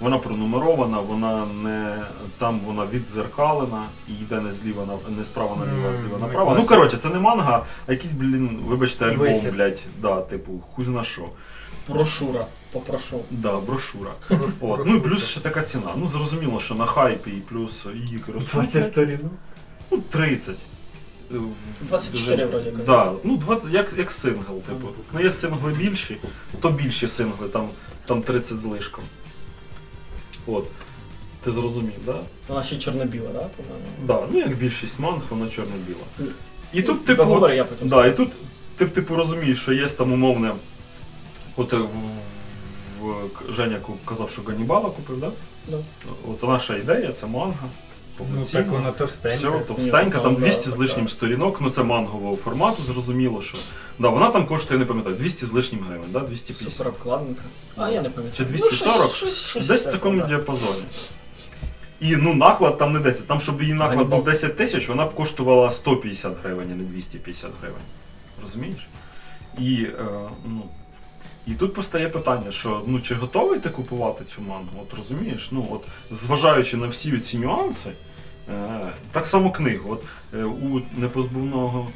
вона 0.00 0.18
пронумерована, 0.18 1.00
вона 1.00 1.46
не 1.62 1.96
там 2.38 2.60
вона 2.66 2.86
віддзеркалена 2.92 3.84
і 4.08 4.12
йде 4.12 4.40
не 4.40 4.52
зліва 4.52 4.86
на 4.86 5.16
не 5.16 5.24
справа 5.24 5.56
наліво, 5.56 5.88
а 5.90 5.92
зліва 5.92 6.16
ну, 6.20 6.26
направо. 6.26 6.54
Ну 6.54 6.66
коротше, 6.66 6.96
це 6.96 7.08
не 7.08 7.18
манга, 7.18 7.64
а 7.86 7.92
якийсь, 7.92 8.12
блін, 8.12 8.60
вибачте, 8.66 9.04
альбом, 9.04 9.34
блядь, 9.52 9.80
да, 10.00 10.20
типу, 10.20 10.52
хуй 10.74 10.84
зна 10.84 11.02
що. 11.02 11.28
Брошура, 11.88 12.46
попрошу. 12.72 13.20
Да, 13.30 13.56
брошура. 13.56 14.10
От. 14.60 14.86
Ну 14.86 14.96
і 14.96 15.00
плюс 15.00 15.28
ще 15.28 15.40
така 15.40 15.62
ціна. 15.62 15.92
Ну 15.96 16.06
зрозуміло, 16.06 16.60
що 16.60 16.74
на 16.74 16.86
хайпі 16.86 17.30
і 17.30 17.40
плюс 17.40 17.86
її 17.94 18.20
20 18.52 18.84
сторінок. 18.84 19.32
Ну, 19.90 19.98
30. 20.10 20.56
Е, 21.30 21.34
в- 21.38 21.86
24 21.88 22.34
вже- 22.36 22.46
вроді 22.46 22.66
як. 22.66 22.84
Да, 22.84 23.12
ну, 23.24 23.36
20, 23.36 23.72
як, 23.72 23.94
як 23.98 24.12
сингл, 24.12 24.60
типу. 24.60 24.88
Ну, 25.12 25.20
є 25.22 25.30
сингли 25.30 25.72
більші, 25.72 26.16
то 26.60 26.70
більші 26.70 27.08
сингли, 27.08 27.48
там, 27.48 27.68
там 28.06 28.22
30 28.22 28.58
з 28.58 28.64
лишком. 28.64 29.04
От. 30.46 30.64
Ти 31.44 31.50
зрозумів, 31.50 31.92
так? 31.92 32.04
Да? 32.14 32.20
Вона 32.48 32.62
ще 32.62 32.74
й 32.76 32.78
чорно-біла, 32.78 33.28
да, 33.32 33.38
по-моєму? 33.56 33.86
Да, 34.06 34.26
ну 34.32 34.38
як 34.38 34.56
більшість 34.56 34.98
манг, 35.00 35.22
вона 35.30 35.48
чорно-біла. 35.50 36.30
І 36.72 36.82
тут, 36.82 37.04
типу, 37.04 37.22
Договори 37.22 37.52
от, 37.52 37.56
я 37.56 37.64
потім 37.64 37.88
да, 37.88 38.06
і 38.06 38.16
тут 38.16 38.30
ти, 38.76 38.86
типу 38.86 39.16
розумієш, 39.16 39.60
що 39.62 39.72
є 39.72 39.88
там 39.88 40.12
умовне. 40.12 40.52
От 41.56 41.72
е, 41.72 41.76
в, 41.76 41.88
в, 43.00 43.30
Женя 43.52 43.78
ку- 43.78 43.96
казав, 44.04 44.30
що 44.30 44.42
Ганнібала 44.42 44.90
купив, 44.90 45.20
да? 45.20 45.30
Да. 45.68 45.78
От 46.28 46.42
наша 46.42 46.76
ідея, 46.76 47.12
це 47.12 47.26
манга. 47.26 47.68
Ну 48.18 48.24
повноцінна. 48.26 48.62
так 48.62 48.72
вона 48.72 48.90
Все, 48.90 48.98
товстенька. 48.98 49.58
товстенька, 49.58 50.18
там 50.18 50.22
там, 50.22 50.34
200 50.34 50.70
з 50.70 50.76
лишнім 50.76 51.08
сторінок, 51.08 51.60
ну 51.60 51.70
це 51.70 51.82
мангового 51.82 52.36
формату, 52.36 52.82
зрозуміло, 52.82 53.40
що. 53.40 53.58
Да, 53.98 54.08
вона 54.08 54.28
там 54.30 54.46
коштує, 54.46 54.80
не 54.80 54.86
пам'ятаю, 54.86 55.16
200 55.16 55.46
з 55.46 55.52
лишнім 55.52 55.80
гривень, 55.88 56.06
да? 56.12 56.20
250. 56.20 56.72
Супер 56.72 56.88
обкладинка. 56.88 57.42
А, 57.76 57.90
я 57.90 58.02
не 58.02 58.10
пам'ятаю. 58.10 58.32
Чи 58.34 58.42
Ну, 58.42 58.48
240? 58.48 58.94
щось- 58.94 59.16
щось- 59.16 59.46
щось 59.48 59.66
Десь 59.66 59.86
в 59.86 59.90
такому 59.90 60.18
да. 60.18 60.26
діапазоні. 60.26 60.82
І 62.00 62.16
ну, 62.16 62.34
наклад 62.34 62.78
там 62.78 62.92
не 62.92 62.98
10. 62.98 63.26
Там, 63.26 63.40
щоб 63.40 63.60
її 63.62 63.74
наклад 63.74 64.08
був 64.08 64.24
10 64.24 64.56
тисяч, 64.56 64.88
вона 64.88 65.04
б 65.06 65.14
коштувала 65.14 65.70
150 65.70 66.36
гривень, 66.42 66.68
а 66.72 66.76
не 66.76 66.84
250 66.84 67.50
гривень. 67.60 67.82
Розумієш? 68.40 68.88
І, 69.58 69.74
е, 69.82 70.04
ну, 70.46 70.62
і 71.46 71.52
тут 71.54 71.74
постає 71.74 72.08
питання, 72.08 72.50
що 72.50 72.82
ну, 72.86 73.00
чи 73.00 73.14
готовий 73.14 73.60
ти 73.60 73.68
купувати 73.70 74.24
цю 74.24 74.42
мангу? 74.42 74.70
От 74.82 74.94
розумієш? 74.98 75.48
Ну, 75.52 75.66
от, 75.70 75.82
зважаючи 76.18 76.76
на 76.76 76.86
всі 76.86 77.18
ці 77.18 77.38
нюанси, 77.38 77.90
е, 78.48 78.80
так 79.12 79.26
само 79.26 79.50
книгу. 79.50 79.90
От, 79.92 80.04
е, 80.34 80.44
у 80.44 80.80
непозбувного. 80.96 81.88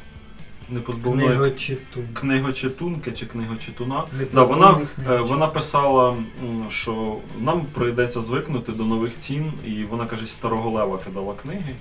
Непозбувної 0.69 1.27
Книгочиту. 1.29 1.99
книгочитунки 2.13 3.11
чи 3.11 3.25
книгочитуна 3.25 4.03
Да, 4.33 4.43
вона, 4.43 4.81
е, 5.09 5.17
вона 5.17 5.47
писала, 5.47 6.09
м, 6.09 6.65
що 6.69 7.17
нам 7.39 7.65
прийдеться 7.73 8.21
звикнути 8.21 8.71
до 8.71 8.83
нових 8.85 9.17
цін, 9.17 9.53
і 9.65 9.83
вона 9.83 10.05
каже, 10.05 10.25
з 10.25 10.29
старого 10.31 10.69
лева 10.69 10.97
кидала 11.05 11.33
книги. 11.33 11.75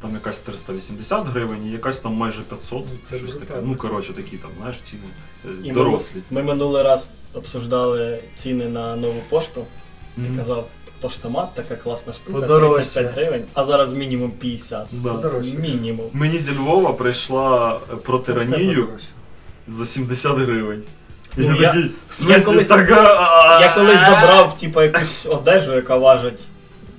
Там 0.00 0.14
якась 0.14 0.38
380 0.38 1.26
гривень, 1.26 1.66
і 1.66 1.70
якась 1.70 2.00
там 2.00 2.12
майже 2.14 2.40
500, 2.42 2.78
Ну, 2.92 2.98
це 3.10 3.16
щось 3.16 3.32
таке. 3.34 3.44
брутально. 3.44 3.66
Ну, 3.70 3.76
коротше, 3.76 4.12
такі 4.12 4.36
там, 4.36 4.50
знаєш, 4.58 4.80
ціни 4.80 5.02
е, 5.44 5.48
І 5.64 5.68
ми- 5.68 5.74
дорослі. 5.74 6.16
Ми 6.30 6.42
минулий 6.42 6.82
раз 6.82 7.10
обсуждали 7.34 8.20
ціни 8.34 8.66
на 8.68 8.96
нову 8.96 9.20
пошту. 9.28 9.66
Ти 10.14 10.20
Мгм. 10.22 10.38
казав, 10.38 10.66
поштомат 11.00 11.54
така 11.54 11.76
класна 11.76 12.12
штука, 12.12 12.40
Подорожче. 12.40 12.74
35 12.82 13.12
гривень, 13.14 13.44
а 13.54 13.64
зараз 13.64 13.92
мінімум 13.92 14.30
50. 14.30 14.86
Да. 14.92 15.12
Подорожче. 15.12 15.52
Мінімум. 15.58 16.06
Мені 16.12 16.38
зі 16.38 16.52
Львова 16.52 16.92
прийшла 16.92 17.80
е, 17.92 17.96
про 17.96 18.18
тиранію 18.18 18.88
за 19.68 19.84
70 19.84 20.36
гривень. 20.38 20.82
І 21.38 21.40
Ну, 21.40 21.56
я- 21.60 21.66
такий, 21.68 21.82
в 21.82 21.86
я 21.86 21.92
смислі, 22.08 22.44
колись- 22.52 22.66
так, 22.66 22.90
а- 22.90 23.58
Я 23.60 23.74
колись 23.74 24.00
забрав, 24.00 24.56
типу, 24.56 24.82
якусь 24.82 25.26
одежу, 25.26 25.74
яка 25.74 25.96
важить 25.96 26.44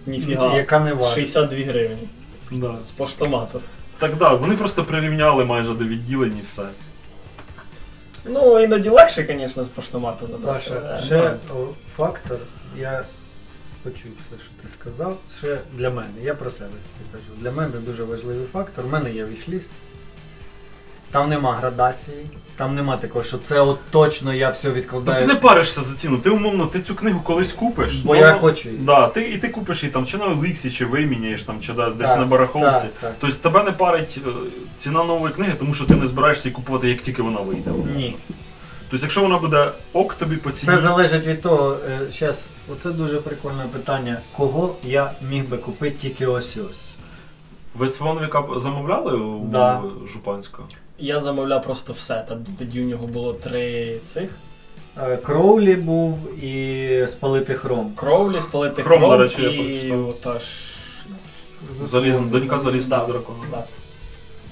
ніфіга. 0.06 0.58
Яка 0.58 0.80
не 0.80 0.94
важить. 0.94 1.14
62 1.16 1.64
гривні. 1.64 2.08
Да. 2.52 2.76
З 2.84 2.92
поштомату. 2.92 3.62
Так 3.98 4.16
да, 4.16 4.34
вони 4.34 4.58
просто 4.58 4.86
прирівняли 4.86 5.46
майже 5.46 5.74
до 5.74 5.86
відділень 5.86 6.38
і 6.38 6.42
все. 6.42 6.64
Ну, 8.26 8.60
іноді 8.60 8.90
легше, 8.90 9.26
звісно, 9.30 9.64
з 9.64 9.68
поштомату 9.68 10.28
забрати. 10.28 10.54
Паша, 10.60 10.82
але- 10.90 10.98
ще 10.98 11.36
о, 11.56 11.68
фактор, 11.96 12.38
я 12.78 13.06
почув 13.84 14.12
все, 14.28 14.44
що 14.44 14.52
ти 14.64 14.70
сказав. 14.74 15.18
Ще 15.38 15.60
для 15.74 15.90
мене, 15.90 16.10
я 16.22 16.36
про 16.36 16.50
себе 16.50 16.72
кажу. 17.12 17.24
Для 17.38 17.52
мене 17.52 17.78
дуже 17.80 18.04
важливий 18.04 18.46
фактор. 18.54 18.86
У 18.86 18.90
мене 18.90 19.12
є 19.14 19.26
вішліст. 19.26 19.72
Там 21.12 21.30
нема 21.30 21.54
градації, 21.56 22.26
там 22.60 22.76
нема 22.76 22.98
такого, 22.98 23.24
що 23.24 23.38
це 23.38 23.60
от 23.60 23.80
точно 23.92 24.34
я 24.34 24.50
все 24.50 24.68
Ну 24.68 24.74
відкладаю. 24.74 25.20
ти 25.20 25.34
не 25.34 25.36
паришся 25.36 25.82
за 25.82 25.96
ціну, 25.96 26.18
ти 26.18 26.30
умовно, 26.30 26.66
ти 26.66 26.82
цю 26.82 26.96
книгу 26.96 27.22
колись 27.24 27.54
купиш. 27.54 28.02
Бо 28.02 28.14
ну, 28.14 28.20
я 28.20 28.34
ну, 28.34 28.40
хочу 28.40 28.70
її. 28.70 28.82
Да, 28.82 29.08
ти, 29.08 29.30
і 29.30 29.38
ти 29.38 29.50
купиш 29.50 29.84
її 29.84 29.94
там 29.94 30.06
чи 30.06 30.18
на 30.18 30.26
Оліксі, 30.26 30.72
чи 30.72 30.86
виміняєш 30.86 31.44
там, 31.44 31.62
чи 31.62 31.74
да, 31.74 31.90
десь 31.90 32.10
Так, 32.10 32.20
на 32.20 32.26
барахолці. 32.26 32.82
Так, 32.82 32.92
так. 33.02 33.16
Тобто 33.20 33.38
тебе 33.38 33.64
не 33.64 33.72
парить 33.72 34.20
е, 34.28 34.30
ціна 34.78 35.04
нової 35.04 35.34
книги, 35.34 35.54
тому 35.60 35.74
що 35.74 35.86
ти 35.86 35.96
не 35.96 36.06
збираєшся 36.06 36.48
її 36.48 36.56
купувати, 36.56 36.90
як 36.90 37.02
тільки 37.02 37.22
вона 37.22 37.40
вийде. 37.40 37.72
Ні. 37.96 38.16
Тобто, 38.90 39.06
якщо 39.06 39.22
вона 39.22 39.38
буде 39.38 39.72
ок 39.94 40.14
тобі 40.14 40.38
по 40.38 40.52
ціні. 40.52 40.76
Це 40.76 40.82
залежить 40.82 41.28
від 41.28 41.42
того, 41.42 41.78
зараз, 42.20 42.48
оце 42.74 42.90
дуже 42.90 43.18
прикольне 43.18 43.64
питання, 43.74 44.18
кого 44.38 44.76
я 44.84 45.12
міг 45.30 45.50
би 45.50 45.58
купити 45.58 45.96
тільки 46.02 46.26
ось 46.26 46.58
ось. 46.70 46.90
Ви 47.76 47.88
Свонвіка 47.88 48.44
замовляли 48.56 49.18
у 49.18 49.46
Да. 49.46 49.82
Жупанського? 50.06 50.68
Я 51.00 51.20
замовляв 51.20 51.62
просто 51.62 51.94
все. 51.94 52.26
Там 52.30 52.38
тоді 52.60 52.82
у 52.82 52.86
нього 52.86 53.08
було 53.08 53.34
три 53.34 53.96
цих. 54.06 54.30
Е, 55.04 55.18
Кроулі 55.18 55.76
був 55.76 56.44
і 56.44 57.08
спалити 57.08 57.54
хром. 57.54 57.92
Кровлі, 57.96 58.40
спалити 58.40 58.84
Хром, 58.84 58.98
хром, 59.00 59.10
до 59.12 59.18
речі, 59.18 59.42
я 59.42 59.50
і 59.50 59.58
прочитав. 59.64 60.10
отож. 60.10 60.42
Заліз, 61.84 62.20
донька 62.20 62.58
Да. 62.58 63.06
дракона. 63.06 63.40
Да. 63.52 63.64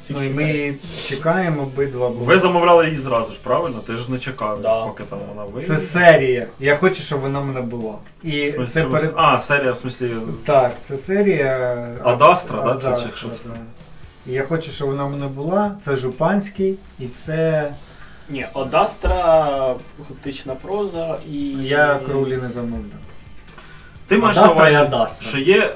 Ці 0.02 0.14
Ну 0.14 0.20
і 0.20 0.24
всі 0.24 0.34
ми 0.34 0.76
чекаємо 1.08 1.62
обидва. 1.62 2.10
бо 2.10 2.26
Ви 2.26 2.38
замовляли 2.38 2.86
її 2.86 2.98
зразу 2.98 3.32
ж, 3.32 3.40
правильно? 3.44 3.80
Ти 3.88 3.96
ж 3.96 4.12
не 4.12 4.20
чекав, 4.20 4.62
Да. 4.62 4.86
поки 4.86 5.04
там 5.04 5.20
вона 5.30 5.44
вийде. 5.44 5.68
Це 5.68 5.78
серія. 5.78 6.48
Я 6.60 6.76
хочу, 6.76 7.02
щоб 7.02 7.20
вона 7.22 7.40
в 7.40 7.46
мене 7.46 7.62
була. 7.62 7.94
В 8.24 8.28
І 8.28 8.50
смислі, 8.52 8.74
це 8.74 8.82
чому 8.82 8.94
перед... 8.94 9.14
А, 9.16 9.40
серія, 9.40 9.72
в 9.72 9.78
смислі. 9.78 10.14
Так, 10.46 10.72
це 10.82 10.98
серія. 10.98 11.88
Адастра, 12.04 12.62
да, 12.62 12.76
це 12.76 12.88
Адастра, 12.88 13.10
чи 13.12 13.16
що 13.16 13.30
це? 13.30 13.40
так. 13.44 13.54
І 14.28 14.32
я 14.32 14.44
хочу, 14.44 14.72
щоб 14.72 14.88
вона 14.88 15.04
в 15.06 15.12
мене 15.12 15.28
була. 15.28 15.76
Це 15.86 15.96
Жупанський, 15.96 16.78
і 17.00 17.08
це. 17.08 17.72
Ні, 18.30 18.48
Одастра, 18.54 19.76
готична 20.10 20.56
проза 20.56 21.20
і. 21.32 21.38
Я 21.64 22.00
Кроулі 22.06 22.38
не 22.38 22.50
замовляв. 22.50 23.00
Ти 24.08 24.18
маєш 24.18 24.36
на 24.36 24.42
Адастра 24.42 24.70
і 24.70 24.72
увазі, 24.72 24.86
Адастра. 24.88 25.28
що 25.28 25.38
є 25.38 25.76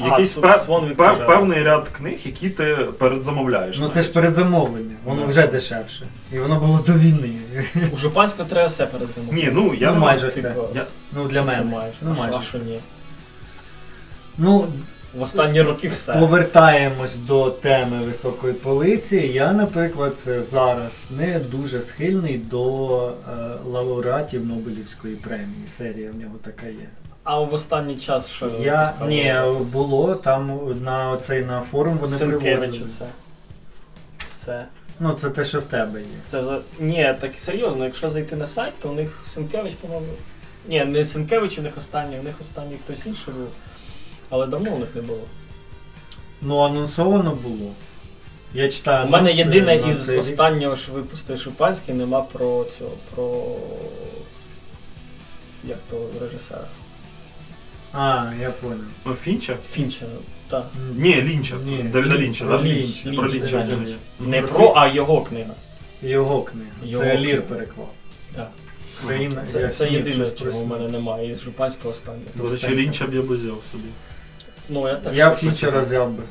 А, 0.00 0.04
якийсь 0.06 0.32
тут 0.32 0.42
пе- 0.42 1.14
певний 1.26 1.58
Адастра. 1.60 1.62
ряд 1.64 1.88
книг, 1.88 2.18
які 2.24 2.50
ти 2.50 2.74
передзамовляєш. 2.74 3.78
Ну 3.78 3.88
це 3.88 4.02
ж 4.02 4.12
передзамовлення, 4.12 4.96
воно 5.04 5.20
Ну. 5.20 5.26
вже 5.26 5.46
дешевше. 5.46 6.06
І 6.32 6.38
воно 6.38 6.60
було 6.60 6.78
до 6.86 6.92
війни. 6.92 7.32
У 7.92 7.96
Жупанського 7.96 8.48
треба 8.48 8.66
все 8.68 8.86
передзамовити. 8.86 9.36
Ні, 9.42 9.50
ну 9.52 9.74
я 9.74 9.88
Ну, 9.88 9.94
не 9.94 10.00
майже 10.00 10.28
все. 10.28 10.42
Типу, 10.42 10.68
Я, 10.74 10.86
Ну 11.12 11.28
для 11.28 11.38
чи 11.42 11.50
це 11.50 11.56
мене. 11.58 11.70
майже? 11.76 11.92
Ну 12.02 12.10
А 12.12 12.14
що- 12.14 12.32
майже. 12.32 12.46
що 12.46 12.58
ні? 12.58 12.80
Ну, 14.38 14.68
В 15.14 15.22
останні 15.22 15.62
роки 15.62 15.88
все. 15.88 16.12
Повертаємось 16.12 17.16
до 17.16 17.50
теми 17.50 18.00
високої 18.04 18.52
полиці. 18.52 19.16
Я, 19.16 19.52
наприклад, 19.52 20.12
зараз 20.38 21.06
не 21.16 21.38
дуже 21.38 21.80
схильний 21.80 22.38
до 22.38 22.96
е, 23.08 23.12
лауреатів 23.66 24.46
Нобелівської 24.46 25.16
премії. 25.16 25.66
Серія 25.66 26.10
в 26.10 26.16
нього 26.16 26.34
така 26.44 26.66
є. 26.66 26.88
А 27.24 27.38
в 27.38 27.54
останній 27.54 27.96
час 27.98 28.28
що 28.28 28.50
Я 28.60 28.94
ні, 29.08 29.34
було 29.72 30.14
там 30.14 30.60
на 30.82 31.10
оцей 31.10 31.44
на 31.44 31.60
форум 31.60 31.98
вони 31.98 32.16
Сенкевичу 32.16 32.42
привозили. 32.60 32.88
це. 32.88 33.04
Все. 34.30 34.64
Ну 35.00 35.12
це 35.12 35.30
те, 35.30 35.44
що 35.44 35.60
в 35.60 35.62
тебе 35.62 36.00
є. 36.00 36.06
Це 36.22 36.42
за. 36.42 36.58
Ні, 36.80 37.14
так 37.20 37.38
серйозно, 37.38 37.84
якщо 37.84 38.10
зайти 38.10 38.36
на 38.36 38.46
сайт, 38.46 38.72
то 38.82 38.88
у 38.90 38.92
них 38.92 39.20
Сенкевич, 39.24 39.74
по-моєму. 39.74 40.06
Ні, 40.68 40.84
не 40.84 41.04
Сенкевич 41.04 41.58
у 41.58 41.62
них 41.62 41.72
останній, 41.76 42.18
у 42.18 42.22
них 42.22 42.34
останній 42.40 42.76
хтось 42.84 43.06
інший 43.06 43.34
був. 43.34 43.48
Але 44.32 44.46
давно 44.46 44.74
у 44.74 44.78
них 44.78 44.94
не 44.94 45.02
було. 45.02 45.20
Ну 46.42 46.58
анонсовано 46.58 47.38
було. 47.42 47.72
Я 48.54 48.68
читаю. 48.68 49.06
У 49.06 49.10
мене 49.10 49.30
анонси 49.30 49.38
єдине 49.38 49.76
на 49.76 49.88
із 49.88 50.06
цей 50.06 50.18
останнього, 50.18 50.76
що 50.76 50.92
випустив 50.92 51.38
Шипанський, 51.40 51.94
нема 51.94 52.20
про 52.20 52.64
цього, 52.64 52.90
про. 53.14 53.44
Як 55.64 55.78
того 55.90 56.06
режисера? 56.20 56.64
А, 57.92 58.32
я 58.40 58.50
понял. 58.50 58.78
ну, 59.04 59.14
Фінча? 59.14 59.56
Фінчера. 59.70 60.10
Так. 60.48 60.66
Ні, 60.96 61.22
Лінча. 61.22 61.54
Ні, 61.66 61.82
Давіда 61.82 62.14
Лінч, 62.14 62.22
Лінча, 62.22 62.44
про 62.44 62.58
да? 62.58 62.64
Лінч. 62.64 63.00
Про 63.02 63.10
Лінч, 63.12 63.34
Лінча. 63.34 63.58
да, 63.58 63.76
Лінч. 63.76 63.88
Не 64.20 64.42
про 64.42 64.72
а 64.76 64.88
його 64.88 65.20
книга. 65.20 65.54
Його 66.02 66.42
книга. 66.42 66.70
Його 66.84 67.04
це 67.04 67.10
книга. 67.10 67.24
Лір 67.26 67.42
переклав. 67.42 67.90
Так. 68.36 68.50
Країна. 69.06 69.42
Це, 69.42 69.60
я 69.60 69.68
це 69.68 69.90
єдине, 69.90 70.14
чого 70.14 70.30
у 70.30 70.34
просити. 70.34 70.66
мене 70.66 70.88
немає. 70.88 71.30
Із 71.30 71.40
Жупанського 71.40 71.90
останнього. 71.90 72.26
До 72.34 72.48
речі, 72.50 72.68
Лінча 72.68 73.06
б 73.06 73.14
я 73.14 73.22
б 73.22 73.26
взяв 73.26 73.58
собі. 73.72 73.84
Ну, 74.68 74.88
я 74.88 74.94
теж. 74.94 75.16
Я 75.16 75.30
хочу. 75.30 75.40
Фінчера 75.40 75.80
взяв 75.80 76.10
би. 76.10 76.22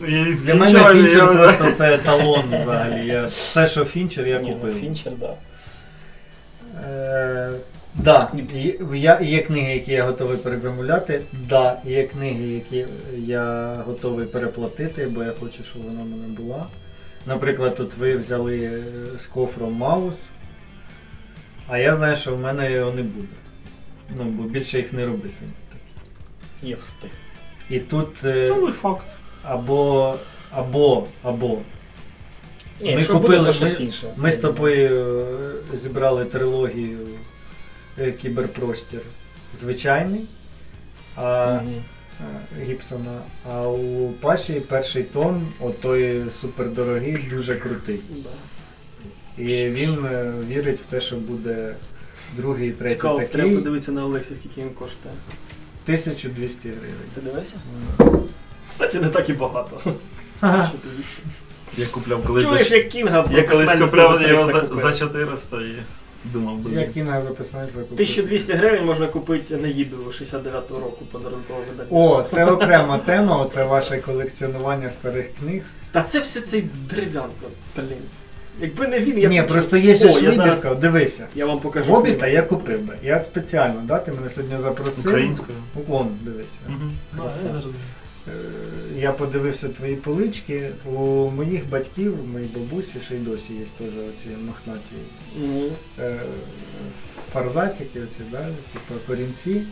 Ну, 0.00 0.06
і 0.06 0.34
Для 0.34 0.54
мене 0.54 0.84
Фінчер 0.92 1.16
я- 1.16 1.26
просто 1.26 1.70
це 1.72 1.94
еталон 1.94 2.44
взагалі. 2.60 3.06
Я, 3.06 3.26
все, 3.26 3.66
що 3.66 3.84
Фінчер, 3.84 4.26
я 4.26 4.38
Ні, 4.38 4.48
ну, 4.48 4.54
купив. 4.54 4.80
Фінчер, 4.80 5.12
так. 5.12 5.18
Да. 5.20 5.36
Е, 6.88 7.50
да, 7.94 8.30
є- 8.54 8.74
я, 8.94 9.20
є 9.20 9.42
книги, 9.42 9.74
які 9.74 9.92
я 9.92 10.04
готовий 10.04 10.36
передзамовляти. 10.36 11.22
Да, 11.48 11.78
є 11.84 12.02
книги, 12.02 12.44
які 12.44 12.86
я 13.16 13.74
готовий 13.86 14.26
переплатити, 14.26 15.06
бо 15.06 15.22
я 15.22 15.32
хочу, 15.40 15.64
щоб 15.64 15.82
вона 15.82 16.02
в 16.02 16.06
мене 16.06 16.28
була. 16.28 16.66
Наприклад, 17.26 17.76
тут 17.76 17.94
ви 17.94 18.16
взяли 18.16 18.58
е, 18.58 18.80
з 19.18 19.26
кофром 19.26 19.72
Маус, 19.72 20.28
а 21.68 21.78
я 21.78 21.96
знаю, 21.96 22.16
що 22.16 22.34
в 22.36 22.40
мене 22.40 22.72
його 22.72 22.92
не 22.92 23.02
буде. 23.02 23.26
Ну, 24.16 24.24
бо 24.24 24.42
більше 24.42 24.78
їх 24.78 24.92
не 24.92 25.04
робитиму. 25.04 25.52
Є 26.62 26.74
встиг. 26.74 27.10
І 27.70 27.78
тут 27.78 28.24
е, 28.24 28.54
факт. 28.82 29.04
або, 29.42 30.14
або, 30.50 31.06
або 31.22 31.58
Ні, 32.80 32.90
Ми 32.90 32.96
якщо 32.96 33.12
купили- 33.12 33.36
буде, 33.38 33.46
то 33.48 33.52
щось 33.52 33.80
ми- 33.80 33.86
інше. 33.86 34.12
Ми 34.16 34.32
з 34.32 34.36
тобою 34.36 35.20
е, 35.74 35.76
зібрали 35.78 36.24
трилогію 36.24 36.98
е, 37.98 38.12
Кіберпростір 38.12 39.00
звичайний 39.60 40.20
а, 41.16 41.52
Мгм. 41.62 41.74
е, 42.58 42.64
Гібсона. 42.64 43.20
А 43.50 43.68
у 43.68 44.08
Паші 44.12 44.52
перший 44.52 45.02
том, 45.02 45.48
отой 45.60 46.22
супердорогий, 46.40 47.18
дуже 47.30 47.54
крутий. 47.56 48.00
Да. 48.10 49.42
І 49.42 49.70
він 49.70 50.04
е, 50.06 50.32
вірить 50.48 50.80
в 50.80 50.84
те, 50.84 51.00
що 51.00 51.16
буде 51.16 51.74
другий, 52.36 52.70
третій 52.72 52.94
Цікаво, 52.94 53.22
треба 53.32 53.54
подивитися 53.54 53.92
на 53.92 54.04
Олексі, 54.04 54.34
скільки 54.34 54.60
він 54.60 54.70
коштує. 54.70 55.14
1200 55.86 56.68
гривень. 56.68 57.10
Ти 57.14 57.20
дивишся? 57.20 57.54
Кстати, 58.68 59.00
не 59.00 59.08
так 59.08 59.28
і 59.28 59.32
багато. 59.32 59.78
Що 59.80 60.78
ти 60.82 60.88
вісім? 60.98 61.24
Я 61.76 61.86
купляв 61.86 62.24
колись 62.24 62.44
Чуєш, 62.44 62.68
за... 62.68 62.76
як 62.76 62.88
Кінга 62.88 63.28
Я 63.30 63.42
колись 63.42 63.74
купляв 63.74 64.22
його 64.22 64.52
за, 64.52 64.68
за 64.90 64.92
400 64.92 65.56
і 65.56 65.82
думав, 66.24 66.56
блін. 66.56 66.78
Я 66.78 66.86
кінга 66.86 67.22
записник 67.22 67.64
закупив. 67.64 67.92
1200 67.92 68.52
гривень 68.52 68.84
можна 68.84 69.06
купити 69.06 69.56
Неїду 69.56 69.96
69-го 69.96 70.80
року 70.80 71.04
подарункового 71.12 71.64
видання. 71.70 71.88
О, 71.90 72.22
це 72.30 72.44
окрема 72.44 72.98
тема, 72.98 73.36
оце 73.36 73.64
ваше 73.64 73.98
колекціонування 73.98 74.90
старих 74.90 75.34
книг. 75.40 75.62
Та 75.90 76.02
це 76.02 76.20
все 76.20 76.40
цей 76.40 76.62
дерев'янко, 76.90 77.46
блін. 77.76 77.86
Якби 78.60 78.86
не 78.88 79.00
він, 79.00 79.18
я 79.18 79.28
б 79.28 79.32
Ні, 79.32 79.38
почув. 79.42 79.52
просто 79.52 79.76
є 79.76 79.94
ще 79.94 80.06
О, 80.06 80.18
я 80.20 80.30
зараз- 80.32 80.64
дивися. 80.80 81.26
Я 81.34 81.46
вам 81.46 81.60
покажу. 81.60 81.92
Гобіта 81.92 82.26
я 82.26 82.42
купив 82.42 82.80
би. 82.82 82.94
Я 83.02 83.24
спеціально, 83.24 83.80
да? 83.84 83.98
Ти 83.98 84.12
мене 84.12 84.28
сьогодні 84.28 84.58
запросив. 84.58 85.06
Українською. 85.12 85.58
Вон, 85.86 86.08
дивися. 86.22 86.48
Мгм. 86.68 86.92
Краса. 87.16 87.40
А, 87.44 87.46
я 87.46 87.52
розумію. 87.54 87.74
Е, 88.28 88.30
Я 89.00 89.12
подивився 89.12 89.68
твої 89.68 89.96
полички. 89.96 90.70
У 90.94 91.30
моїх 91.30 91.68
батьків, 91.70 92.14
у 92.24 92.26
моїй 92.26 92.48
бабусі, 92.54 92.92
ще 93.06 93.14
й 93.14 93.18
досі 93.18 93.52
є 93.52 93.64
теж 93.78 93.88
оці 93.88 94.28
мохнаті 94.46 94.96
Мгм. 95.40 95.62
е, 95.98 96.16
фарзацики, 97.32 98.00
оці, 98.00 98.20
да? 98.32 98.38
типу 98.72 99.00
корінці. 99.06 99.62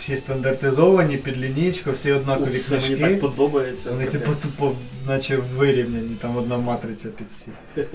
Всі 0.00 0.16
стандартизовані, 0.16 1.16
під 1.16 1.40
лінійку, 1.40 1.90
всі 1.92 2.12
однакові 2.12 2.50
Ух, 2.50 2.58
це 2.58 2.78
мені 2.80 2.96
так 2.96 3.20
подобається. 3.20 3.90
Вони 3.90 4.06
типу 4.06 4.32
тупо, 4.42 4.72
наче 5.06 5.36
вирівняні, 5.36 6.16
там 6.20 6.36
одна 6.36 6.56
матриця 6.58 7.08
під 7.08 7.26
всі. 7.30 7.48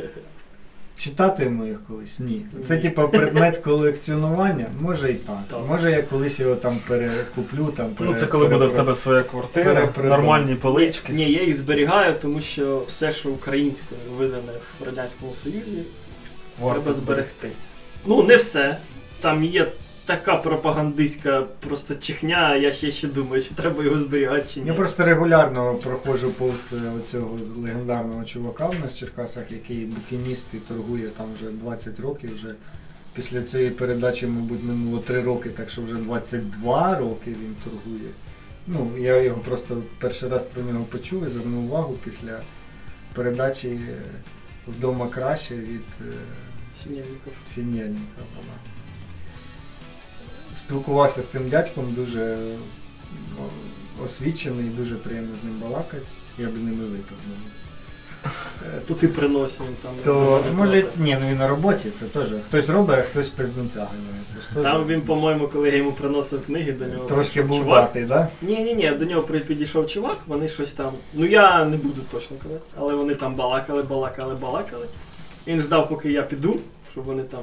Читатиму 0.98 1.66
їх 1.66 1.82
колись? 1.88 2.20
Ні. 2.20 2.46
Це 2.66 2.78
типу 2.78 3.10
предмет 3.10 3.58
колекціонування? 3.58 4.68
Може 4.80 5.12
і 5.12 5.14
так. 5.14 5.38
Так. 5.50 5.60
Може 5.68 5.92
я 5.92 6.02
колись 6.02 6.40
його 6.40 6.56
там 6.56 6.80
перекуплю, 6.88 7.74
там 7.78 7.90
Ну 8.00 8.14
це 8.14 8.26
коли 8.26 8.48
буде 8.48 8.66
в 8.66 8.72
тебе 8.72 8.94
своя 8.94 9.24
квартира, 9.24 9.90
нормальні 10.04 10.56
полички. 10.56 11.14
Ні, 11.14 11.32
я 11.32 11.44
їх 11.44 11.58
зберігаю, 11.58 12.14
тому 12.22 12.42
що 12.42 12.84
все, 12.88 13.12
що 13.12 13.30
українською 13.30 14.02
видане 14.18 14.52
в 14.80 14.84
Радянському 14.86 15.34
Союзі, 15.34 15.84
треба 16.60 16.94
зберегти. 16.94 17.50
Ну, 18.06 18.24
не 18.24 18.36
все. 18.36 18.78
Там 19.22 19.44
є 19.44 19.68
така 20.06 20.36
пропагандистська 20.36 21.42
просто 21.42 21.96
чихня, 21.96 22.56
я 22.56 22.72
ще, 22.72 22.92
ще 22.92 23.08
думаю, 23.08 23.42
чи 23.42 23.54
треба 23.54 23.84
його 23.84 23.98
зберігати 23.98 24.46
чи 24.54 24.60
ні. 24.60 24.68
Я 24.68 24.74
просто 24.74 25.06
регулярно 25.06 25.76
проходжу 25.76 26.34
повз 26.38 26.74
е, 26.74 26.92
оцього 27.00 27.40
легендарного 27.58 28.24
чувака 28.26 28.68
в 28.68 28.80
нас 28.80 28.94
в 28.94 28.98
Черкасах, 28.98 29.52
який 29.52 29.86
букініст 29.86 30.46
і 30.54 30.58
торгує 30.58 31.08
там 31.08 31.28
вже 31.34 31.52
20 31.52 32.00
років. 32.00 32.36
Вже 32.36 32.56
після 33.14 33.42
цієї 33.42 33.70
передачі, 33.70 34.28
мабуть, 34.28 34.64
минуло 34.64 35.00
3 35.00 35.22
роки, 35.22 35.50
так 35.50 35.70
що 35.70 35.82
вже 35.82 35.96
22 35.96 36.98
роки 36.98 37.30
він 37.30 37.56
торгує. 37.64 38.10
Ну, 38.68 38.92
я 38.98 39.22
його 39.22 39.42
просто 39.42 39.84
перший 40.00 40.30
раз 40.30 40.44
про 40.44 40.64
нього 40.64 40.84
почув 40.84 41.26
і 41.26 41.30
звернув 41.30 41.66
увагу 41.66 41.98
після 42.04 42.42
передачі 43.14 43.80
вдома 44.68 45.08
краще 45.08 45.56
від 45.56 45.86
е, 46.02 46.14
Сінєвников. 46.76 47.34
Вона. 48.36 48.75
Спілкувався 50.68 51.22
з 51.22 51.26
цим 51.28 51.50
дядьком, 51.50 51.94
дуже 51.98 52.38
ну, 53.40 53.46
освічений, 54.06 54.66
дуже 54.66 54.96
приємно 54.96 55.36
з 55.42 55.44
ним 55.44 55.54
балакати. 55.62 56.04
Я 56.38 56.48
б 56.48 56.52
з 56.58 56.62
ними 56.62 56.84
випив. 56.86 57.18
Тут 58.88 59.04
і 59.04 59.08
приносив 59.08 59.66
там. 59.82 59.92
То 60.04 60.44
може, 60.56 60.86
ні, 60.98 61.18
ну 61.22 61.32
і 61.32 61.34
на 61.34 61.48
роботі 61.48 61.90
це 62.00 62.06
теж. 62.06 62.28
Хтось 62.48 62.70
робить, 62.70 62.96
а 63.00 63.02
хтось 63.02 63.30
пиздунця 63.30 63.80
ганяє. 63.80 64.24
Це 64.34 64.42
ж 64.42 64.48
теж 64.54 64.64
Там 64.64 64.88
він, 64.88 65.02
по-моєму, 65.02 65.48
коли 65.48 65.70
я 65.70 65.76
йому 65.78 65.92
приносив 65.92 66.46
книги 66.46 66.72
до 66.72 66.86
нього. 66.86 67.06
трошки 67.06 67.34
прийшов 67.34 67.48
був 67.50 67.60
чувак. 67.60 67.86
датий, 67.86 68.06
да? 68.06 68.28
Ні, 68.42 68.64
ні, 68.64 68.74
ні, 68.74 68.90
до 68.92 69.06
нього 69.06 69.22
при- 69.22 69.40
підійшов 69.40 69.88
чувак, 69.88 70.18
вони 70.28 70.48
щось 70.48 70.72
там. 70.72 70.94
Ну 71.14 71.26
я 71.26 71.66
не 71.66 71.78
буду 71.78 72.02
точно 72.12 72.38
казати, 72.44 72.62
але 72.78 72.96
вони 72.96 73.16
там 73.16 73.36
балакали, 73.36 73.82
балакали, 73.84 74.36
балакали. 74.36 74.88
Він 75.48 75.62
ждав, 75.62 75.90
поки 75.90 76.12
я 76.12 76.22
піду, 76.24 76.60
щоб 76.92 77.04
вони 77.04 77.24
там 77.24 77.42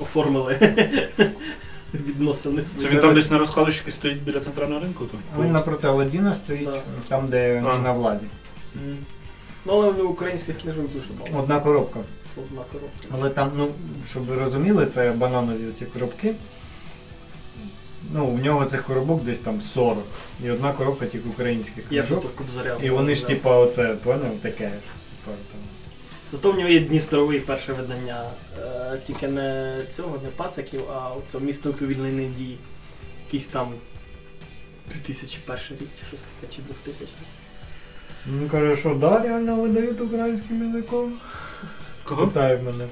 оформили 0.00 0.74
відносини 1.94 2.62
свої. 2.62 2.86
Це 2.88 2.94
він 2.94 3.00
там 3.00 3.14
десь 3.14 3.30
на 3.30 3.38
розкладочці 3.38 3.90
стоїть 3.90 4.22
біля 4.22 4.40
центрального 4.40 4.80
ринку? 4.80 5.04
То? 5.04 5.42
Він 5.42 5.52
напроти 5.52 5.86
Аладдіна 5.88 6.34
стоїть, 6.34 6.64
Да. 6.64 6.80
там, 7.08 7.26
де 7.26 7.64
А. 7.66 7.78
на 7.78 7.92
владі. 7.92 8.26
М. 8.76 8.96
Ну, 9.64 9.72
але 9.72 9.90
в 9.90 10.10
українських 10.10 10.58
книжок 10.58 10.84
дуже 10.92 11.06
мало. 11.20 11.42
Одна 11.42 11.60
коробка. 11.60 12.00
Одна 12.36 12.62
коробка. 12.72 13.06
Але 13.12 13.30
там, 13.30 13.52
ну, 13.56 13.68
щоб 14.10 14.26
ви 14.26 14.34
розуміли, 14.34 14.86
це 14.86 15.12
бананові 15.12 15.72
ці 15.78 15.84
коробки. 15.84 16.34
Ну, 18.14 18.26
в 18.26 18.38
нього 18.38 18.64
цих 18.64 18.82
коробок 18.84 19.24
десь 19.24 19.38
там 19.38 19.60
40. 19.62 19.98
І 20.44 20.50
одна 20.50 20.72
коробка 20.72 21.06
тільки 21.06 21.28
українських 21.28 21.84
Я 21.90 22.02
книжок. 22.02 22.22
тут 22.22 22.30
кобзаря. 22.32 22.76
І 22.82 22.90
вони 22.90 23.14
ж 23.14 23.26
типа 23.26 23.56
оце, 23.58 23.94
поняв, 24.04 24.30
таке 24.42 24.64
ж. 24.64 24.70
Типа, 24.70 25.36
там. 25.52 25.60
Зато 26.30 26.52
в 26.52 26.58
нього 26.58 26.68
є 26.68 26.80
Дністровий 26.80 27.40
перше 27.40 27.72
видання. 27.72 28.24
Е, 28.60 28.98
тільки 29.06 29.28
не 29.28 29.78
цього, 29.90 30.20
не 30.24 30.28
пацаків, 30.28 30.80
а 30.90 31.10
цього 31.32 31.44
місто 31.44 31.70
уповільненої 31.70 32.28
дії. 32.28 32.58
Якийсь 33.26 33.48
там 33.48 33.74
2001 34.90 35.58
рік 35.70 35.88
чи 36.00 36.06
щось 36.08 36.20
таке, 36.20 36.52
чи 36.52 36.62
2000. 36.62 37.12
Він 38.26 38.48
каже, 38.48 38.76
що 38.76 38.94
да, 38.94 39.18
реально 39.18 39.56
видають 39.56 40.00
українським 40.00 40.74
язиком. 40.74 41.12
Кого? 42.04 42.26
Питає 42.26 42.62
мене. 42.62 42.86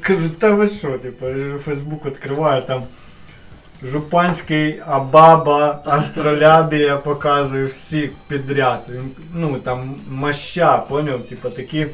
Кажу, 0.00 0.30
та 0.30 0.50
ви 0.50 0.68
що, 0.68 0.98
типу, 0.98 1.26
Фейсбук 1.58 2.06
відкриваю 2.06 2.62
там. 2.62 2.84
Жупанський, 3.82 4.82
Абаба, 4.86 5.82
Астролябія 5.84 6.96
показую 6.96 7.66
всіх 7.66 8.10
підряд. 8.28 8.84
Він, 8.90 9.10
ну 9.34 9.58
там 9.58 9.94
маща, 10.10 10.78
поняв? 10.78 11.22
Типа 11.22 11.50
такі 11.50 11.86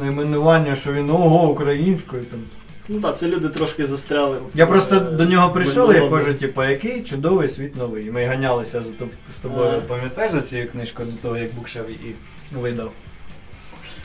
найменування, 0.00 0.76
що 0.76 0.92
він 0.92 1.10
ого 1.10 1.50
українською 1.50 2.24
там. 2.24 2.40
Ну 2.88 3.00
так, 3.00 3.16
це 3.16 3.28
люди 3.28 3.48
трошки 3.48 3.86
застряли. 3.86 4.36
в, 4.38 4.42
Я 4.54 4.66
просто 4.66 4.96
е, 4.96 5.00
до 5.00 5.24
нього 5.24 5.50
прийшов 5.50 5.90
і 5.90 5.94
я 5.94 6.00
минулому. 6.00 6.24
кажу, 6.24 6.38
типу, 6.38 6.64
який 6.64 7.02
чудовий 7.02 7.48
світ 7.48 7.76
новий. 7.76 8.10
Ми 8.10 8.24
ганялися 8.24 8.82
за 8.82 8.90
тоб- 8.90 9.08
з 9.36 9.38
тобою, 9.42 9.68
Ага. 9.68 9.80
пам'ятаєш 9.80 10.32
за 10.32 10.40
цією 10.40 10.70
книжкою 10.70 11.08
до 11.08 11.16
того, 11.28 11.36
як 11.36 11.54
Букшев 11.54 11.90
її 11.90 12.14
видав. 12.52 12.92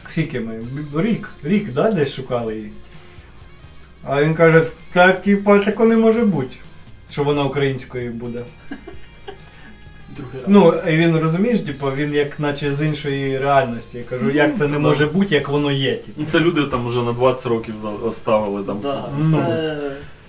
Скільки 0.09 0.39
ми? 0.39 0.53
Б- 0.93 1.01
Рік, 1.01 1.29
рік, 1.43 1.73
да, 1.73 1.91
десь 1.91 2.13
шукали 2.15 2.55
її. 2.55 2.71
А 4.07 4.23
він 4.23 4.33
каже, 4.33 4.63
так, 4.91 5.21
типа, 5.21 5.59
тако 5.59 5.85
не 5.85 5.97
може 5.97 6.25
бути, 6.25 6.55
що 7.09 7.23
вона 7.23 7.43
українською 7.43 8.11
буде. 8.11 8.41
Другий 10.15 10.33
раз. 10.41 10.43
Ну, 10.47 10.73
і 10.93 10.97
він 10.97 11.17
розумієш, 11.17 11.59
типу, 11.59 11.87
він 11.95 12.13
як 12.13 12.39
наче 12.39 12.71
з 12.71 12.81
іншої 12.85 13.37
реальності. 13.37 13.97
Я 13.97 14.03
кажу, 14.03 14.29
як 14.31 14.51
це 14.51 14.57
це 14.57 14.65
не 14.65 14.71
да. 14.71 14.79
може 14.79 15.05
бути, 15.05 15.35
як 15.35 15.49
воно 15.49 15.71
є. 15.71 15.91
Типу. 15.95 16.11
Ну, 16.17 16.25
Це 16.25 16.39
люди 16.39 16.63
там 16.63 16.85
вже 16.87 17.01
на 17.01 17.13
20 17.13 17.45
років 17.47 17.73
за- 17.77 17.89
оставили 17.89 18.63
там. 18.63 18.79
да, 18.83 19.03
з- 19.03 19.31
ну. 19.31 19.37
це... 19.37 19.77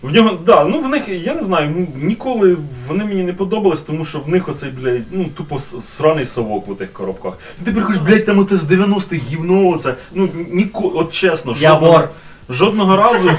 В 0.02 0.12
нього, 0.12 0.38
да, 0.46 0.64
ну 0.64 0.80
в 0.80 0.88
них, 0.88 1.08
я 1.08 1.34
не 1.34 1.40
знаю, 1.40 1.74
ну, 1.76 1.86
ніколи 2.06 2.56
вони 2.88 3.04
мені 3.04 3.22
не 3.22 3.32
подобались, 3.32 3.80
тому 3.80 4.04
що 4.04 4.18
в 4.18 4.28
них 4.28 4.48
оцей, 4.48 4.70
блядь, 4.70 5.02
ну 5.10 5.24
тупо 5.36 5.56
с- 5.58 5.80
сраний 5.80 6.24
совок 6.24 6.68
в 6.68 6.76
тих 6.76 6.92
коробках. 6.92 7.38
І 7.62 7.64
ти 7.64 7.72
приходиш, 7.72 7.98
блядь, 8.00 8.24
там 8.24 8.38
оте 8.38 8.56
з 8.56 8.64
90-х 8.64 9.16
гівно, 9.30 9.68
оце. 9.68 9.94
Ну, 10.14 10.28
ніко, 10.50 10.92
от 10.94 11.12
чесно, 11.12 11.52
Я 11.60 11.70
жодного, 11.70 11.92
вор. 11.92 12.08
Жодного 12.48 12.96
разу. 12.96 13.30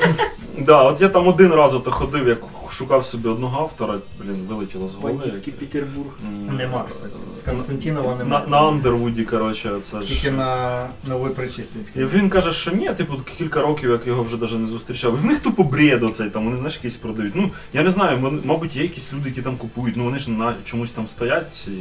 Да, 0.59 0.83
от 0.83 1.01
я 1.01 1.09
там 1.09 1.27
один 1.27 1.51
раз 1.53 1.73
ото 1.73 1.91
ходив, 1.91 2.27
як 2.27 2.39
шукав 2.69 3.05
собі 3.05 3.27
одного 3.29 3.61
автора, 3.61 3.97
блін, 4.19 4.35
вилетіло 4.49 4.87
з 4.87 4.95
голови. 4.95 5.13
Бандитський 5.19 5.53
Петербург. 5.53 6.09
М, 6.49 6.55
Нема, 6.55 6.83
кстати. 6.87 7.13
Константинова 7.45 8.11
На, 8.11 8.23
немає. 8.23 8.47
на 8.47 8.57
Андервуді, 8.57 9.23
коротше, 9.23 9.71
це 9.81 10.01
ж. 10.01 10.07
Тільки 10.07 10.31
на 10.31 10.87
Новий 11.07 11.31
І 11.31 11.35
Причистинський. 11.35 12.05
він 12.05 12.29
каже, 12.29 12.51
що 12.51 12.71
ні, 12.71 12.89
типу, 12.93 13.13
кілька 13.37 13.61
років, 13.61 13.89
як 13.89 14.07
його 14.07 14.23
вже 14.23 14.37
навіть 14.37 14.59
не 14.59 14.67
зустрічав. 14.67 15.13
І 15.13 15.15
в 15.17 15.25
них 15.25 15.39
тупо 15.39 15.63
бред 15.63 16.03
оцей, 16.03 16.29
там, 16.29 16.43
вони 16.45 16.55
знаєш, 16.57 16.75
якісь 16.75 16.95
продають. 16.97 17.35
Ну, 17.35 17.51
я 17.73 17.83
не 17.83 17.89
знаю, 17.89 18.17
вони- 18.17 18.39
мабуть, 18.43 18.75
є 18.75 18.83
якісь 18.83 19.13
люди, 19.13 19.29
які 19.29 19.41
там 19.41 19.57
купують, 19.57 19.97
ну 19.97 20.03
вони 20.03 20.19
ж 20.19 20.31
на 20.31 20.55
чомусь 20.63 20.91
там 20.91 21.07
стоять, 21.07 21.53
ці 21.53 21.71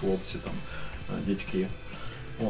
хлопці 0.00 0.36
там, 0.44 0.52
е, 1.10 1.20
дядьки. 1.26 1.66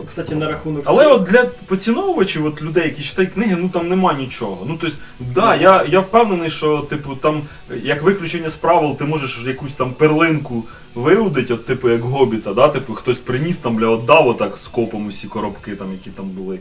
От. 0.00 0.06
Кстати, 0.06 0.34
на 0.34 0.48
рахунок 0.48 0.82
Але 0.86 1.04
цих- 1.04 1.12
от 1.14 1.22
для 1.22 1.44
поціновувачів, 1.66 2.44
от 2.46 2.62
людей, 2.62 2.84
які 2.84 3.02
читають 3.02 3.32
книги, 3.32 3.56
ну 3.60 3.68
там 3.68 3.88
нема 3.88 4.12
нічого. 4.12 4.66
Ну 4.66 4.78
тобто, 4.80 4.96
да, 5.20 5.56
я, 5.56 5.84
я 5.84 6.00
впевнений, 6.00 6.50
що 6.50 6.78
типу 6.78 7.14
там 7.14 7.42
як 7.82 8.02
виключення 8.02 8.48
з 8.48 8.54
правил, 8.54 8.96
ти 8.96 9.04
можеш 9.04 9.44
якусь 9.46 9.72
там 9.72 9.94
перлинку 9.94 10.64
виудити, 10.94 11.54
от 11.54 11.66
типу 11.66 11.88
як 11.90 12.00
гобіта, 12.00 12.54
да, 12.54 12.68
типу 12.68 12.94
хтось 12.94 13.20
приніс 13.20 13.58
там, 13.58 13.76
бля, 13.76 13.86
отдав 13.86 14.28
отак 14.28 14.56
скопом 14.56 15.06
усі 15.06 15.26
коробки, 15.28 15.76
там, 15.76 15.92
які 15.92 16.10
там 16.10 16.28
були. 16.28 16.58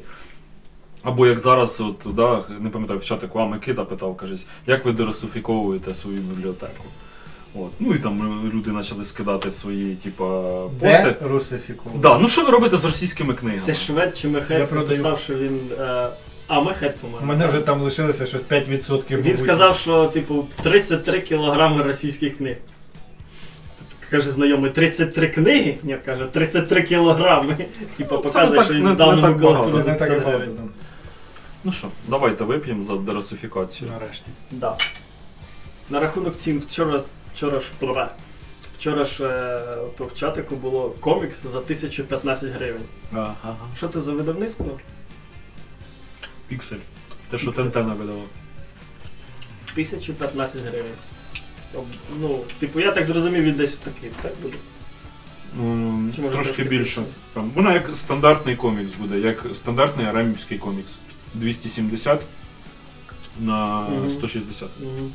Або 1.03 1.27
як 1.27 1.39
зараз, 1.39 1.81
от, 1.81 2.15
да, 2.15 2.43
не 2.59 2.69
пам'ятаю, 2.69 2.99
в 2.99 3.03
чатику 3.03 3.39
а 3.39 3.45
Микита 3.45 3.85
питав, 3.85 4.17
каже, 4.17 4.35
як 4.67 4.85
ви 4.85 4.91
дерасифіковуєте 4.91 5.93
свою 5.93 6.17
бібліотеку? 6.17 6.83
От. 7.55 7.71
Ну 7.79 7.93
і 7.93 7.99
там 7.99 8.41
люди 8.53 8.71
почали 8.71 9.03
скидати 9.03 9.51
свої, 9.51 9.95
типа, 9.95 10.25
пости. 10.79 11.15
Де 11.21 11.27
русифіку? 11.27 11.91
Да, 11.95 12.17
ну 12.19 12.27
що 12.27 12.43
ви 12.45 12.51
робите 12.51 12.77
з 12.77 12.85
російськими 12.85 13.33
книгами? 13.33 13.61
Це 13.61 13.73
швед 13.73 14.17
чи 14.17 14.27
Я 14.27 14.33
Мехет 14.33 14.69
продаю. 14.69 14.87
написав, 14.87 15.19
що 15.19 15.35
він. 15.35 15.59
Е... 15.79 16.07
А, 16.47 16.61
Мехет, 16.61 16.95
У 16.97 16.99
по-моєму. 17.01 17.27
мене 17.27 17.47
вже 17.47 17.59
там 17.61 17.81
лишилося 17.81 18.25
щось 18.25 18.41
5%. 18.49 19.01
Він 19.09 19.17
мабуть. 19.17 19.37
сказав, 19.39 19.75
що 19.77 20.05
типу 20.05 20.47
33 20.63 21.21
кілограми 21.21 21.83
російських 21.83 22.37
книг. 22.37 22.57
Каже 24.09 24.29
знайомий, 24.29 24.71
33 24.71 25.27
книги? 25.27 25.77
Ні, 25.83 25.97
каже, 26.05 26.25
33 26.25 26.81
кілограми. 26.83 27.53
Типу 27.97 28.15
Ну, 28.15 28.21
це 28.21 28.27
показує, 28.27 28.55
так- 28.57 28.65
що 28.65 28.73
він 28.73 28.83
не- 28.83 28.93
здав 28.93 29.09
не 29.09 29.15
на 29.15 29.21
так 29.21 29.31
багато. 29.31 29.47
макулатуру 29.53 29.77
Це 29.77 29.83
за 29.85 29.91
не 29.91 29.97
так 29.97 30.07
50 30.07 30.25
багато. 30.25 30.37
гривень. 30.43 30.55
там. 30.57 30.69
Ну 31.63 31.71
що, 31.71 31.87
давайте 32.07 32.43
вип'ємо 32.43 32.81
за 32.81 32.95
дерасифікацію. 32.95 33.91
Нарешті. 33.91 34.25
Да. 34.51 34.77
На 35.89 35.99
рахунок 35.99 36.35
цін 36.35 36.59
вчора, 36.67 37.01
вчора 37.41 37.59
ж. 37.59 37.65
Вчора 38.77 39.03
ж 39.03 39.23
е, 39.23 39.77
то 39.97 40.05
в 40.05 40.13
чатику 40.13 40.55
було 40.55 40.89
комікс 40.89 41.43
за 41.43 41.57
1015 41.57 42.51
гривень. 42.51 42.83
Ага. 43.11 43.55
Що 43.77 43.87
це 43.87 43.99
за 43.99 44.11
видавництво? 44.13 44.79
Піксель. 46.47 46.77
Те, 47.29 47.37
що 47.37 47.47
Піксель. 47.47 47.63
Тінтіна 47.63 47.93
видало. 47.93 48.23
1015 49.71 50.61
гривень. 50.61 50.91
Ну, 52.19 52.39
типу, 52.59 52.79
я 52.79 52.91
так 52.91 53.05
зрозумів, 53.05 53.43
він 53.43 53.53
десь 53.53 53.77
такий, 53.77 54.09
так 54.21 54.33
буде? 54.41 54.57
Ну, 55.57 56.09
Чи 56.15 56.21
може 56.21 56.33
трошки 56.35 56.63
більше. 56.63 56.77
більше? 56.77 57.03
Там, 57.33 57.51
вона 57.55 57.73
як 57.73 57.89
стандартний 57.97 58.55
комікс 58.55 58.95
буде, 58.95 59.19
як 59.19 59.45
стандартний 59.53 60.05
арамівський 60.05 60.57
комікс. 60.57 60.97
270 61.33 62.21
на 63.39 63.79
Мгм. 63.81 64.09
160. 64.09 64.69
Мгм. 64.79 65.11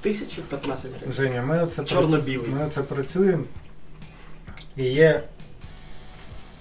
1015 0.00 0.90
гривень. 0.96 1.12
Женя, 1.12 1.42
ми 1.42 1.64
оце, 1.64 1.82
працю- 1.82 2.48
ми 2.48 2.66
оце 2.66 2.82
працюємо. 2.82 3.44
І 4.76 4.84
є 4.84 5.22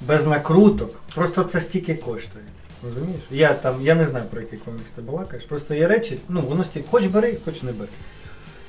без 0.02 0.26
накруток. 0.26 0.96
Просто 1.16 1.44
це 1.44 1.62
стільки 1.62 1.96
коштує. 1.96 2.46
Розумієш? 2.84 3.22
Я 3.32 3.54
там, 3.54 3.82
я 3.82 3.96
не 3.96 4.06
знаю 4.06 4.26
про 4.32 4.42
який 4.42 4.60
комікс 4.60 4.90
ти 4.96 5.02
балакаєш. 5.02 5.46
Просто 5.46 5.74
є 5.74 5.88
речі, 5.88 6.20
ну 6.30 6.42
воно 6.42 6.64
стільки, 6.64 6.88
хоч 6.92 7.06
бери, 7.06 7.38
хоч 7.46 7.64
не 7.64 7.72
бери. 7.72 7.90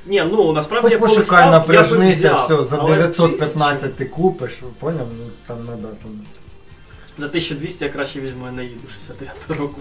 Ні, 0.06 0.24
ну 0.30 0.52
насправді 0.52 0.84
Хоч 0.84 0.92
я 0.92 0.98
пошукай, 0.98 1.24
полистав, 1.24 1.44
я 1.44 1.50
напряжнися, 1.50 2.34
взяв, 2.34 2.44
все, 2.44 2.64
за 2.68 2.76
але 2.76 2.96
915 2.96 3.96
ти 3.96 4.04
купиш, 4.04 4.58
поняв? 4.78 5.06
Ну 5.18 5.24
там 5.46 5.56
треба 5.66 5.88
там. 6.02 6.20
За 7.18 7.26
1200 7.26 7.84
я 7.84 7.90
краще 7.90 8.20
візьму 8.20 8.46
Енаїду 8.46 8.88
69 8.88 9.50
року. 9.60 9.80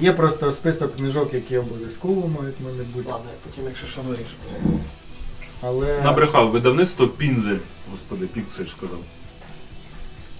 Є 0.00 0.12
просто 0.12 0.52
список 0.52 0.96
книжок, 0.96 1.34
які 1.34 1.58
обов'язково 1.58 2.28
мають 2.28 2.60
в 2.60 2.64
мене 2.64 2.82
бути. 2.94 3.08
Ладно, 3.10 3.30
я 3.30 3.36
потім, 3.50 3.64
якщо 3.64 3.86
що 3.86 4.00
вирішу. 4.00 4.34
Але 5.60 6.02
Набрехав 6.02 6.50
видавництво 6.50 7.08
Пінзель. 7.08 7.58
Господи, 7.90 8.26
Піксель 8.26 8.66
сказав. 8.66 8.98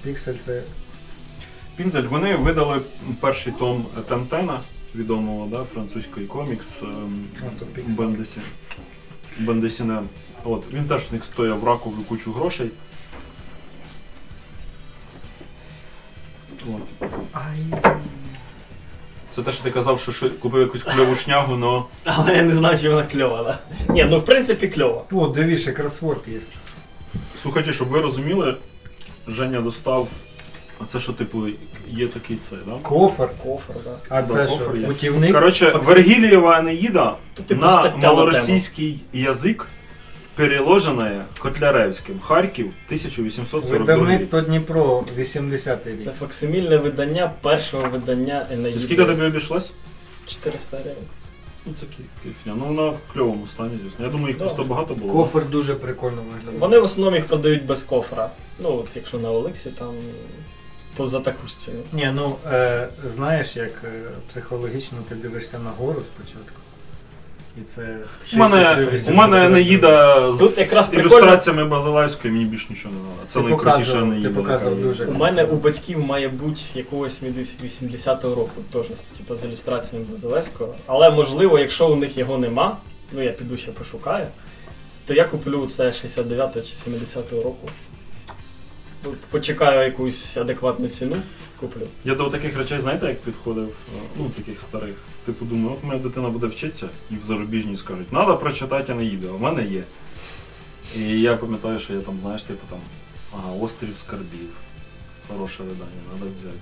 піксель 0.03 0.35
це 0.45 0.63
Пінзель, 1.77 2.03
вони 2.03 2.37
видали 2.37 2.81
перший 3.21 3.53
том 3.53 3.87
Тентена, 4.09 4.61
відомого, 4.95 5.47
да, 5.47 5.65
французький 5.65 6.27
комікс 6.27 6.83
ем, 6.83 7.25
а, 7.41 7.59
то 7.61 7.67
піксель. 7.67 7.93
Bande 7.93 8.14
dessi. 8.14 8.41
Bande 9.39 9.61
dessinée. 9.61 10.03
От, 10.45 10.65
він 10.73 10.85
теж 10.85 11.01
в 11.11 11.13
них 11.13 11.25
стояв 11.25 11.65
ракову 11.65 12.03
кучу 12.03 12.33
грошей. 12.33 12.71
От. 16.67 17.09
Ай. 17.33 17.57
Це 19.31 19.43
те, 19.43 19.53
що 19.53 19.65
ти 19.65 19.71
казав, 19.71 20.01
що, 20.01 20.13
що 20.13 20.31
купив 20.31 20.61
якусь 20.61 20.83
кльову 20.83 21.15
шнягу, 21.15 21.57
но 21.57 21.87
Але 22.05 22.37
я 22.37 22.43
не 22.43 22.53
знаю, 22.53 22.79
чи 22.79 22.89
вона 22.89 23.03
кльова, 23.03 23.43
да? 23.43 23.59
Ні, 23.93 24.05
ну 24.11 24.19
в 24.19 24.25
принципі 24.25 24.69
кльова. 24.69 25.05
О, 25.13 25.27
дивіться, 25.29 25.73
кросворд 25.73 26.21
є. 26.27 26.39
Слухайте, 27.43 27.73
щоб 27.73 27.89
ви 27.89 28.01
розуміли, 28.01 28.57
Женя 29.27 29.61
достав. 29.61 30.09
А 30.83 30.87
це 30.87 31.01
що, 31.01 31.13
типу, 31.13 31.43
є 31.91 32.07
такий 32.07 32.37
цей, 32.37 32.59
да? 32.67 32.73
Кофер. 32.83 33.29
Кофр, 33.43 33.73
да. 33.85 33.91
А 34.09 34.23
Да, 34.23 34.29
це 34.35 34.47
кофер 34.47 34.69
що? 34.75 34.81
є. 34.81 34.87
Путівник? 34.87 35.33
Коротше, 35.33 35.71
Факсим. 35.71 35.95
Вергілієва 35.95 36.59
Енеїда 36.59 37.17
То, 37.35 37.43
типу, 37.43 37.63
на 37.63 37.69
стаття 37.69 37.97
на 38.07 38.09
малоросійський 38.09 39.03
язик 39.13 39.69
переложена 40.35 41.25
Котляревським. 41.39 42.21
Харків, 42.21 42.67
1842 42.67 43.79
рік. 43.79 43.81
Видавництво 43.89 44.41
Дніпро, 44.41 45.05
80-й 45.19 45.91
рік. 45.91 46.01
Це 46.01 46.11
факсимільне 46.13 46.77
видання 46.77 47.31
першого 47.43 47.89
видання 47.89 48.47
І 48.75 48.79
скільки 48.79 49.05
тобі 49.05 49.23
обійшлось? 49.23 49.73
400 50.27 50.77
гривень. 50.77 51.05
Ну 51.67 51.73
це 51.75 51.87
ки- 51.87 52.03
кайфня. 52.23 52.55
Ну 52.57 52.65
вона 52.65 52.89
в 52.89 52.99
кльовому 53.13 53.47
стані, 53.47 53.79
звісно. 53.83 54.05
Я 54.05 54.11
думаю, 54.11 54.29
їх 54.29 54.39
просто 54.39 54.65
багато 54.65 54.95
було. 54.95 55.13
Кофер 55.13 55.49
дуже 55.49 55.75
прикольно 55.75 56.23
виглядає. 56.33 56.59
Вони 56.59 56.79
в 56.79 56.83
основному 56.85 57.17
їх 57.17 57.27
продають 57.27 57.67
без 57.67 57.83
кофра. 57.83 58.31
Ну, 58.61 58.77
от 58.77 58.97
якщо 58.97 59.19
на 59.19 59.31
Олексі, 59.31 59.71
там 59.71 59.95
то 60.97 61.07
за 61.07 61.21
таку 61.21 61.47
ж 61.47 61.59
ціну. 61.59 61.83
Ні, 61.93 62.11
ну 62.15 62.37
е, 62.53 62.89
знаєш, 63.15 63.57
як 63.57 63.73
е, 63.85 64.03
психологічно 64.29 64.99
ти 65.09 65.15
дивишся 65.15 65.59
на 65.59 65.71
гору 65.71 66.03
спочатку. 66.15 66.61
І 67.59 67.61
це. 67.63 67.97
У 68.35 68.39
мене, 68.39 68.77
у 69.09 69.13
мене 69.13 69.47
Енеїда 69.47 70.17
Тут 70.31 70.51
з 70.51 70.59
якраз 70.59 70.89
прикольно- 70.89 71.01
ілюстраціями 71.01 71.65
Базилевської, 71.65 72.33
мені 72.35 72.45
більш 72.45 72.71
нічого 72.71 72.95
не 72.95 73.01
треба. 73.01 73.15
Це 73.27 73.41
Ти 73.41 73.45
найкрутіша 73.47 73.93
показував, 73.93 74.23
ти 74.23 74.29
показував 74.29 74.73
яка 74.73 74.81
є. 74.81 74.87
дуже 74.87 75.07
У 75.07 75.13
мене 75.15 75.45
у 75.45 75.57
батьків 75.57 75.99
має 75.99 76.29
бути 76.29 76.61
якогось 76.75 77.23
від 77.23 77.39
80-го 77.39 78.35
року, 78.35 78.51
теж 78.73 78.87
типу, 79.19 79.35
з 79.35 79.45
ілюстраціями 79.45 80.07
Базилевського. 80.11 80.75
Але 80.87 81.11
можливо, 81.11 81.59
якщо 81.59 81.89
у 81.89 81.97
них 81.97 82.19
його 82.19 82.39
нема, 82.39 82.77
ну 83.13 83.23
я 83.23 83.31
піду 83.33 83.57
ще 83.57 83.71
пошукаю, 83.71 84.27
то 85.07 85.15
я 85.15 85.25
куплю 85.25 85.67
це 85.67 85.85
69-го 85.91 86.61
чи 86.63 86.75
70-го 86.75 87.43
року. 87.43 87.69
Почекаю 89.31 89.85
якусь 89.85 90.37
адекватну 90.37 90.89
ціну, 90.89 91.17
куплю. 91.61 91.87
Я 92.05 92.15
до 92.15 92.31
таких 92.31 92.59
речей, 92.59 92.79
знаєте, 92.79 93.07
як 93.07 93.21
підходив, 93.21 93.69
Е, 93.69 94.01
ну, 94.19 94.29
таких 94.37 94.59
старих. 94.59 94.97
Типу 95.27 95.45
думаю, 95.45 95.77
от 95.77 95.85
моя 95.85 95.99
дитина 95.99 96.29
буде 96.29 96.47
вчитися, 96.47 96.89
і 97.11 97.15
в 97.15 97.23
зарубіжній 97.27 97.77
скажуть, 97.77 98.09
треба 98.09 98.37
прочитати 98.37 98.95
а 99.29 99.37
в 99.37 99.41
мене 99.41 99.65
є. 99.65 99.83
І 100.97 101.21
я 101.21 101.37
пам'ятаю, 101.37 101.79
що 101.79 101.93
я 101.95 102.01
там, 102.01 102.19
знаєш, 102.19 102.43
типу 102.43 102.67
там, 102.71 102.79
ага, 103.33 103.53
Острів 103.61 103.97
Скарбів. 103.97 104.51
Хороше 105.29 105.63
видання, 105.63 106.01
треба 106.09 106.33
взяти. 106.39 106.57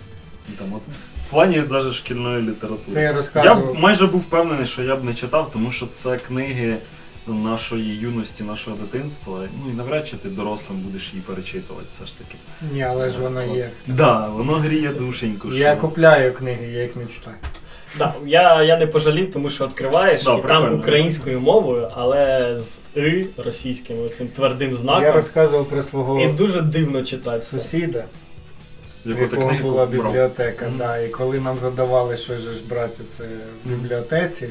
І 0.48 0.52
там 0.58 0.72
от 0.74 0.82
в 1.26 1.30
плані 1.30 1.62
навіть 1.70 1.92
шкільної 1.92 2.42
літератури. 2.42 2.92
Це 2.92 3.00
я 3.00 3.06
Я 3.06 3.12
розказував. 3.12 3.74
б 3.74 3.78
майже 3.78 4.06
був 4.06 4.20
впевнений, 4.20 4.66
що 4.66 4.82
я 4.82 4.96
б 4.96 5.04
не 5.04 5.14
читав, 5.14 5.50
тому 5.52 5.70
що 5.70 5.86
це 5.86 6.16
книги 6.18 6.78
нашої 7.34 7.96
юності, 7.96 8.44
нашого 8.44 8.76
дитинства. 8.76 9.40
Ну 9.64 9.70
і 9.72 9.74
навряд 9.76 10.06
чи 10.08 10.16
ти 10.16 10.28
дорослим 10.28 10.78
будеш 10.78 11.10
її 11.12 11.22
перечитувати 11.26 11.86
все 11.92 12.06
ж 12.06 12.18
таки. 12.18 12.34
Ні, 12.72 12.82
але 12.82 13.10
ж 13.10 13.20
вона 13.20 13.44
є. 13.44 13.70
Да, 13.86 14.28
воно 14.28 14.52
гріє 14.52 14.88
душеньку. 14.88 15.52
Я 15.52 15.72
що- 15.72 15.80
купляю 15.80 16.34
книги, 16.34 16.66
я 16.72 16.82
їх 16.82 16.96
не 16.96 17.06
читаю. 17.06 17.36
Да, 17.98 18.14
я, 18.26 18.62
я 18.62 18.78
не 18.78 18.86
пожалів, 18.86 19.30
тому 19.30 19.50
що 19.50 19.66
відкриваєш 19.66 20.22
Да, 20.22 20.34
і 20.34 20.40
прикольно. 20.42 20.68
там 20.68 20.78
українською 20.78 21.40
мовою, 21.40 21.88
але 21.94 22.56
з 22.56 22.80
и 22.96 23.26
російським 23.36 23.96
цим 24.10 24.28
твердим 24.28 24.74
знаком. 24.74 25.02
Я 25.04 25.12
розказував 25.12 25.66
про 25.66 25.82
свого 25.82 26.20
І 26.20 26.26
дуже 26.32 26.60
дивно 26.62 27.02
читати. 27.02 27.42
сусіда, 27.46 28.04
в 29.06 29.20
якого 29.20 29.52
була 29.62 29.86
бібліотека. 29.86 30.66
Мгм. 30.68 30.78
Да, 30.78 30.98
і 30.98 31.08
коли 31.08 31.40
нам 31.40 31.58
задавали, 31.58 32.16
що 32.16 32.36
ж 32.38 32.48
брати 32.70 33.04
це 33.08 33.24
в 33.64 33.68
бібліотеці, 33.70 34.48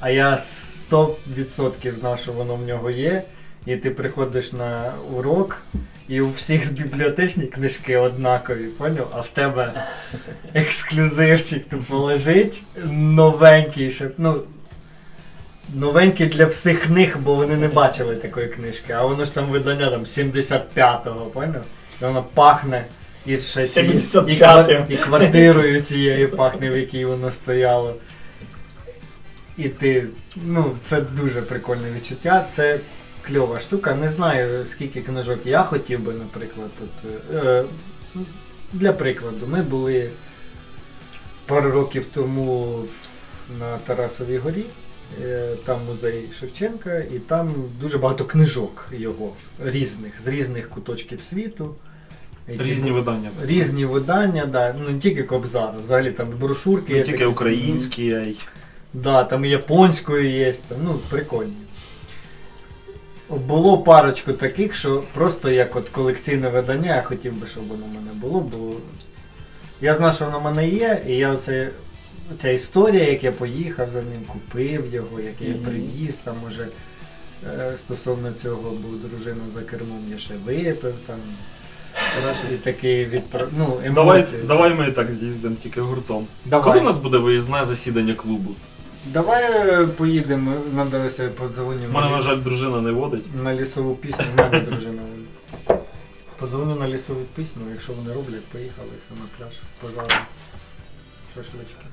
а 0.00 0.10
я 0.10 0.38
100% 0.90 1.94
знав, 1.94 2.18
що 2.18 2.32
воно 2.32 2.56
в 2.56 2.62
нього 2.62 2.90
є. 2.90 3.22
І 3.66 3.76
ти 3.76 3.90
приходиш 3.90 4.52
на 4.52 4.92
урок, 5.16 5.62
і 6.08 6.20
у 6.20 6.30
всіх 6.30 6.72
бібліотечні 6.72 7.46
книжки 7.46 7.96
однакові, 7.96 8.64
поняв? 8.66 9.08
А 9.14 9.20
в 9.20 9.28
тебе 9.28 9.72
ексклюзивчик 10.54 11.68
тупо 11.68 11.96
лежить, 11.98 12.62
новенький, 12.90 13.90
щоб, 13.90 14.08
ну, 14.18 14.42
новенький 15.74 16.26
для 16.26 16.46
всіх 16.46 16.80
книг, 16.80 17.16
бо 17.20 17.34
вони 17.34 17.56
не 17.56 17.68
бачили 17.68 18.16
такої 18.16 18.48
книжки, 18.48 18.92
а 18.92 19.04
воно 19.04 19.24
ж 19.24 19.34
там 19.34 19.46
видання 19.46 19.90
там 19.90 20.04
75-го, 20.04 21.26
поняв? 21.26 21.62
І 22.02 22.04
воно 22.04 22.24
пахне 22.34 22.84
і 23.26 23.38
ще 23.38 23.64
ці- 23.64 23.80
і, 24.32 24.36
і 24.88 24.96
квартирою 24.96 25.80
цією 25.82 26.28
пахне, 26.28 26.70
в 26.70 26.76
якій 26.76 27.04
воно 27.04 27.30
стояло. 27.30 27.94
І 29.58 29.68
ти, 29.68 30.06
ну, 30.36 30.76
це 30.84 31.00
дуже 31.00 31.42
прикольне 31.42 31.90
відчуття. 31.96 32.46
Це 32.52 32.78
кльова 33.26 33.60
штука. 33.60 33.94
Не 33.94 34.08
знаю, 34.08 34.64
скільки 34.66 35.00
книжок 35.02 35.38
я 35.44 35.62
хотів 35.62 36.00
би, 36.00 36.12
наприклад, 36.12 36.70
тут. 36.78 37.10
Е, 37.34 37.64
для 38.72 38.92
прикладу, 38.92 39.46
ми 39.46 39.62
були 39.62 40.10
пару 41.46 41.70
років 41.70 42.06
тому 42.14 42.82
на 43.58 43.78
Тарасовій 43.78 44.38
горі. 44.38 44.64
Е, 45.24 45.44
Там 45.64 45.80
музей 45.86 46.24
Шевченка, 46.40 46.98
і 46.98 47.18
там 47.18 47.54
дуже 47.80 47.98
багато 47.98 48.24
книжок 48.24 48.88
його 48.92 49.32
різних, 49.64 50.20
з 50.20 50.26
різних 50.26 50.68
куточків 50.68 51.22
світу. 51.22 51.74
які 52.48 52.62
Різні 52.62 52.90
видання. 52.90 53.30
Різні 53.42 53.84
видання, 53.84 54.46
да. 54.46 54.74
ну 54.78 54.90
не 54.90 54.98
тільки 54.98 55.22
Кобзар, 55.22 55.74
взагалі 55.82 56.10
там 56.10 56.28
брошурки. 56.40 56.94
Не 56.94 57.02
тільки 57.02 57.26
українські, 57.26 58.14
а 58.14 58.20
й. 58.20 58.36
Да, 59.02 59.24
там 59.24 59.44
і 59.44 59.50
японською 59.50 60.30
є, 60.30 60.52
там, 60.68 60.78
ну, 60.84 60.98
прикольні. 61.10 61.52
Було 63.30 63.78
парочку 63.78 64.32
таких, 64.32 64.74
що 64.74 65.02
просто 65.14 65.50
як 65.50 65.76
от 65.76 65.88
колекційне 65.88 66.48
видання, 66.48 66.96
я 66.96 67.02
хотів 67.02 67.40
би, 67.40 67.46
щоб 67.46 67.68
воно 67.68 67.84
в 67.84 67.88
мене 67.88 68.10
було, 68.14 68.40
бо 68.40 68.72
я 69.80 69.94
знав, 69.94 70.14
що 70.14 70.24
воно 70.24 70.38
в 70.40 70.42
мене 70.42 70.68
є, 70.68 71.02
і 71.08 71.12
я 71.12 71.32
оце, 71.32 71.70
ця 72.36 72.50
історія, 72.50 73.10
як 73.10 73.24
я 73.24 73.32
поїхав 73.32 73.90
за 73.90 74.02
ним, 74.02 74.24
купив 74.26 74.94
його, 74.94 75.20
як 75.20 75.34
я 75.40 75.54
привіз, 75.54 76.16
там 76.16 76.34
уже 76.46 76.68
е, 77.58 77.76
стосовно 77.76 78.32
цього, 78.32 78.70
бо 78.70 79.08
дружина 79.08 79.42
за 79.54 79.60
кермом 79.60 80.04
я 80.10 80.18
ще 80.18 80.34
випив 80.46 80.94
там. 81.06 81.18
І 82.52 82.56
такий 82.56 83.04
відпро... 83.04 83.48
ну, 83.58 83.80
емоції. 83.84 84.42
Давай, 84.42 84.46
давай 84.46 84.74
ми 84.74 84.88
і 84.88 84.92
так 84.92 85.10
з'їздимо 85.12 85.56
тільки 85.62 85.80
гуртом. 85.80 86.26
Давай. 86.44 86.64
Коли 86.64 86.80
у 86.80 86.84
нас 86.84 86.96
буде 86.96 87.18
виїзне 87.18 87.64
засідання 87.64 88.14
клубу? 88.14 88.54
Давай 89.12 89.44
е, 89.44 89.86
поїдемо, 89.86 90.52
надо 90.74 91.04
ось 91.06 91.20
подзвонимо. 91.38 91.88
У 91.88 91.92
мене, 91.92 92.10
на 92.10 92.20
жаль, 92.20 92.38
дружина 92.38 92.80
не 92.80 92.90
водить. 92.90 93.24
На 93.42 93.54
лісову 93.54 93.94
пісню, 93.94 94.24
в 94.36 94.38
мене 94.38 94.60
дружина. 94.60 95.02
водить. 95.02 95.80
Подзвоню 96.38 96.74
на 96.74 96.88
лісову 96.88 97.20
пісню, 97.34 97.62
якщо 97.72 97.92
вони 97.92 98.14
роблять, 98.14 98.44
поїхали 98.44 98.88
все 98.98 99.20
на 99.20 99.26
пляж, 99.38 99.54
пожаримо 99.80 100.26
шашлички. 101.34 101.86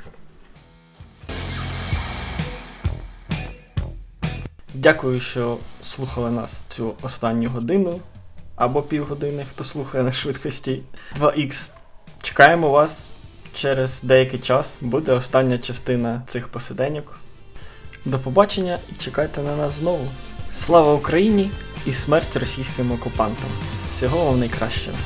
Дякую, 4.74 5.20
що 5.20 5.58
слухали 5.82 6.32
нас 6.32 6.64
цю 6.70 6.96
останню 7.02 7.50
годину 7.50 8.00
або 8.56 8.82
півгодини, 8.82 9.46
хто 9.52 9.64
слухає 9.64 10.04
на 10.04 10.12
швидкості 10.12 10.82
2х. 11.20 11.70
Чекаємо 12.22 12.70
вас 12.70 13.10
через 13.54 14.02
деякий 14.04 14.40
час. 14.40 14.80
Буде 14.82 15.12
остання 15.12 15.58
частина 15.58 16.22
цих 16.28 16.48
посиденьок. 16.48 17.20
До 18.06 18.20
побачення 18.20 18.80
і 18.90 18.94
чекайте 18.94 19.42
на 19.42 19.56
нас 19.56 19.74
знову. 19.74 20.08
Слава 20.54 20.94
Україні 20.94 21.52
і 21.86 21.92
смерть 21.92 22.36
російським 22.36 22.92
окупантам! 22.92 23.50
Всього 23.90 24.26
вам 24.26 24.40
найкращого! 24.40 24.98